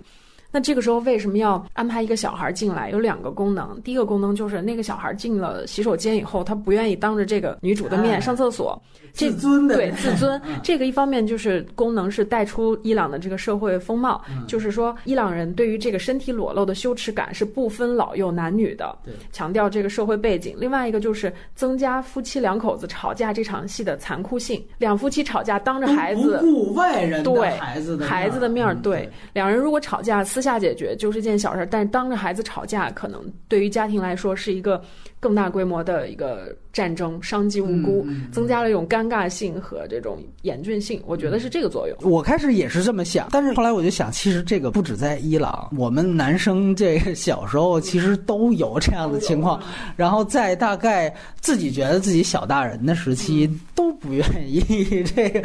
[0.51, 2.89] 那这个时候为什么要安排一个小孩进来？
[2.89, 3.79] 有两个功能。
[3.83, 10.41] 第一个功能就是那个小孩进了洗手间以后，他不愿意当着这个女主的面上厕所，自尊的对自尊。
[10.63, 18.97] 这个一方面就是功能是带出伊朗的这个社会风貌，就是说伊朗人对于这个身体裸露的羞耻感是不分老幼男女的，
[19.33, 20.55] 强调这个社会背景。
[20.57, 24.63] 另外一个就是增加夫妻两口子吵架这场戏的残酷性。
[24.77, 30.23] 两夫妻吵架当着孩子，不顾外人对孩子的孩子的面儿，对两人如果吵架。
[30.37, 34.79] 私下解决就是件小事，但是当着孩子吵架，可能对于家庭来说是一个
[35.19, 36.55] 更大规模的一个。
[36.73, 41.97] 战争伤及无辜，增加了一种尴尬性和这种严峻性，我觉得是这个作用。
[42.03, 49.59] 我开始也是这么想，但是后来我就想，其实这个不止在伊朗，我们男生这个小时候其实都有这样的情况。
[49.95, 55.41] 然后在大概自己觉得自己小大人的时期，都不愿意这个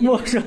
[0.00, 0.42] 陌生，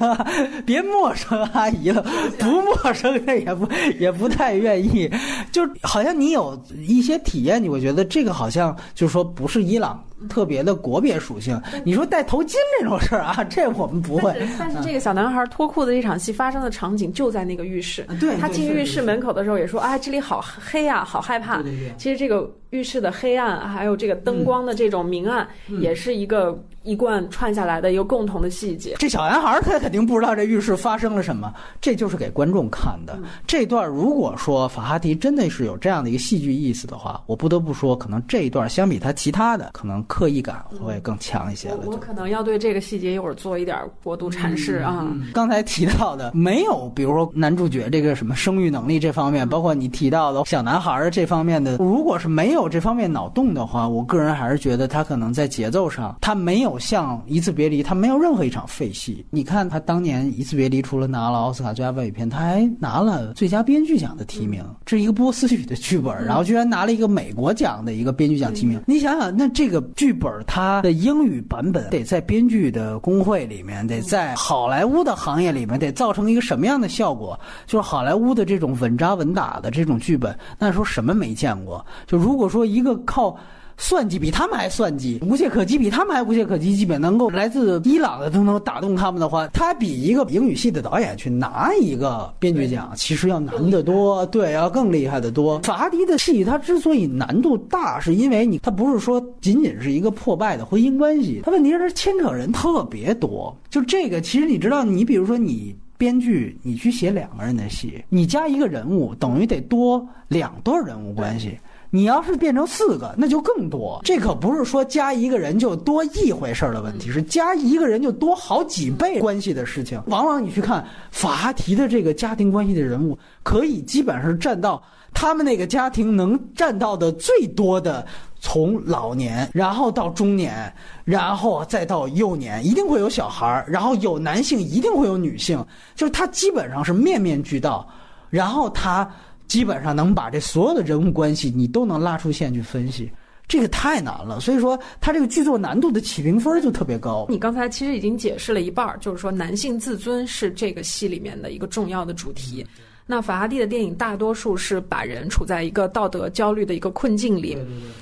[0.66, 2.04] 别陌生阿姨了，
[2.40, 3.70] 不陌生的也不
[4.00, 5.08] 也不太愿意。
[5.52, 10.04] 就好像你有一些体验，你会觉得这个好像就是说不是伊朗。
[10.30, 14.34] 特别的国别属性，你说戴头巾这种事儿啊， 这我们不会。
[14.58, 21.62] 但是这个小男孩脱裤子这场戏发生的场景就在那个浴室，对他进浴室门口的时候也说哎，这里好黑啊，好害怕。
[21.98, 25.48] 其实这个浴室的黑暗，还有这个灯光的这种明暗，
[25.80, 26.58] 也是一个。
[26.86, 28.98] 一贯串下来的一个共同的细节。
[29.00, 33.18] 这小男孩他肯定不知道这浴室发生了什么，这就是给观众看的。
[33.48, 41.80] 这段如果说法哈迪真的是有这样的一个戏剧意思的话，我不得不说，可能这一段相比他其他的，可能刻意感会更强一些了。
[41.88, 45.12] 我可能要对这个细节一会儿做一点过度阐释啊。
[45.34, 56.78] 刚才提到的没有，比如说男主角这个什么生育能力这方面，包括你提到的小男孩这方面的，如果是没有这方面脑洞的话，我个人还是觉得他可能在节奏上他没有。
[56.78, 59.26] 像《一次别离》，他没有任何一场废戏。
[59.30, 64.62] 你看他当年《一次别离》，除了拿了奥斯卡最佳外语片，他还拿了最佳编剧奖的提名。
[64.86, 68.82] 这是一个波斯语的剧本，然后居然拿了一个美国奖的一个编剧奖提名。
[68.86, 77.40] 你想想，那这个剧本它的英语版本得在编剧的工会里面，得在好莱坞的行业里面，得造成一个什么样的效果？
[77.66, 81.86] 就是好莱坞的这种稳扎稳打的这种剧本，那时候什么没见过？
[82.06, 83.38] 就如果说一个靠。
[83.78, 95.60] 算计比他们还算计，无懈可击比他们还无懈可击，基本能够来自伊朗的都能打动他们的话，他比一个英语系的导演去拿一个编剧奖，其实要难得多，对，要更厉害的多。
[95.60, 103.56] 法拉第的戏，它之所以难度大，是因为你它不是说仅仅是一个破败的婚姻关系，它问题是它牵扯人特别多。
[103.70, 111.58] 就这个，其实你知道，你比如说你编剧，你去写两个人的戏，你加一个人物，等于得多两段人物关系。
[111.96, 114.02] 你要是变成四个，那就更多。
[114.04, 120.02] 这可不是说加一个人就多一回事儿的问题，是加一个人就多好几倍关系的事情。
[120.08, 124.82] 往往你去看法哈提的这个家庭关系的人物，可以基本上占到
[125.14, 128.04] 他们那个家庭能占到的最多的，
[128.40, 135.64] 从老年，然后到中年，然后再到幼年，一定会有小孩儿，然后有男性，一定会有女性，
[135.94, 137.88] 就是他基本上是面面俱到，
[138.32, 139.08] 然后他。
[139.48, 143.12] 基本上能把这所有的人物关系你都能拉出线去分析。
[143.48, 147.28] 这个太难了，所以说他这个剧作难度的起评分就特别高。
[147.30, 152.66] 你刚才其实已经解释了一半儿，就是说男性自尊是这个戏里面的一个重要的主题。
[153.06, 157.58] 那法拉第的电影大多数是把人处在一个道德焦虑的一个困境里。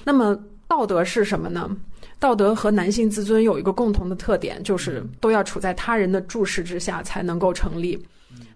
[0.05, 0.37] 那么
[0.67, 1.75] 道德是什么呢？
[2.19, 7.99] 道德和男性自尊有一个共同的特点，就是都要处在他人的注视之下才能够成立。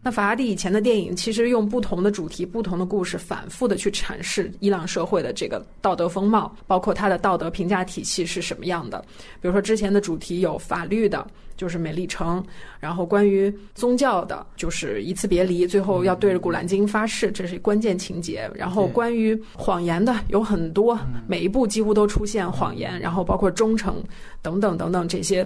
[0.06, 9.04] 那法拉第以前的电影其实用不同的主题、不同的故事，反复的去阐释伊朗社会的这个道德风貌，包括它的道德评价体系是什么样的。
[9.42, 11.26] 比如说之前的主题有法律的，
[11.58, 12.40] 就是美丽城；
[12.80, 18.48] 然后关于宗教的，就是一次别离，最后要对着古兰经发誓，这是关键情节。
[18.54, 20.96] 然后关于谎言的有很多，
[21.26, 24.04] 每一部几乎都出现谎言，然后包括忠诚
[24.44, 25.44] 等等等等这些。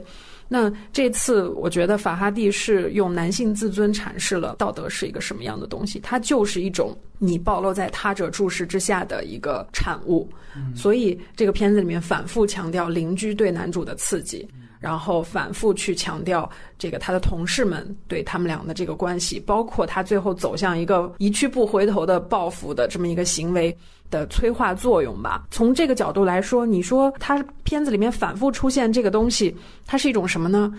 [0.51, 10.27] 那这次我觉得法哈蒂是用男性自尊阐释了道德是一个什么样的东西，它就是一种你暴露在他者注视之下的一个产物。
[10.75, 14.45] 所以这个片子里面反复强调邻居对男主的刺激，
[14.79, 16.49] 然后反复去强调
[16.79, 23.77] 这个他的同事们对他们俩的这个关系，包括他最后走向一个一去不回头的报复的这么一个行为。
[24.09, 25.45] 的催化作用吧。
[25.51, 29.55] 从这个角度来说，你说它片子里面反复出现这个东西，
[29.85, 30.73] 它是一种什么呢？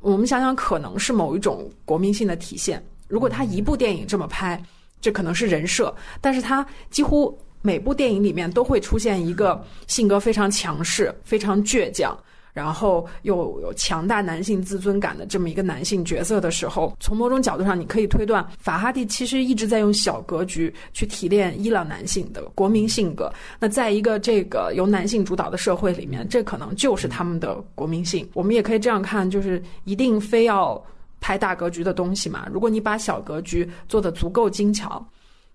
[0.00, 2.84] 我们想想，可能是某一种国民性的体现。
[3.08, 4.60] 如果他一部电影这么拍，
[5.00, 12.16] 这可能是人设，但是他几乎每部电影里面都会出现一个性格非常强势、非常倔强。
[12.56, 23.30] 然后又有强大男性自尊感的这么一个男性角色的时候，从某种角度上，你可以推断，法哈蒂其实一直在用小格局去提炼伊朗男性的国民性格。
[23.60, 28.26] 那在一个这个由男性主导的社会里面，这可能就是他们的国民性。
[28.32, 30.82] 我们也可以这样看，就是一定非要
[31.20, 32.48] 拍大格局的东西嘛？
[32.50, 35.06] 如果你把小格局做得足够精巧。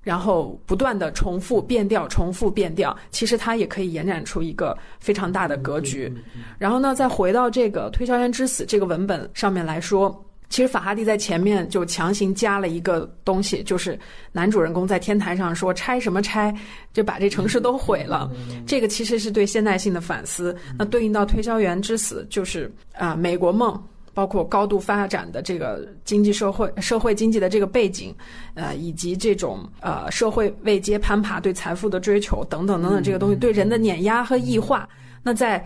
[0.01, 6.11] 然后不断的重复变调，重复变调，其实它也可以延展出一个非常大的格局。
[6.57, 13.97] 然后呢，再回到这个《推销员之死》这个文本上面来说，其实法哈蒂在前面就强行加了一个东西，就是
[14.31, 16.53] 男主人公在天台上说“拆什么拆”，
[16.91, 18.29] 就把这城市都毁了。
[18.65, 20.55] 这个其实是对现代性的反思。
[20.77, 23.81] 那对应到《推销员之死》，就是啊，美国梦。
[24.13, 28.13] 包括高度发展的这个经济社会、社会经济的这个背景，
[28.55, 34.87] 呃，以及这种呃社会位阶攀爬、对财富的追求等等等等，这个东西对人的碾压和异化。
[35.23, 35.65] 那在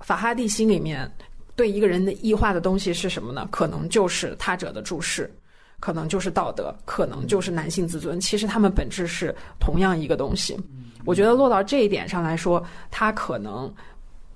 [0.00, 1.10] 法哈蒂心里面，
[1.56, 3.48] 对一个人的异化的东西是什么呢？
[3.50, 5.32] 可能就是他者的注视，
[5.80, 8.20] 可能就是道德，可能就是男性自尊。
[8.20, 10.58] 其实他们本质是同样一个东西。
[11.04, 13.72] 我觉得落到这一点上来说，他可能。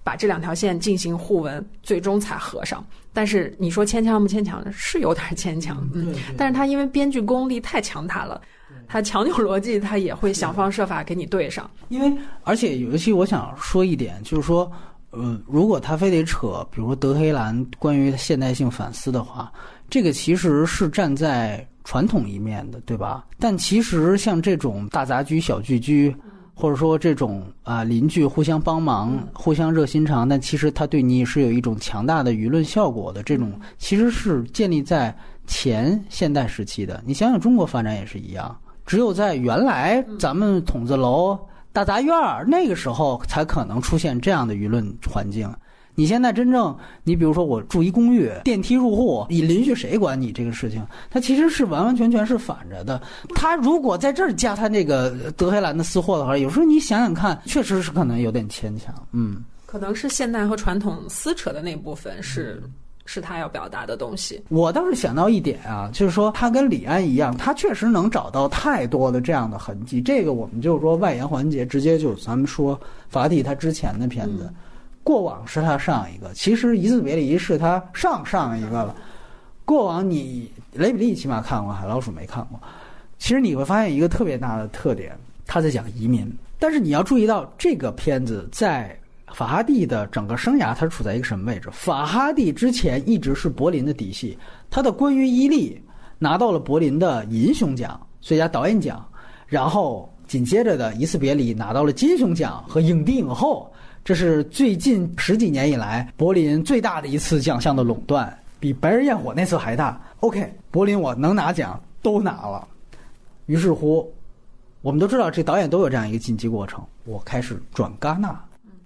[0.06, 2.86] 把这两条线进行互文，最终才合上。
[3.16, 4.62] 但是你说牵强不牵强？
[4.70, 6.14] 是有点牵强，嗯。
[6.36, 8.38] 但是他因为编剧功力太强大了，
[8.86, 11.70] 他强扭逻辑，他也会想方设法给你对上。
[11.88, 12.12] 因为
[12.44, 14.70] 而且尤其我想说一点，就是说，
[15.12, 19.50] 呃，如果他非得扯，比如说德黑兰关于现代性反思的话，
[19.88, 23.24] 这个其实是站在传统一面的，对吧？
[23.38, 26.14] 但其实像这种大杂居、小聚居。
[26.58, 33.22] 或者说这种啊邻居互相帮忙、互相热心肠，但其实他对你是有一种强大的舆论效果的。
[33.22, 35.14] 这种其实是建立在
[35.46, 36.98] 前现代时期的。
[37.04, 41.38] 你想想中国发展也是一样，只有在原来咱们筒子楼、
[41.74, 45.52] 大杂院儿那个时候，才可能出现这样的舆论环境。
[45.98, 50.86] 你现在真正，你比如说我住一公寓，电梯入户，你邻居谁管你这个事情？
[51.10, 53.00] 它其实是完完全全是反着的。
[53.34, 58.94] 他如果在这儿加他那个德黑兰的私货的话，有时候你想想看，确实是可能有点牵强。
[59.12, 62.62] 嗯，可能是现代和传统撕扯的那部分是
[63.06, 64.42] 是他要表达的东西。
[64.50, 70.02] 我倒是想到一点啊，就是说他跟李安一样，他确实能找到太多的这样的痕迹。
[70.02, 72.78] 这个我们就是说外延环节，直接就咱们说
[73.08, 74.52] 法蒂他之前的片子。
[75.06, 78.92] 过往是他上一个，其实《一次别离》是他上上一个了。
[79.64, 82.60] 过往你雷比利起码看过，海老鼠没看过。
[83.16, 85.16] 其实你会发现一个特别大的特点，
[85.46, 86.28] 他在讲移民。
[86.58, 88.98] 但是你要注意到，这个片子在
[89.32, 91.68] 法哈蒂的整个生涯，他处在一个什么位置？
[91.70, 94.36] 法哈蒂之前一直是柏林的底细，
[94.68, 95.80] 他的《关于伊利》
[96.18, 99.08] 拿到了柏林的银熊奖最佳导演奖，
[99.46, 103.70] 然后紧接着的《一次别离》拿到了金熊奖和影帝影后。
[104.04, 110.00] 这是最近十几年以来柏林最大的一次奖项的垄断，比白日焰火那次还大。
[110.20, 112.68] OK，柏林我能拿奖都拿了，
[113.46, 114.08] 于是乎，
[114.80, 116.80] 我们都知道这导演都有这样一个晋级过程。
[117.04, 118.40] 我开始转戛纳，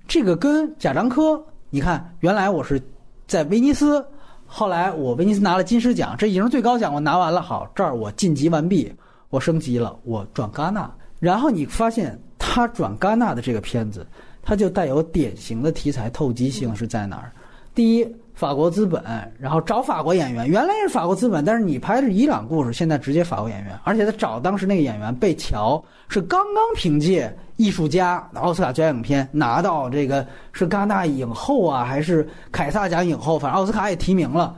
[0.08, 1.38] 这个跟贾樟柯，
[1.68, 2.80] 你看，原来我是
[3.26, 4.02] 在威尼斯，
[4.46, 8.90] 后来我威尼斯拿了金狮奖，这已经是最高奖，我拿完了，好，这儿我晋级完毕，
[9.28, 10.90] 我升级了，我转戛纳。
[11.20, 14.04] 然后你发现他转戛纳的这个片子，
[14.42, 17.30] 它就带有典型的题材透击性是在哪儿？
[17.74, 19.00] 第一，法国资本，
[19.38, 34.56] 然后找法国演员，原来是法国资本，但是你拍的是伊朗故事，现在直接法国演员，而且他找当时那个演员贝乔是刚刚凭借艺术家奥斯卡最佳影片拿到这个是戛纳影后啊，还是凯撒奖影后，反正奥斯卡也提名了，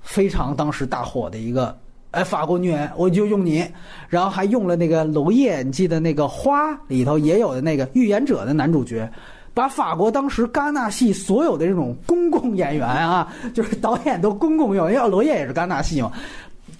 [0.00, 1.78] 非常当时大火的一个。
[2.12, 3.64] 哎，法国女演我就用你，
[4.08, 9.08] 然后还用了那个娄烨，你记得那个花里头也有的那个预言者的男主角，
[9.54, 16.10] 把法国当时戛纳系所有的这种公共演员啊， 就是导演都公共用，因为娄烨也是戛纳系嘛，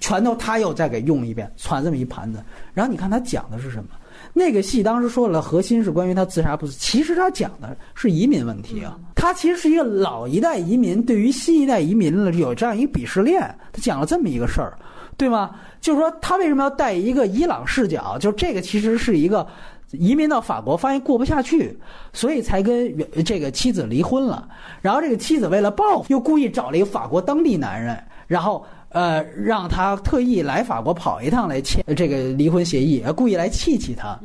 [0.01, 2.43] 全都他又再给用一遍，传这么一盘子。
[2.74, 3.90] 然后你看他讲的是什么？
[4.32, 8.97] 那个戏当时说了，核心是关于他自杀不死，其实他讲的是移民问题啊。
[9.15, 13.40] 他其实是一个老一代移民对于新一代移民了有这样一个鄙视链，
[13.73, 14.77] 他讲了这么一个事儿。
[15.20, 15.51] 对吗？
[15.82, 18.16] 就是说，他为什么要带一个伊朗视角？
[18.18, 19.47] 就这个其实是一个
[19.90, 21.78] 移民到法国，发现过不下去，
[22.14, 24.48] 所以才跟这个妻子离婚了。
[24.80, 34.18] 然后这个妻子为了报复，又故意找了一个法国当地男人，然后呃让他特意来法国跑一趟来签这个离婚协议，故意来气气他。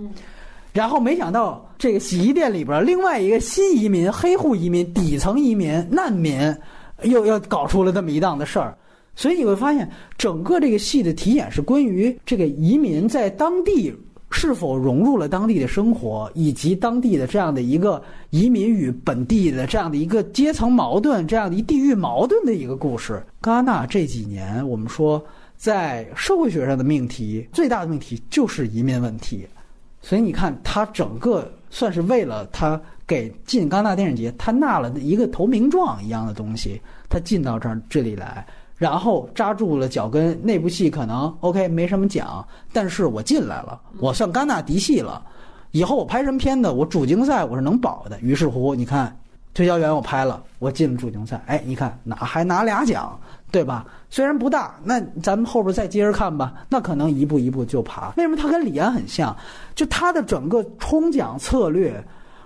[0.72, 6.56] 然后没想到这个洗衣店里边另外一个新移民、黑户移民、底层移民、难民，
[7.04, 8.78] 又要搞出了这么一档子事儿。
[9.16, 13.94] 所以你会发现，整个这个戏的题眼是关于这个移民在当地
[14.30, 23.24] 是否融入了当地的生活，以及当地的这样的一个移民与本地的这样的一个阶层矛盾、这样的一地域矛盾的一个故事。
[23.42, 25.24] 戛纳这几年，我们说
[25.56, 29.48] 在社会学上的命题最大的命题就是移民问题，
[30.02, 38.46] 所以你看，他整个算是为了他给进戛纳电影节，他纳了一个投名状一样的东西，他进到这儿这里来。
[38.78, 45.24] 然后扎住了脚跟，那部戏可能 OK 没什么奖，但是我进来了，我算戛纳嫡系了。
[45.72, 48.20] 以后我拍什么片子，我主竞赛我是能保的。
[48.22, 49.18] 于是乎，你看
[49.54, 51.42] 推销员我拍了，我进了主竞赛。
[51.48, 53.18] 哎，你看拿还拿俩奖，
[53.52, 53.86] 对吧？
[54.10, 56.54] 虽然不大，那咱们后边再接着看吧。
[56.70, 58.14] 那可能一步一步就爬。
[58.18, 59.36] 为什么他跟李安很像？
[59.74, 62.02] 就他的整个冲奖策略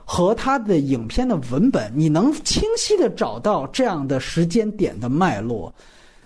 [0.06, 5.72] 和他的影片的文本，你能清晰的找到这样的时间点的脉络。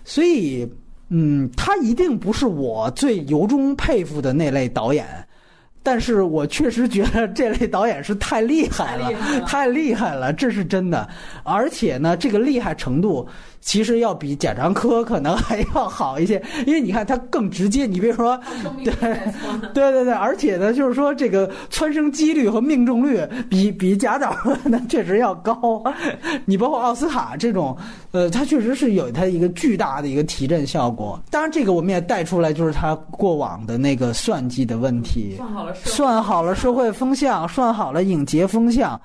[0.04, 0.70] 所以，
[1.08, 5.06] 嗯，他一定不是我最由衷佩服的那类导演，
[5.82, 9.10] 但是我确实觉得这类导演是太厉害了，
[9.46, 11.08] 太厉害了，这是真的。
[11.42, 13.26] 而且呢，这个厉害程度。
[13.64, 17.86] 其实要比贾樟柯可能还要好一些，因为你看他更直接。
[17.86, 18.38] 你比如说，
[18.84, 18.92] 对
[19.72, 25.82] 对对对，而且呢，就是说这个蹿升几率和命中率比比贾导那确实要高。
[26.44, 27.76] 你包括奥斯卡这种，
[28.12, 31.18] 呃，他确实是有他一个巨大的一个提振效果。
[31.30, 39.00] 当然，这个我们也带出来，就是他过往的那个算计的问题，算好了，算好了社会风向，算好了影节风向。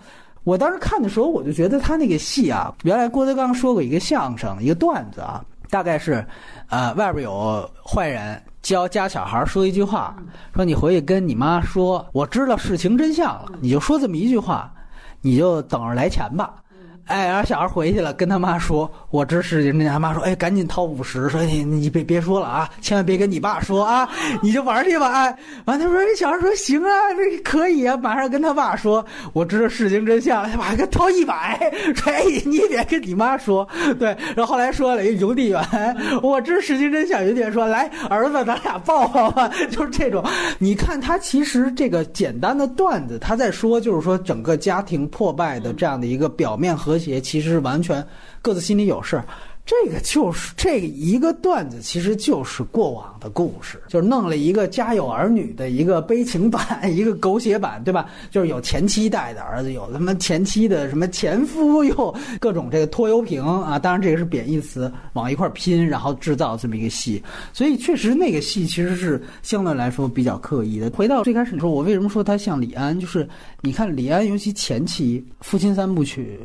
[0.50, 6.26] 我当时看的时候，我就觉得他那个戏啊，原来郭德纲说过一个相声，一个段子啊，大概是，
[6.70, 10.18] 呃，外边有坏人教家小孩说一句话，
[10.56, 14.74] 说你回去跟你妈说，我知道事情真相了，你就说这么一句话，
[15.22, 16.56] 你就等着来钱吧。
[17.10, 24.08] 哎，然后小孩回去了，跟他妈说：“我知事情。”那他妈说：“哎，赶紧掏五十，说你你别别说了啊，千万别跟你爸说啊，
[24.44, 29.04] 你就玩去吧。”哎，完他说：“小孩说行啊，这可以啊，马上跟他爸说，
[29.34, 31.60] 我知道事情真相。”他爸给掏一百，
[31.96, 33.68] 说：“哎，你也别跟你妈说。”
[33.98, 35.60] 对，然后后来说了一邮递员
[36.22, 39.50] ：“我知事情真相。”邮递员说：“来，儿子，咱俩抱抱吧。
[39.72, 40.24] ”就是这种，
[40.60, 46.99] 你看他其实这个简单的段子，他在说就是说整个家庭破败的这样的一个表面和。
[47.00, 48.06] 些其实是完全
[48.42, 49.22] 各自心里有事，
[49.66, 58.10] 这个就是这一个段子，其实就是过往的故事，就是弄了一个家有儿女的一个悲情版， 一个狗血版，对吧？
[58.32, 67.22] 就是有前妻带的儿子，有他妈前妻的什么前夫，又各种这个拖油瓶啊，当然这个是贬义词，往一块拼，然后制造这么一个戏。
[67.54, 70.90] 所以确实那个戏其实是相对来说比较刻意的。
[70.90, 73.00] 回到最开始你说，我为什么说他像李安？
[73.00, 73.30] 就是
[73.62, 76.40] 你看李安，尤其前期《父亲三部曲》。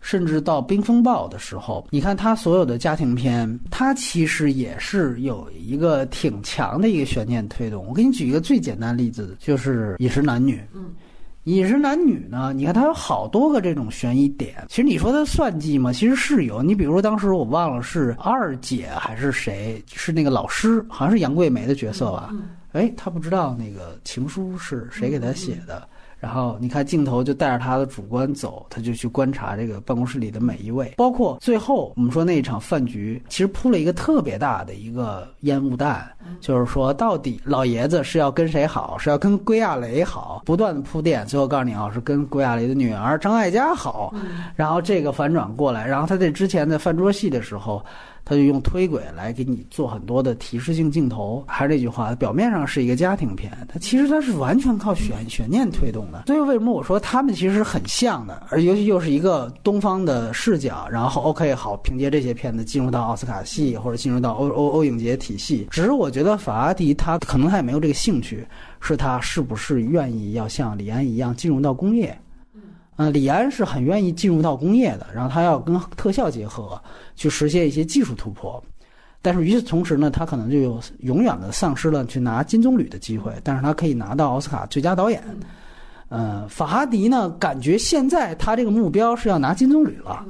[0.00, 7.84] 甚至到《冰风暴》的时候，你看他所有的家庭片，他其实也是有一个挺强的一个悬念推动。
[7.86, 10.56] 我给你举一个最简单例子，就是《饮食男女》。
[10.72, 10.84] 嗯，
[11.44, 14.64] 《饮食男女》呢，你看它有好多个这种悬疑点。
[14.68, 15.92] 其实你说它算计吗？
[15.92, 16.62] 其实是有。
[16.62, 22.32] 你比如说当时我忘了是二姐还是谁，是那个老师，好像是杨贵梅的角色吧？
[22.72, 25.88] 哎，他不知道那个情书是谁给他写的。
[26.20, 44.12] 然后你看镜头就带着他的主观走，他就去观察这个办公室里的每一位，包括最后我们说那一场饭局，其实铺了一个特别大的一个烟雾弹，就是说到底老爷子是要跟谁好，是要跟归亚蕾好，不断的铺垫，最后告诉你啊是跟归亚蕾的女儿张艾嘉好，
[44.56, 47.84] 然后这个反转过来，然后他在之前的饭桌戏的时候。
[48.28, 56.24] 他就用推轨来给你做很多的提示性镜头，还是那句话，表面上是一个家庭片，它其实它是完全靠悬悬念推动的。
[56.26, 65.66] 所以为什么我说他们其实很像的，而尤其又是一个东方的视角，然后 OK 好，凭借这些片子进入到奥斯卡系或者进入到欧欧欧影节体系。
[65.70, 68.46] 只是我觉得法拉第他可能他也没有这个兴趣，
[68.78, 72.14] 是他是不是愿意要像李安一样进入到工业？
[72.98, 76.78] 嗯，李安是很愿意进入到工业的，然后他要跟特效结合，
[77.14, 78.62] 去实现一些技术突破。
[79.22, 85.22] 但是与此同时呢，他可能就有永远的丧失了去拿金棕榈的机会，但是他可以拿到奥斯卡最佳导演。
[86.08, 90.24] 嗯，法哈迪呢，感觉现在他这个目标是要拿金棕榈了，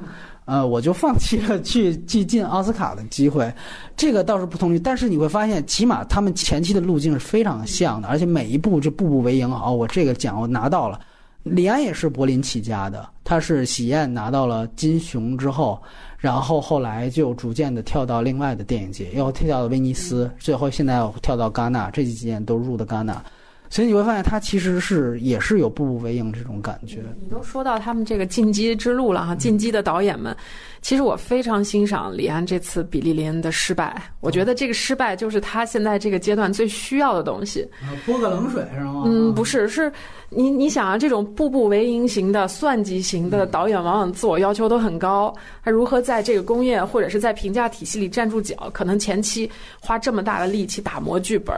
[0.45, 3.51] 呃，我就放弃了去去进奥斯卡的机会。
[3.95, 9.51] 这个倒是不同意，但是你会发现，起码他们前期的路径是非常像的，而且每一步就步步为营。
[9.51, 10.99] 哦，我这个奖我拿到了。
[11.43, 15.81] 李安也是柏林起家的，他是喜宴拿到了金熊之后，
[16.17, 23.23] 然后后来就逐渐的跳到另外的电影节，又跳到了威尼斯，最后现在跳到戛纳，这几年都入的戛纳，
[23.69, 27.01] 所以你会发现他其实是也是有步步为营这种感觉。
[27.21, 30.35] 你都说到他们这个进击之路了哈，进击的导演们。
[30.81, 37.67] 其实我非常欣赏李安这次《比利林恩》的失败，我觉得这个失败就是他现在这个阶段最需要的东西。
[38.05, 39.03] 泼个冷水是吗？
[39.05, 39.91] 嗯，不是，是
[40.29, 45.35] 你你想啊，这种步步为营型的算计型的导演，往往自我要求都很高。
[45.61, 48.69] 他如何在这个工业或者是在评价体系里站住脚？
[48.73, 49.51] 可能前期
[49.81, 51.55] 花这么大的力气打磨剧本，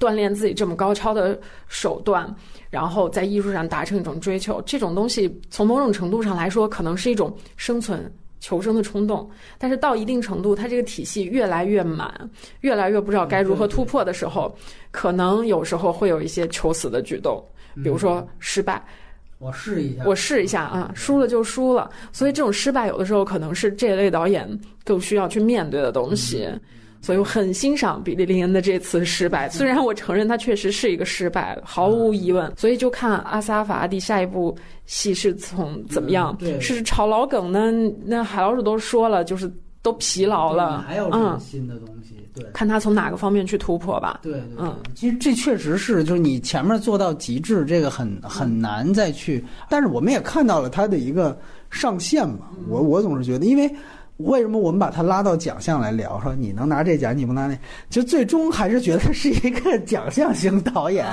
[0.00, 2.34] 锻炼自己这么高超的手段，
[2.70, 8.10] 然后在艺术上达成一种追求，这种东西从某种程度上来说，可能是一种生存。
[8.42, 9.28] 求生的冲动，
[9.58, 12.10] 但是到一定程度，它这个体系越来越满，
[12.62, 14.50] 越来越不知道该如何突破的时候，
[14.90, 17.44] 可能有时候会有一些求死的举动，
[17.84, 18.82] 比如说失败。
[19.36, 21.90] 我试一下，我试一下啊，输了就输了。
[22.12, 24.48] 所以这种失败有的时候可能是这类导演
[24.86, 26.48] 更需要去面对的东西。
[27.02, 32.52] 所以我很欣赏比利林恩的这次失败，虽然我承认他确实是一个失败，毫无疑问。
[32.56, 34.54] 所以就看阿萨法阿蒂下一部
[34.84, 37.72] 戏是从怎么样，是炒老梗呢？
[38.04, 39.50] 那海老鼠都说了，就是
[39.80, 42.16] 都疲劳了，还有什么新的东西？
[42.34, 44.20] 对，看他从哪个方面去突破吧。
[44.22, 49.42] 对，嗯，其实这确实是，就是你前面做到极致，这个很很难再去。
[49.70, 51.36] 但是我们也看到了他的一个
[51.70, 52.50] 上限嘛。
[52.68, 53.74] 我我总是觉得，因为。
[54.24, 56.20] 为什么我们把他拉到奖项来聊？
[56.20, 61.06] 说你能拿这奖，你不拿那，就最终还是觉得是一个奖项型导演，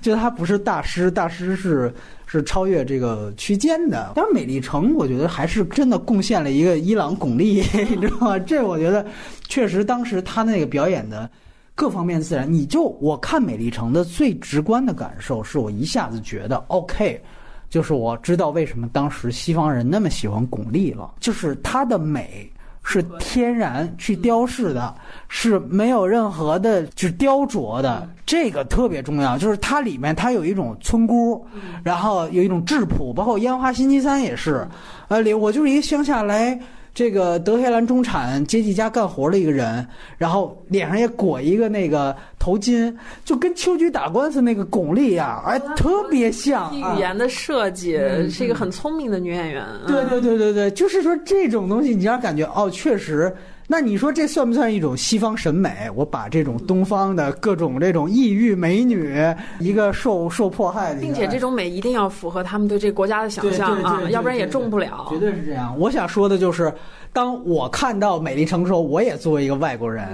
[0.00, 1.92] 就他不是大师，大师是
[2.26, 4.12] 是超越这个区间的。
[4.14, 7.64] 但是《美丽城》，我觉得还是真的贡献了一个伊朗巩俐，
[7.94, 8.38] 你知道吗？
[8.46, 9.04] 这我觉得
[9.48, 11.28] 确实当时他那个表演的
[11.74, 12.50] 各方面自然。
[12.52, 17.20] 你就我看《美丽城》的最直观的感受，是我一下子觉得 OK。
[17.68, 22.50] 就是我知道为什么当时西方人那么喜欢巩俐了，就是她的美
[22.82, 24.94] 是天然去雕饰的，
[25.28, 29.36] 是没有任何的就是雕琢的，这个特别重要。
[29.36, 31.44] 就是它里面它有一种村姑，
[31.82, 34.66] 然后有一种质朴，包括烟花星期三也是，
[35.08, 36.58] 呃，里我就是一个乡下来。
[36.96, 39.86] 这个德黑兰中产阶级家干活的一个人，
[40.16, 42.90] 然后脸上也裹一个那个头巾，
[43.22, 46.74] 就跟秋菊打官司那个巩俐呀，哎，特别像。
[46.74, 47.98] 语言的设计
[48.30, 49.62] 是一个很聪明的女演员。
[49.86, 53.30] 对对对对对，就是说这种东西，你让感觉哦，确实。
[53.68, 55.90] 那你说这算不算一种西方审美？
[55.94, 59.14] 我把这种东方的各种这种异域美女，
[59.58, 65.06] 一个受受迫害的，并且这种美一定要符合他们对这个国家的想象啊，要不然也中不了。
[65.10, 65.76] 绝对是这样。
[65.78, 66.72] 我想说的就是，
[67.12, 70.06] 当我看到美丽城的时候，我也作为一个外国人。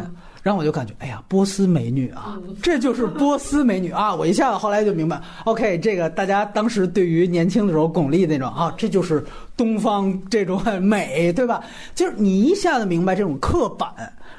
[0.43, 4.13] 然后我就感觉，哎呀，波斯美女啊，这就是波斯美女啊！
[4.17, 9.25] 我一下子后来就明白，OK，这个大家当时对于年轻的时候巩俐那种啊，这就是
[9.57, 11.63] 东方这种美，对吧？
[11.95, 13.89] 就是你一下子明白这种刻板。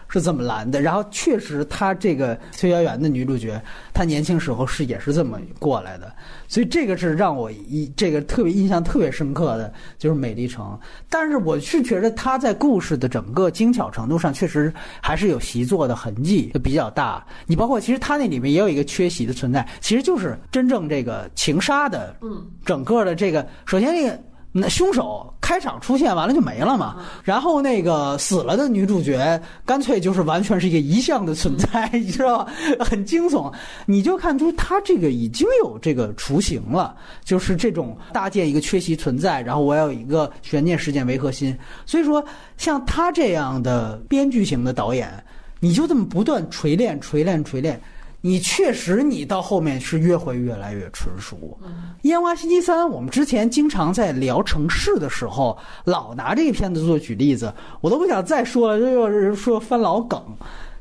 [0.09, 3.59] 是这么拦的，然后确实，她这个崔媛媛的女主角，
[3.91, 6.13] 她年轻时候是也是这么过来的，
[6.53, 10.63] 所以这个是让我一这个特别印象特别深刻的，就是《美丽城》。
[11.09, 14.71] 但是我是觉得它在故事的整个精巧程度上，确实
[15.01, 17.25] 还是有习作的痕迹，就比较大。
[17.47, 24.23] 你包括其实它那里面也有一个缺席的存在，其实就是真正这个情杀的，嗯，整个的这个，首先那个。
[24.55, 32.53] 那凶手开场出现完了就没了嘛，然后那个死了的女主角干脆就是完全是一个遗像的存在， 你知道吧？
[32.79, 33.51] 很惊悚，
[33.87, 41.57] 你就看出他这个已经有这个雏形了，就是这种搭建一个缺席存在，然后我要有一个悬念事件为核心。
[41.83, 42.23] 所以说，
[42.55, 45.11] 像他这样的编剧型的导演，
[45.59, 47.81] 你就这么不断锤炼、锤炼、锤炼。
[48.25, 51.59] 你确实，你到后面是越会越来越纯熟。
[52.03, 60.23] 烟花星期三，我们之前经常在聊城市的时候，老拿这个片子做举例子，我都不想再说了，又是说翻老梗，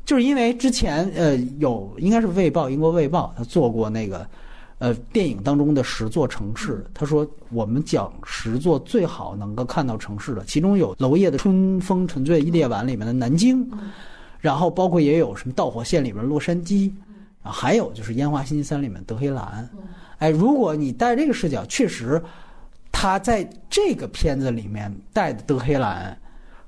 [0.05, 4.25] 就是因为之前呃有应该是《卫报》英国《卫报》他做过那个
[4.77, 13.69] 呃电影当中的十座城市，他说我们讲十座最好能够看到城市的，其中有娄烨的《春风沉醉夜晚》里面的南京，
[14.39, 16.89] 然后包括也有什么《导火线》里面的洛杉矶。
[17.43, 19.69] 啊，还有就是《烟花星期三》里面德黑兰，
[20.17, 22.19] 哎，如果你带这个视角，确实，
[22.89, 26.17] 他在这个片子里面带的德黑兰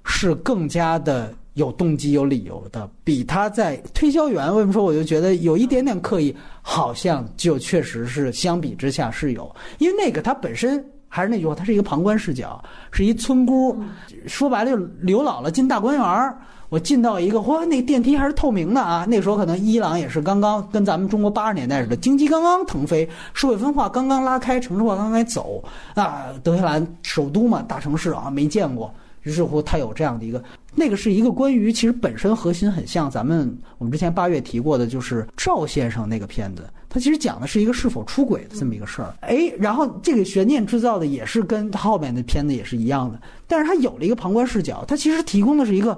[0.04, 12.62] 是更加的有动机、有理由的，比他在推销员为什么说我就觉得有一点点刻意，好像就确实是相比之下是有，因为那个他本身还是那句话，他是一个旁观视角，
[12.92, 13.82] 是一村姑，
[14.28, 16.38] 说白了就刘姥姥进大观园儿。
[16.70, 19.06] 我进到一个，哇，那电梯还是透明的啊！
[19.08, 25.64] 那时候可能伊朗也是刚刚跟咱们中国八十年代似的，经济刚刚腾飞，社会分化刚刚拉开，城市化刚刚走
[25.94, 26.26] 啊。
[26.44, 28.92] 德黑兰首都嘛，大城市啊，没见过。
[29.22, 30.44] 于是乎，它有这样的一个，
[30.74, 39.14] 那个是一个关于其实本身核心很像咱们我们之前八月提过的，就是赵先生那个片子，他其实讲的是一个是否出轨的这么一个事儿。
[39.22, 45.96] 哎，然后这个悬念制造的也是跟后面的片子也是一样的，但是他有了一个旁观视角，他其实提供的是一个。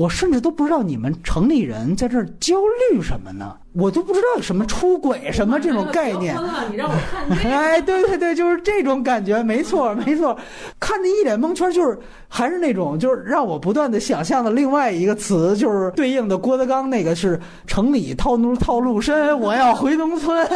[0.00, 2.56] 我甚至都不知道你们城里人在这儿焦
[2.90, 3.54] 虑什么呢？
[3.72, 6.36] 我都不知道什么出轨什么这种概念。
[6.70, 10.36] 你让我看 哎，对对对，就是这种感觉，没错 没错。
[10.78, 11.96] 看的一脸蒙圈，就是
[12.28, 20.46] 还是那种，就是让我不断的想象的另外一个词，就是对应的郭德纲那个是城里套路套路深，我要回农村，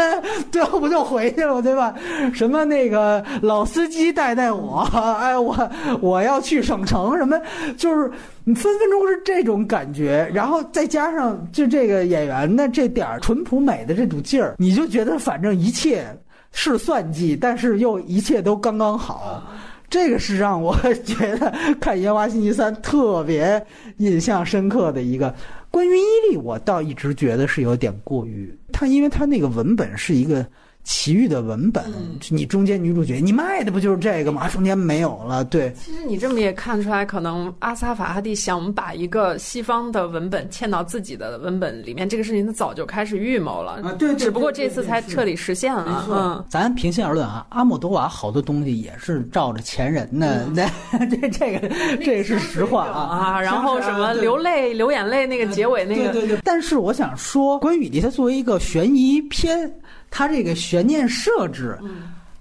[0.51, 1.95] 最后不就回去了对吧？
[2.35, 4.81] 什么那个老司机带带我，
[5.21, 5.57] 哎我
[6.01, 7.41] 我要去省城，什么
[7.77, 8.11] 就是。
[8.47, 16.07] 你分分钟是这种感觉，然后再加上就这个演员的这点点淳朴美的这种劲儿，你就觉得反正一切
[16.53, 19.43] 是算计，但是又一切都刚刚好。
[19.91, 20.75] 这个是让我
[21.05, 23.65] 觉得看《烟花星期三》特别
[23.99, 25.35] 印象深刻的一个。
[25.71, 30.45] 关于伊利，我倒一直觉得是有点过于他，因为他那个文本是一个。
[30.85, 31.83] 奇遇的文本，
[32.29, 34.47] 你中间女主角，你卖的不就是这个吗？
[34.49, 35.73] 中间没有了，对。
[35.73, 43.81] 其实你这么也看出来，可能阿萨法哈蒂想把一个西方的文本嵌到自己的文本里面，这个事情他早就开始预谋了。
[43.83, 44.15] 啊，对。
[44.15, 46.07] 只不过这次才彻底实现了。
[46.11, 50.69] 嗯，咱平心而论啊，阿莫多瓦好多东西也是照着前人的，那
[51.07, 51.69] 这这个
[52.03, 53.41] 这是实话啊啊。
[53.41, 56.39] 然后什么流泪流眼泪那个结尾那个，对对对。
[56.45, 59.73] 但是我想说，关于雨滴，它作为一个悬疑片。
[60.17, 61.77] 他这个悬念设置，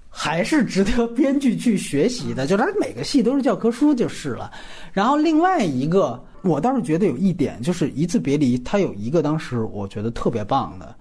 [0.08, 2.46] 还是值得编剧去学习的。
[2.46, 4.48] 就他每个戏都是教科书就是了。
[4.92, 10.94] 然后另外一个，我倒是觉得有一点，就是一次别离，他有一个当时我觉得特别棒的，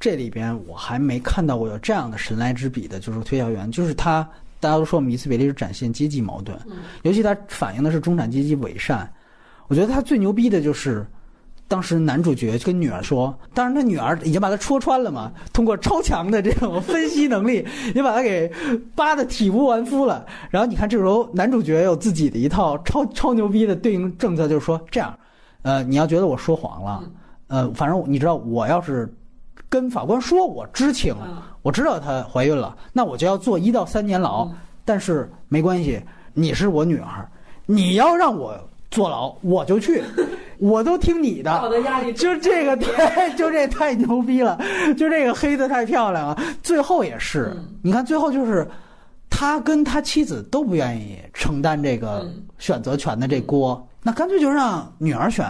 [0.00, 4.26] 这里边我还没看到过有这样的神来之笔的，就是推销员，就是他。
[4.60, 6.58] 大家都说我们一次别离是展现阶级矛盾，
[7.02, 9.12] 尤其他反映的是中产阶级伪善。
[9.68, 11.06] 我觉得他最牛逼的就是。
[11.66, 18.52] 当时男主角跟女儿说，当然他女儿已经把他戳穿了嘛，通过超强的这种分析能力，也把他给
[18.94, 20.24] 扒的体无完肤了。
[20.50, 25.18] 然后你看这时候男主角有自己的一套超超牛逼的对应政策，就是说这样，
[25.62, 27.02] 呃，你要觉得我说谎了，
[27.48, 29.12] 呃，反正你知道，我要是
[29.70, 31.14] 跟法官说我知情，
[31.62, 34.48] 我知道她怀孕了，那我就要坐一到三年牢。
[34.84, 35.98] 但是没关系，
[36.34, 37.26] 你是我女儿，
[37.64, 38.54] 你要让我。
[38.94, 40.00] 坐牢我就去，
[40.58, 41.50] 我都听你的。
[41.62, 42.76] 我的压力就这个，
[43.36, 44.56] 就这太牛逼了，
[44.96, 46.38] 就这个黑的太漂亮了。
[46.62, 47.52] 最后也是，
[47.82, 48.64] 你看最后就是
[49.28, 52.24] 他跟他妻子都不愿意承担这个
[52.58, 55.44] 选择权的这锅，那干脆就让女儿选。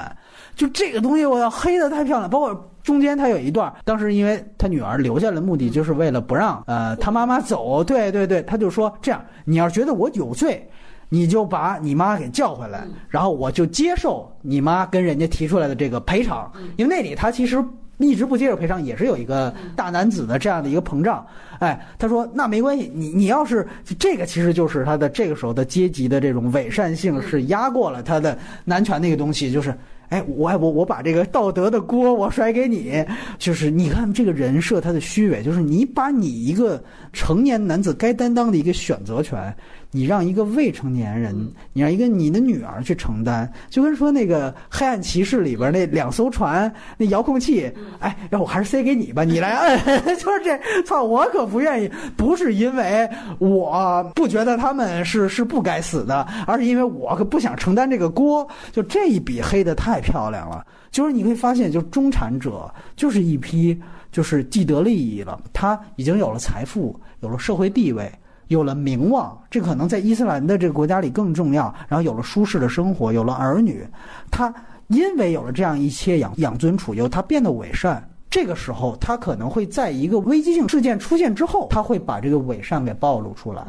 [0.57, 2.31] 就这个东西，我要黑的太漂亮。
[2.31, 7.85] 包括中间他有一段，当时因为他女儿留下的目的就是为了不让呃他妈妈走。
[7.85, 10.67] 对对对，他就说这样，你要觉得我有罪。
[11.09, 17.65] 你就把你妈给叫回来，然后我就接受你妈跟人家提出来的这个赔偿，因为那里他其实
[17.99, 21.25] 一直不接受赔偿，也是有一个大男子的这样的一个膨胀。
[21.61, 23.67] 哎，他说那没关系，你你要是
[23.99, 29.75] 这个，其实就是他的这个时候的阶级的这种伪善性是压过了他的男权那个东西，就是。
[30.11, 33.03] 哎，我我我把这个道德的锅我甩给你，
[33.39, 36.81] 就是你看这个人设他的虚伪，就是你把你一个
[37.13, 39.53] 成年男子该担当的一个选择权，
[39.97, 41.33] 你让一个未成年人，
[41.73, 49.79] 你让一个你的女儿去承担，就跟说那个黑暗骑士里边那两艘船那遥控器，哎，让我还是塞给你吧，你来摁，
[50.19, 53.09] 就是这，操，我可不愿意，不是因为
[53.39, 60.67] 我不觉得他们是是不该死的，而是因为我可不想承担这个锅，就这一笔黑的太漂亮了。
[60.91, 63.81] 就是你会发现，就中产者就是一批
[64.11, 68.11] 就是既得利益了，他已经有了财富，有了社会地位，
[68.55, 71.75] 有了名望，这可能在伊斯兰的这个国家里更重要。
[71.89, 73.85] 然后有了舒适的生活，有了儿女，
[74.31, 74.55] 他
[74.87, 78.09] 因为有了这样一切养养尊处优，他变得伪善。
[78.31, 83.65] 这个时候，他可能会在一个危机性事件出现之后，他会把这个伪善给暴露出来，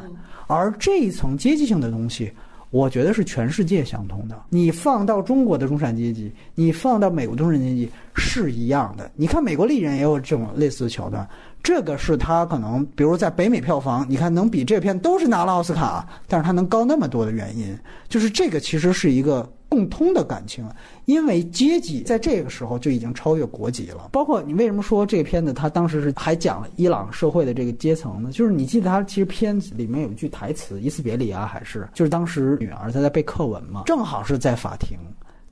[0.48, 2.32] 而这一层阶级性的东西。
[2.72, 4.36] 我觉得是全世界相通的。
[4.50, 9.10] 你放到中国的中产阶级，你放到美国中产阶级是一样的。
[9.16, 11.26] 你看美国丽人也有这种类似的桥段，
[11.66, 17.76] 这个是他可能，比如在北美票房，你看能比这片都是拿了奥斯卡，但是他能高那么多的原因，
[18.08, 19.52] 就是这个其实是一个。
[19.68, 20.64] 共通的感情，
[21.04, 24.08] 因为阶级在这个时候就已经超越国籍了。
[24.12, 28.30] 包括你为什么说这个片子，他当时是还讲了伊朗社会的这个阶层呢？
[28.32, 34.98] 就是你记得他其实片子里面有一句台词，伊斯别里啊，还是就是当时女儿她在背课文嘛，正好是在法庭，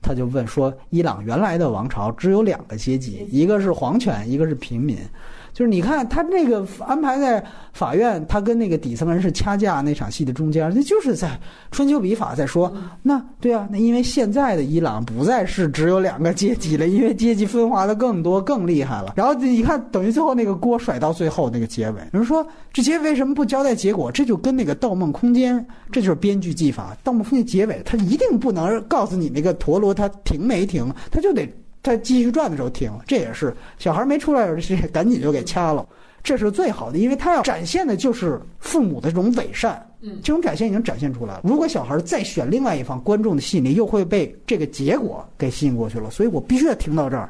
[0.02, 4.98] 他就问说，伊朗原来的王朝只有两个阶级，一个是皇权，一个是平民。
[5.53, 7.43] 就是你看他那个安排在
[7.73, 11.39] 法院，他跟那个底层人士掐架那场戏的中间，那就是在
[11.71, 12.73] 春秋笔法在说，
[13.03, 19.13] 那对啊，那因为现在的伊朗不再是只有两个阶级了，因为阶级分化的更多更厉害了。
[19.15, 24.11] 然后你看，等于最后那个锅甩到最后那个结尾，有人说这结尾为什么不交代结果？
[24.11, 25.55] 这就跟那个《盗梦空间》，
[25.91, 31.47] 这就是编剧技法，《盗梦空间》结尾他一定不能告诉你那个陀螺它停没停，他就得。
[31.84, 35.85] 在继续转的时候停，这也是小孩没出来的时候， 赶紧就给掐了，
[36.23, 41.41] 这是最好的，因为他要展现的就是父母的这种伪善，嗯，这种展现已经展现出来了。
[41.43, 47.30] 如果小孩再选另外一方，观众的吸引力又会被这个结果给吸引过去了，所以我必须要停到这儿，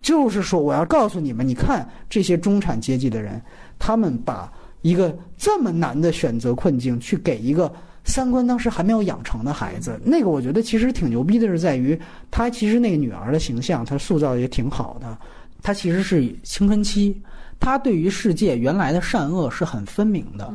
[0.00, 3.40] 就是说我要告诉你们，你看这些中产阶级的人，
[3.78, 7.72] 他们把一个这么难的选择困境去给一个。
[8.04, 11.98] 三观当时还没有养成的孩子，那个我觉得其实挺牛逼的，是在于
[12.30, 15.16] 他其实那个女儿的形象，他塑造也挺好的。
[15.62, 17.16] 他其实是青春期，
[17.60, 20.52] 他对于世界原来的善恶是很分明的。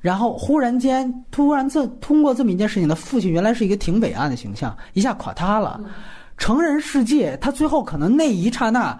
[0.00, 5.80] 然后忽然间，突然这通过这么一件事情，他父亲原来是一个挺伟岸的形象，一下垮塌了。
[6.38, 8.98] 成人世界，他最后可能那一刹那，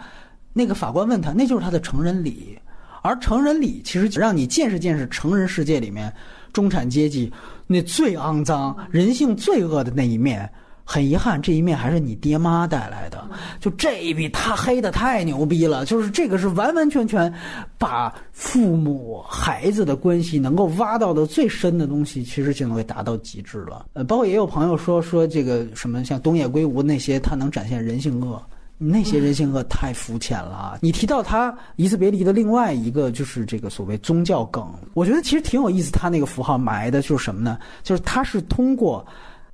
[0.53, 2.59] 那个法官问他，那就是他的成人礼。
[3.03, 6.13] 而成人礼其实让你见识见识成人世界里面
[6.53, 7.33] 中产阶级。
[7.73, 10.51] 那最肮脏、人性最恶的那一面，
[10.85, 13.25] 很遗憾，这一面还是你爹妈带来的。
[13.61, 15.87] 就这一笔，他黑的太牛逼了。
[15.87, 17.33] 就是这个是完完全全
[17.79, 23.87] 把父母孩子的关系能够挖到的最深的东西，其实就能给达到极致了。
[23.93, 28.43] 呃，包括也有朋友说说这个什么像东野圭吾那些，他能展现人性恶。
[28.83, 30.79] 那些人性恶太肤浅了。
[30.81, 35.93] 你提到他《一次别离》的另外一个就是这个所谓宗教梗，我觉得其实挺有意思。
[35.93, 37.59] 他那个符号埋的就是什么呢？
[37.83, 39.07] 就是他是通过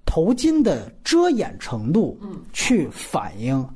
[0.04, 2.16] 头巾的遮掩程度，
[2.52, 3.68] 去反映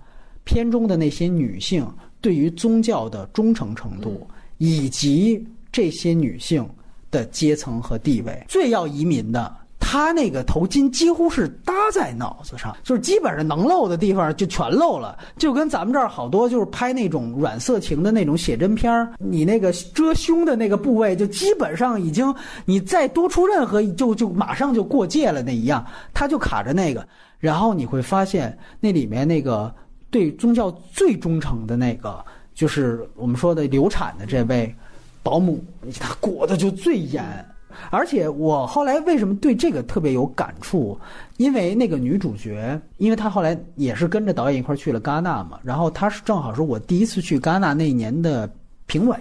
[0.45, 1.85] 片中的那些女性
[2.21, 4.25] 对于宗教的忠诚程度，
[4.59, 6.65] 以及这些女性
[7.11, 8.45] 的阶层和地位。
[8.47, 9.60] 最要移民的。
[9.91, 22.33] 他那个头巾几乎是搭在脑子上，就是基本上能露的地方就全露了，就跟咱们这儿好多就是拍那种软色情的那种写真片儿，你那个遮胸的那个部位就基本上已经，
[22.65, 25.85] 你再多出任何就就马上就过界了那一样，
[26.15, 27.05] 他就卡着那个，
[27.41, 29.75] 然后你会发现那里面那个
[30.09, 34.73] 对宗教最忠诚的那个，就是我们说的流产的这位
[35.21, 35.61] 保姆，
[35.99, 37.45] 他裹的就最严。
[37.91, 40.99] 而且我后来为什么对这个特别有感触？
[41.37, 48.51] 因为那个女主角，因为她后来也是跟着导演一块儿去了戛纳嘛，然后她是正好是我第一次去戛纳那一年的
[48.87, 49.17] 评委，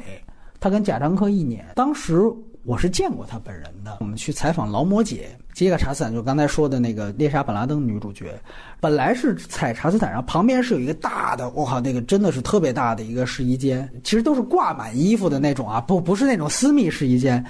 [0.60, 2.22] 她跟贾樟柯一年，当时
[2.64, 3.98] 我是见过她本人的。
[4.02, 8.38] 我们去采访劳模姐杰克查斯坦，就刚才说的那个猎杀本拉登女主角，
[8.80, 17.44] 本来是采查斯坦，然后旁边是有一个大的，我靠，那个真的是特别大的一个试衣间，其实都是挂满衣服的那种啊，不不是那种私密试衣间。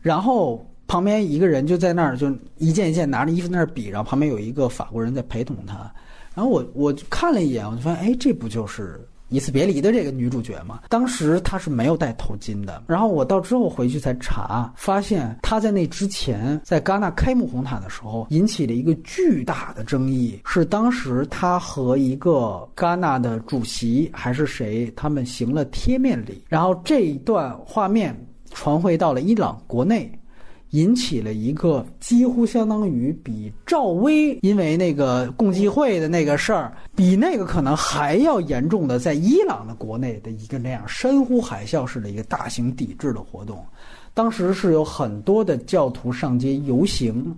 [0.00, 5.92] 然后旁边一个人就在那儿，就一件一件拿着衣服在那儿比，然后旁边有一个法国人在陪同他。
[6.34, 12.84] 然后我我看了一眼，我就发现，哎，这不就是一次别离的这个女主角吗，当时她是没有戴头巾的。
[12.86, 28.14] 然后我到之后回去才查，发现她在那之前，在戛纳开幕红毯的时候，引起了一个巨大的争议，是当时她和一个戛纳的主席还是谁，他们行了贴面礼，然后这一段画面
[28.56, 30.10] 传回到了伊朗国内。
[30.70, 43.64] 引起了一个几乎相当于比赵薇因为那个共济会的那个事儿，比那个可能还要严重的，在伊朗的国内的一个那样山呼海啸式的一个大型抵制的活动。
[44.12, 47.34] 当时是有很多的教徒上街游行，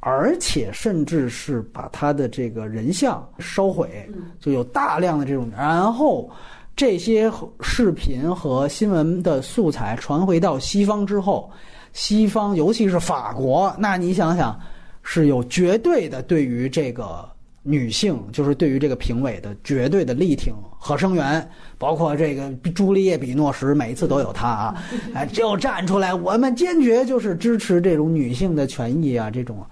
[0.00, 4.10] 而且甚至是把他的这个人像烧毁，
[4.40, 5.48] 就有大量的这种。
[5.56, 6.28] 然后
[6.76, 11.50] 这些视频和新闻的素材传回到西方之后。
[11.92, 14.60] 西方，尤其是法国，那你想想，
[15.02, 17.26] 是有绝对的对于这个
[17.62, 24.84] 女性，就是对于这个评委的绝对的力挺和声援，包括这个朱丽叶·比诺什，每一次都有她啊，
[25.14, 29.64] 哎，就站出来，我们坚决就是支持这种女性的权益啊，这种，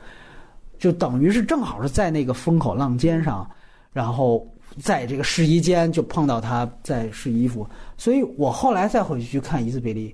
[0.79, 3.47] 就等于是正好是在那个风口浪尖上，
[3.93, 4.49] 然后
[4.81, 10.09] 在这个试衣间就碰到他在试衣服，所以我后来再回去去看《一次别离》。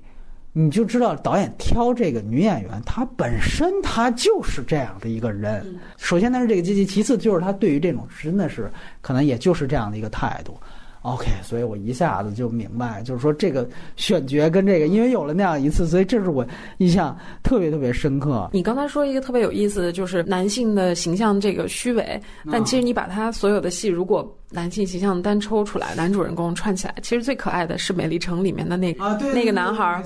[0.52, 5.64] 你就知道导演挑这个女演员，她本身她就是这样的一个人。
[5.96, 8.68] 首先她是这个阶级，其次就是她对于这种真的是
[9.00, 10.58] 可能也就是这样的一个态度。
[11.02, 16.44] OK，所以我一下子就明白，就是说这个选角跟这个，因为有了那样一次，所以这是我
[16.78, 18.50] 印象特别特别深刻。
[18.52, 22.20] 你刚才说一个特别有意思的，就是男性的形象这个虚伪，
[22.50, 30.02] 但其实你把他所有的戏，如果男性形象单抽出来，男主人公串起来，其实最可爱的是《美丽城》里面的那个那个男孩，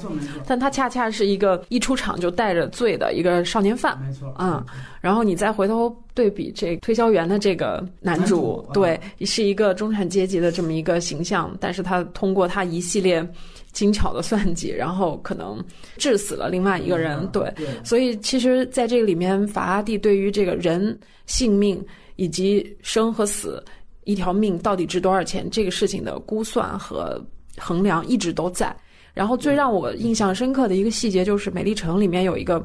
[0.46, 4.64] 但他恰恰是一个一出场就带着罪的一个少年犯，没错，嗯，
[5.00, 5.94] 然后你再回头。
[6.14, 13.28] 对比这推销员的这个男主，对，是一个中产阶级的这么一个形象，但是他通过他一系列
[13.72, 15.60] 精巧的算计，然后可能
[15.96, 17.52] 致死了另外一个人，对，
[17.82, 20.96] 所以其实在这个里面，法拉第对于这个人
[21.26, 21.84] 性命
[22.14, 23.60] 以及生和死，
[24.04, 27.22] 一条命到底值多少钱这个事情的估算和
[27.58, 28.74] 衡量一直都在。
[29.12, 32.64] 然后最让我印象深刻的一个细节就是《美丽城》里面有一个。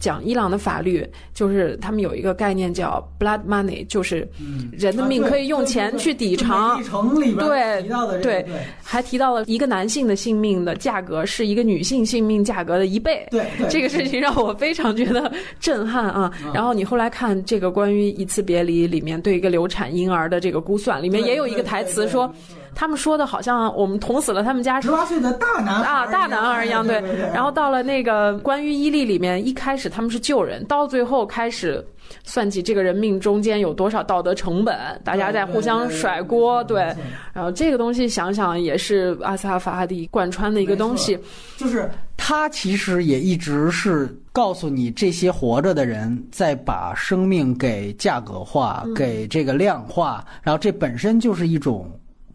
[0.00, 4.26] 讲伊朗的法律，就是他们有一个概念叫 blood money，就是
[4.72, 6.82] 人的命可以用钱去抵偿。
[7.38, 7.82] 对
[8.22, 8.46] 对，
[8.82, 13.26] 还提到了一个男性的性命的价格是一个女性性命价格的一倍。
[13.30, 16.32] 对，这个事情让我非常觉得 震撼啊！
[16.54, 22.32] 然后你后来看这个关于一次别离里面对一个流产婴儿的这个估算，里面也有一个台词说。
[22.74, 27.02] 他们说的好像我们捅死了他们家十八岁的大男啊大男儿一样，对。
[27.34, 31.84] 然后到了那个关于伊利里面，一开始他们是救人，到最后开始
[32.24, 36.82] 算计这个人命中间有多少道德成本，大家在互相甩锅，对。
[37.32, 41.18] 然后这个东西想想也是阿萨法哈蒂贯穿的一个东西，
[41.56, 51.90] 就是他其实也一直是告诉你，这些活着的人在把生命给价格化，给这个量化，然后这本身就是一种。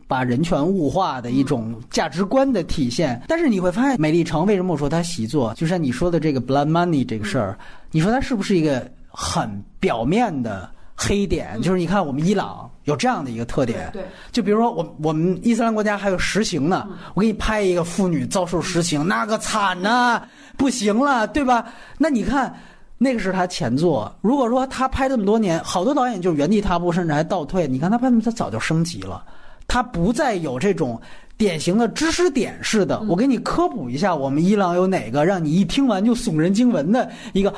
[0.08, 5.54] 把人权物化的一种价值观的体现，但是你会发现，美丽城为什么我说它习作？
[5.56, 7.58] 就像你说的这个 blood money 这个事儿，
[7.92, 11.60] 你说它是不是一个很表面的黑点？
[11.62, 20.22] 就是你看我们伊朗有这样的一个特点，对，就比如说我我们伊斯兰国家还有实刑呢，我给你拍一个妇女遭受实刑，那个惨呐，
[20.56, 21.66] 不行了，对吧？
[21.98, 22.54] 那你看
[23.00, 27.68] 那个是他前作，如果说他拍这么多年，好多导演就原地踏步，甚至还倒退。
[27.68, 29.24] 你看他拍他早就升级了。
[29.68, 31.00] 它不再有这种
[31.38, 37.54] 典型的知识点式的，我给你科普一下，我们伊朗有哪个让你一听完就耸人惊闻的一个，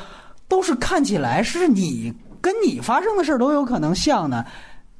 [0.48, 4.44] 都是看起来是你跟你发生的事都有可能像呢。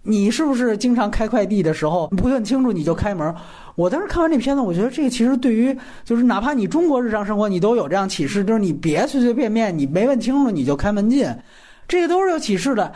[0.03, 3.35] 你是不是经常开快递的时候不问清楚你就开门？
[3.75, 11.29] 我当时看完这片子，我觉得这个其实对于就是哪怕你中国日常生活你都有这样启示，就是你别随随便便你没问清楚你就开门进，
[11.87, 12.91] 这个都是有启示的。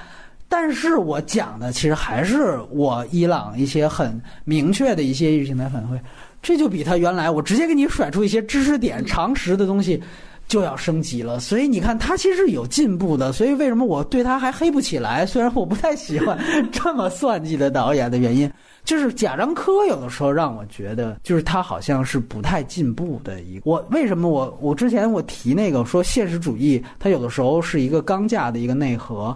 [0.55, 5.99] 但是我讲的其实还是我伊朗一些很明确的一些意识形态反馈，
[6.43, 9.99] 这就比他原来我直接给你甩出一些知识点、常识的东西
[10.47, 11.41] 就要升级了。
[11.41, 13.33] 所以你看，他其实有进步的。
[13.33, 15.25] 所以为什么我对他还黑不起来？
[15.25, 16.39] 虽然我不太喜欢
[16.71, 18.53] 这么算计的导演的原因，
[18.85, 23.63] 就是贾樟柯有的时候让我觉得，就是他好像是不太进步的一个。
[23.65, 29.35] 我为什么我我之前我提那个说现实主义，它有的时候是一个钢架的一个内核。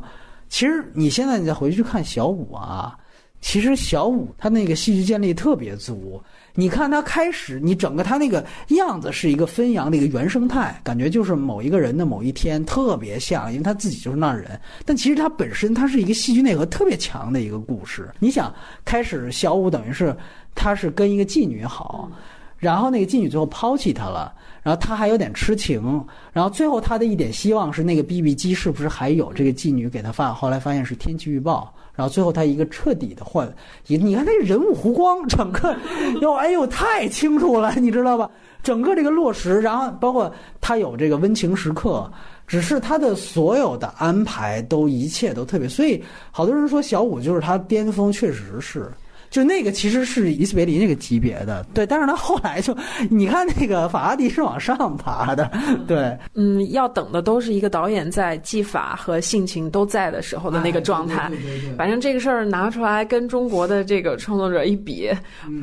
[0.48, 2.96] 其实你现在你再回去看小五啊，
[3.40, 6.22] 其实小五他那个戏剧建立特别足，
[6.54, 14.58] 你看他开始，你整个他那个样子是一个分扬的一个原生态，感觉就是某一个人的某一天特别像，因为他自己就是那人。
[14.84, 18.10] 但其实他本身他是一个戏剧内核特别强的一个故事。
[18.18, 18.52] 你想，
[18.84, 20.16] 开始小五等于是
[20.54, 22.10] 他是跟一个妓女好，
[22.56, 24.32] 然后那个妓女最后抛弃他了。
[24.66, 30.34] 然后他还有点痴情，然后最后他的一点希望是那个 BB 机是不是还有这个妓女给他发？
[30.34, 33.48] 后来发现是天气预报，然后最后他一个彻底的换，
[33.86, 35.72] 你你看那人物弧光，整个
[36.20, 38.28] 哟哎呦太清楚了，你知道吧？
[38.60, 42.10] 整个这个落实，然后包括他有这个温情时刻，
[42.44, 46.02] 只是他的所有的安排都一切都特别，所以
[46.32, 48.90] 好多人说小五就是他巅峰，确实是。
[49.30, 52.76] 就那个其实是伊斯别离那个级别的，对，但是他后来就，
[53.10, 55.50] 你看那个法拉第是往上爬的，
[55.86, 61.30] 对，嗯，要等的都是一个导演在技法和性情都在的时候的那个状态。
[61.76, 65.10] 反正这个事儿拿出来跟中国的这个创作者一比，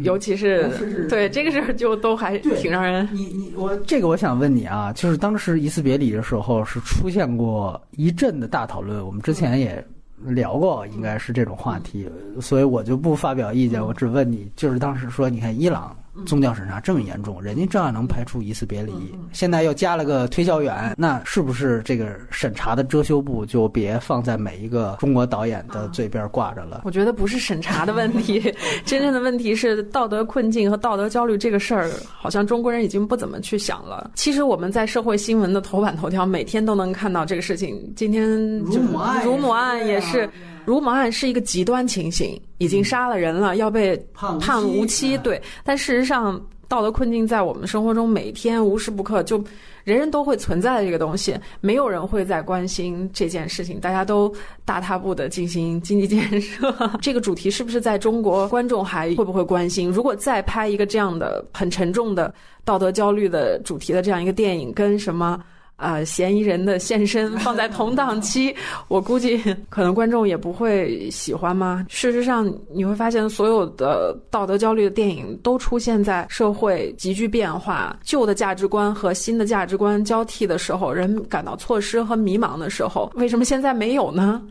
[0.04, 0.70] 尤其是
[1.10, 3.08] 对这个事儿就都还挺让人。
[3.12, 9.84] 你你我这个我想问你啊，就是当时伊斯别离的时候是出现过一阵的大讨论，我们之前也。
[10.26, 12.10] 聊过应该是这种话题，
[12.42, 13.84] 所以我就不发表意见。
[13.84, 15.96] 我只问你，就是当时说，你看伊朗
[16.26, 18.94] 宗教审查这么严重，人家照样能排除疑似别离，
[19.32, 26.82] 现在又加了个推销员，那是不是这个审查的遮羞布就别放在每一个中国导演的嘴边挂着了？
[26.86, 28.54] 我觉得不是审查的问题，
[28.86, 34.12] 真正的问题是道德困境和道德焦虑这个事儿，好像中国人已经不怎么去想了。
[34.16, 37.92] 其实我们在社会新闻的头版头条每天都能看到这个事情。
[37.96, 40.30] 今天乳母案，乳母案也是。
[40.66, 43.98] 如毛案是一个极端情形，已经杀了人了，要被
[44.40, 45.18] 判无期。
[45.20, 49.38] 对，但事实上，道德困境在我们生活中每天无时不刻就
[49.84, 54.34] 人人都会存在的这个东西，没有人会在关心这件事情，大家都
[54.66, 56.74] 大踏步的进行经济建设。
[57.02, 59.92] 这个主题是不是在中国观众还会不会关心？
[59.92, 62.34] 如果再拍一个这样的很沉重的
[62.64, 65.40] 道德焦虑的主题的这样一个电影，跟什么？
[65.84, 68.56] 啊，嫌疑人的现身 放在同档期，
[68.88, 69.38] 我估计
[69.70, 71.86] 可能观众也不会喜欢吗？
[71.90, 83.12] 事实上，你会发现所有的道德焦虑的电影都出现在社会急剧变化、旧的价值观和新的价值观交替的时候，人感到错失和迷茫的时候。
[83.16, 84.42] 为什么现在没有呢？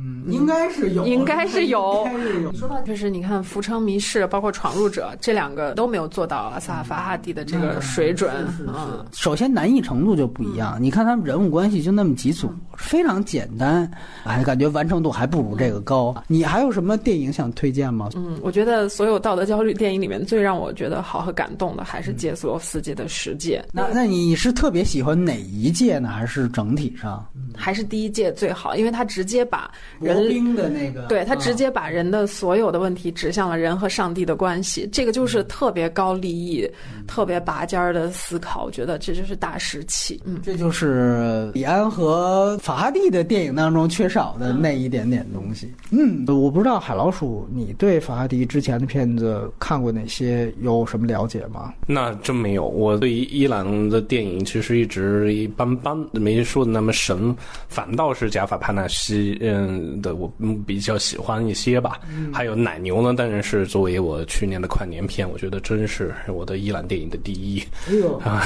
[0.00, 2.06] 嗯，应该是有，应该是有。
[2.50, 8.32] 你说到就是你看《浮城谜事》包括《闯入者》这两个都没有做到阿萨法哈蒂的这个水准
[8.68, 9.04] 啊。
[9.12, 13.90] 首先难易程度就不一样，你看他们人物关系就那么几组，非常简单，
[14.24, 16.14] 哎，感觉完成度还不如这个高。
[16.28, 18.08] 你还有什么电影想推荐吗？
[18.14, 23.60] 嗯，我觉得所有道德焦虑电影里面最让我觉得好和感动的还是杰斯罗斯基的《十界》。
[23.72, 26.08] 那那你是特别喜欢哪一届呢？
[26.08, 27.26] 还是整体上？
[27.56, 29.68] 还是第一届最好，因为他直接把。
[30.00, 36.68] 人兵的那个，对他直接把人的所有的问题指向了人和上帝的关系，这个就是特别高利益、
[37.06, 38.64] 特别拔尖儿的思考。
[38.64, 40.20] 我觉得这就是大师气。
[40.24, 45.72] 嗯，这就是李安和法哈蒂的电影当中缺少的那一点点东西。
[45.90, 50.52] 嗯，我不知道海老鼠，你对法哈蒂之前的片子看过哪些？
[50.60, 51.72] 有什么了解吗？
[51.86, 52.66] 那真没有。
[52.66, 57.34] 我对伊朗的电影其实一直一般般，没说的那么神。
[57.68, 59.67] 反倒是贾法帕纳西，嗯。
[60.00, 60.32] 的我
[60.66, 62.00] 比较喜欢一些吧，
[62.32, 67.62] 还有奶牛呢，当然是作为我去年的跨年片，我觉得真是我的伊朗电影的第一。
[67.88, 68.42] 哎呦 啊，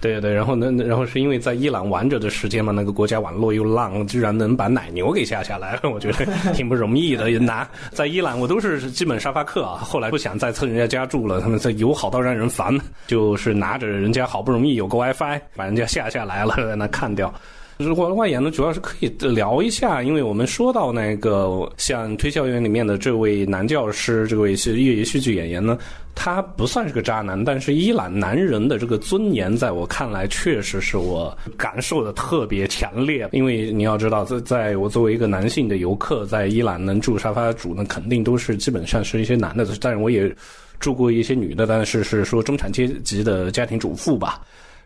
[0.00, 7.32] 对对，然后呢，然后是因为在伊朗玩着的时间嘛，那个国家网络又浪，居然能把奶牛给下下来， 我觉得挺不容易的。
[7.42, 17.32] 拿在伊朗，我都是基本沙发客啊，后来不想再蹭人家家住了，他们这友好到让人烦，就是拿着人家好不容易有个 WiFi，把人家下下来了，在那看掉。
[17.78, 25.76] 如果外演呢，主要是可以聊一下，因为我们说到那个像《推销员》里面的这位男教师，这位是业余戏剧演员呢，
[26.14, 33.28] 他不算是个渣男，但是伊朗男人的这个尊严，在我看来，确实是我感受的特别强烈。
[33.32, 40.32] 因为你要知道，在在我作为一个男性的游客，在伊朗能住沙发主，呢肯定都是基本上是一些男的，但是我也
[40.78, 44.40] 住过一些女的，但是是说中产阶级的家庭主妇吧。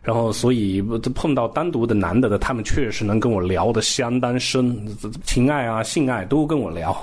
[0.07, 0.81] 然后，所以
[1.13, 4.73] 碰到单独的男的的，他们确实能跟我聊得相当深，
[5.25, 6.95] 情爱啊、性爱都跟我聊。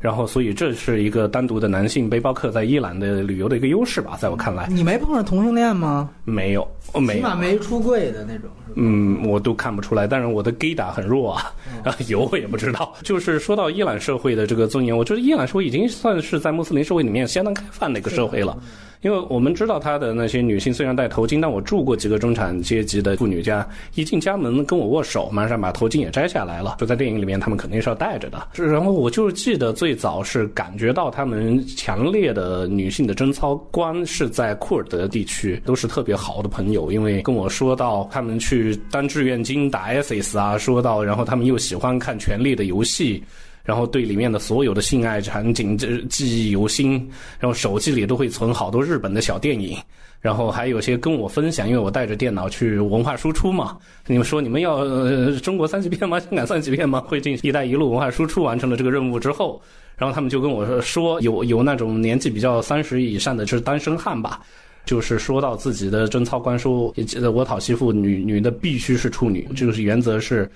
[0.00, 4.66] 然后，所以这是一个单独的男性背包客在伊朗的旅游的一个优势吧，在我看来。
[4.72, 6.10] 你没碰上同性恋吗？
[6.24, 6.66] 没有，
[7.00, 8.50] 没起码没出柜的那种。
[8.74, 10.08] 嗯，我都看不出来。
[10.08, 11.52] 但是我的 gay 打很弱啊，
[12.08, 12.92] 有我也不知道。
[13.04, 18.58] 就是说到伊朗社会的这个尊严，我觉得伊朗社会已经算是在穆斯林社会里面相当开放的一个社会了。
[19.02, 26.76] 因为我们知道她的那些女性虽然戴头巾，但我住过几个中产阶级的妇女家，一进家门跟我握手，马上把头巾也摘下来了。
[26.78, 28.48] 就在电影里面，他们肯定是要戴着的。
[28.54, 43.20] 然后我就记得最早是感觉到他们强烈的女性的贞操观是在库尔德地区，都是特别好的朋友，因为跟我说到他们去当志愿军打 ISIS 啊，说到然后他们又喜欢看《权力的游戏》。
[43.68, 46.92] 然后对里面的所有的性爱场景这记忆犹新，
[47.38, 49.76] 然后手机里都会存好多日本的小电影，
[50.22, 53.76] 然后还有些跟我分享，因为我带着电脑去文化输出嘛。
[54.06, 54.86] 你们说你们要、
[55.40, 56.18] 中国三级片吗？
[56.18, 57.02] 香港三级片吗？
[57.02, 59.60] 会进“一带一路”文化输出完成了这个任务之后，
[59.98, 64.40] 然后他们就跟我说，说有有那种年纪比较三十以上的，就是单身汉吧。
[64.86, 66.90] 就是说到自己的贞操观，说
[67.34, 70.50] 我讨媳妇，女女的必须是处女，这个是原则是。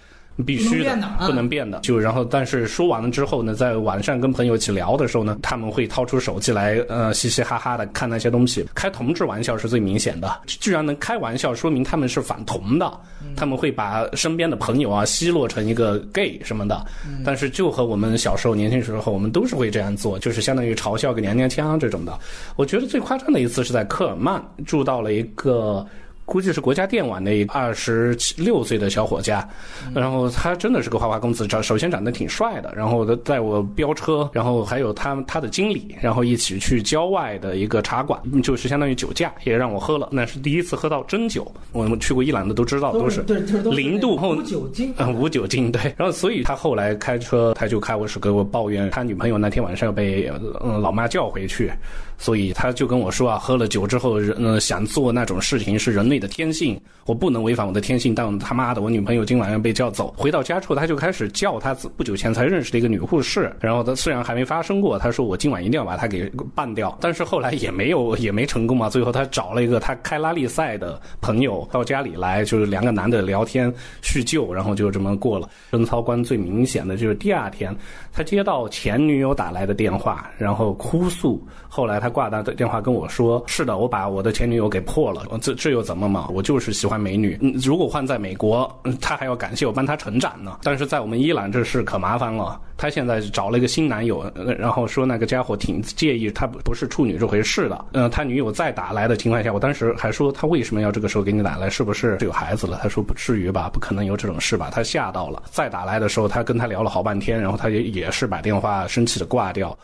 [0.46, 0.96] 必须的，
[1.26, 1.78] 不能变的。
[1.80, 8.66] 就然后，但是说完了之后呢，在晚上跟朋友一起聊的时候呢，他们会掏出手机来，呃，嘻嘻哈哈的看那些东西。
[8.74, 12.90] 开同志玩笑是最明显的，居然能开玩笑，说明他们是反同的。
[13.36, 16.84] 他们会把身边的朋友啊奚落成一个 gay 什么的。
[17.24, 22.18] 但是就和我们小时候年轻时候，我们都是会这样做，就是相当于嘲笑个娘娘腔这种的。
[22.56, 25.86] 我觉得最夸张的一次是在科尔曼住到了一个。
[26.24, 29.46] 估计是国家电网的二十六岁的小伙家，
[29.94, 41.50] 然后他真的是个花花公子，长首先长得挺帅的，然后带我飙车，然后还有他他的经理，然后一起去郊外的一个茶馆，就是相当于酒驾，也让我喝了，那是第一次喝到真酒。
[41.72, 43.22] 我们去过伊朗的都知道，都是
[43.70, 45.82] 零度后无酒精，嗯，无酒精对。
[45.96, 50.30] 然后所以他后来开车，他就开我是给我抱怨，他女朋友那天晚上要被
[50.62, 51.70] 嗯老妈叫回去。
[52.18, 58.14] 所以他就跟我说啊，喝了酒之后，呃，想做那种事情是人类的天性，我不能违反我的天性。
[58.14, 60.14] 但他妈的，我女朋友今晚要被叫走。
[60.16, 63.52] 回到家处，他就开始叫他不久前才认识的一个女护士。
[63.58, 66.96] 然后他虽然还没发生过，他说我今晚一定要把他给办掉。
[67.00, 68.88] 但是后来也没有也没成功嘛。
[68.88, 75.48] 最后他找了一个他开拉力赛的朋友到家里来，就是两个男的聊天叙旧，然后就这么过了。
[75.72, 77.76] 贞操观最明显的就是第二天，
[78.12, 81.44] 他接到前女友打来的电话，然后哭诉。
[81.68, 82.11] 后来他。
[82.12, 85.22] 挂他的电话跟我说：“是的，我把我的前女友给破了。
[85.40, 86.28] 这这又怎么嘛？
[86.32, 87.38] 我就是喜欢美女。
[87.64, 88.70] 如果换在美国，
[89.00, 90.58] 他还要感谢我帮他成长呢。
[90.62, 92.60] 但是在我们伊朗，这事可麻烦了。
[92.76, 94.24] 他现在找了一个新男友，
[94.58, 97.84] 然后说那个家伙挺介意他不是处女这回事的。
[97.92, 101.70] 嗯，他女友再打来的情况下，我当时还说他为什么要这个时候给你打来？
[101.70, 102.80] 是不是有孩子了？
[102.82, 104.68] 他说不至于吧，不可能有这种事吧？
[104.72, 105.42] 他吓到了。
[105.50, 109.76] 再打来的时候，他跟他聊了好半天，然后他也也是把电话生气的挂掉。”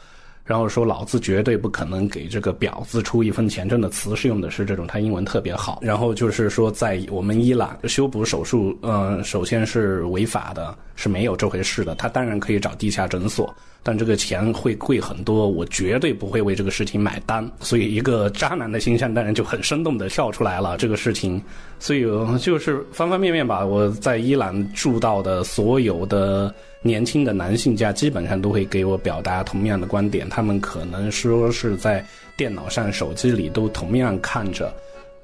[0.48, 5.78] 然后说老子绝对不可能给这个婊子出一分钱，真的词是用的是这种，他英文特别好。
[5.82, 11.94] 然后就是说，在我们伊朗修补手术，嗯，首先是违法的，是没有这回事的。
[11.94, 17.48] 他当然可以找地下诊所，但这个钱会贵很多，我绝对不会为这个事情买单。
[17.60, 20.76] 所以一个渣男的形象当然就很生动的跳出来了。
[20.76, 21.40] 这个事情，
[21.78, 22.02] 所以
[22.40, 23.64] 就是方方面面吧。
[23.64, 26.52] 我在伊朗住到的所有的。
[26.80, 32.06] 年轻的男性家基本上都会给我表达同样的观点，他们可能说是在
[32.36, 34.72] 电脑上、手机里都同样看着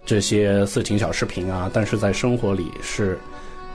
[0.04, 3.16] 这些色情小视频啊，但是在生活里是，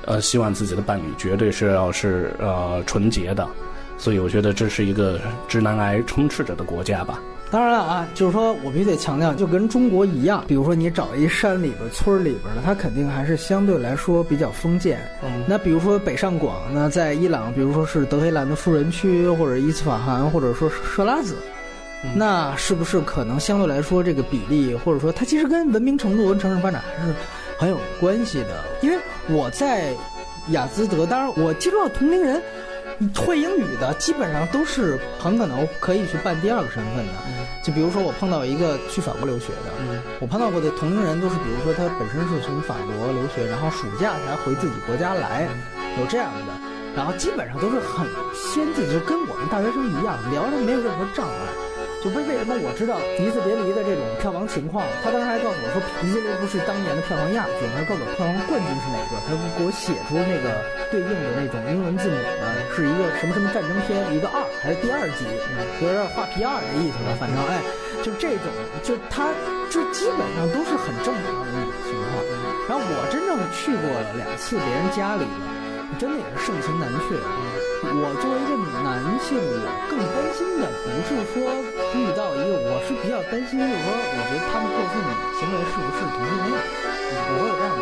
[0.10, 3.48] 呃，希望自己的伴侣绝对是要是呃纯洁的，
[3.96, 7.20] 所以我觉得这是一个直男癌充斥着的国家吧。
[7.52, 15.00] 当然了啊，就是说我必须得强调，就跟中国一样，比如说你找一山里边、村里边的，他肯定还是相对来说比较封建。
[15.24, 21.38] 嗯，那比如说北上广，那在伊朗，比如说是德黑兰的富人区，或者伊斯法罕，或者说设拉子，
[22.16, 27.14] 那是不是可能相对来说这个比例，或者说它其实跟文明程度、跟城市发展还是
[27.60, 28.64] 很有关系的？
[28.82, 29.94] 因为我在
[30.48, 32.42] 雅兹德，当然我接触到同龄人。
[33.16, 37.14] 会英语的基本上都是很可能可以去办第二个身份的，
[37.64, 39.72] 就比如说我碰到一个去法国留学的，
[40.20, 45.48] 我碰到过的同龄人都是，比如说他本身是从法国留学，然后暑假才回自己国家来，
[45.98, 46.52] 有这样的，
[46.94, 48.06] 然后基本上都是很
[48.36, 51.69] 先进，就跟我们大学生一样，聊着没有任何障碍。
[52.00, 54.88] 就为为什么我知道《迪斯别离》的这种票房情况？
[55.04, 59.20] 他当时还告诉我说，《迪斯别离》不是当年的票房亚军，还告诉我票房冠军是哪个？
[59.28, 65.28] 他给我写出那个对应的那种英文字母呢，是一个什么什么战争片，一个二还是第二集，
[65.84, 67.12] 有点画皮二的意思吧。
[67.20, 67.60] 反正哎，
[68.00, 68.48] 就这种，
[68.80, 69.28] 就他
[69.68, 72.24] 就基本上都是很正常的一种情况。
[72.72, 75.36] 然后我真正去过两次别人家里的，
[75.98, 77.16] 真的也是盛情难却。
[77.82, 78.54] 我作为一个
[78.84, 81.50] 男性，我更担心的不是说
[81.96, 85.00] 遇到一个，我是比较担心，就是说，我觉得他们过去
[85.40, 86.54] 行为是不是同性恋，
[87.32, 87.79] 我会有这样。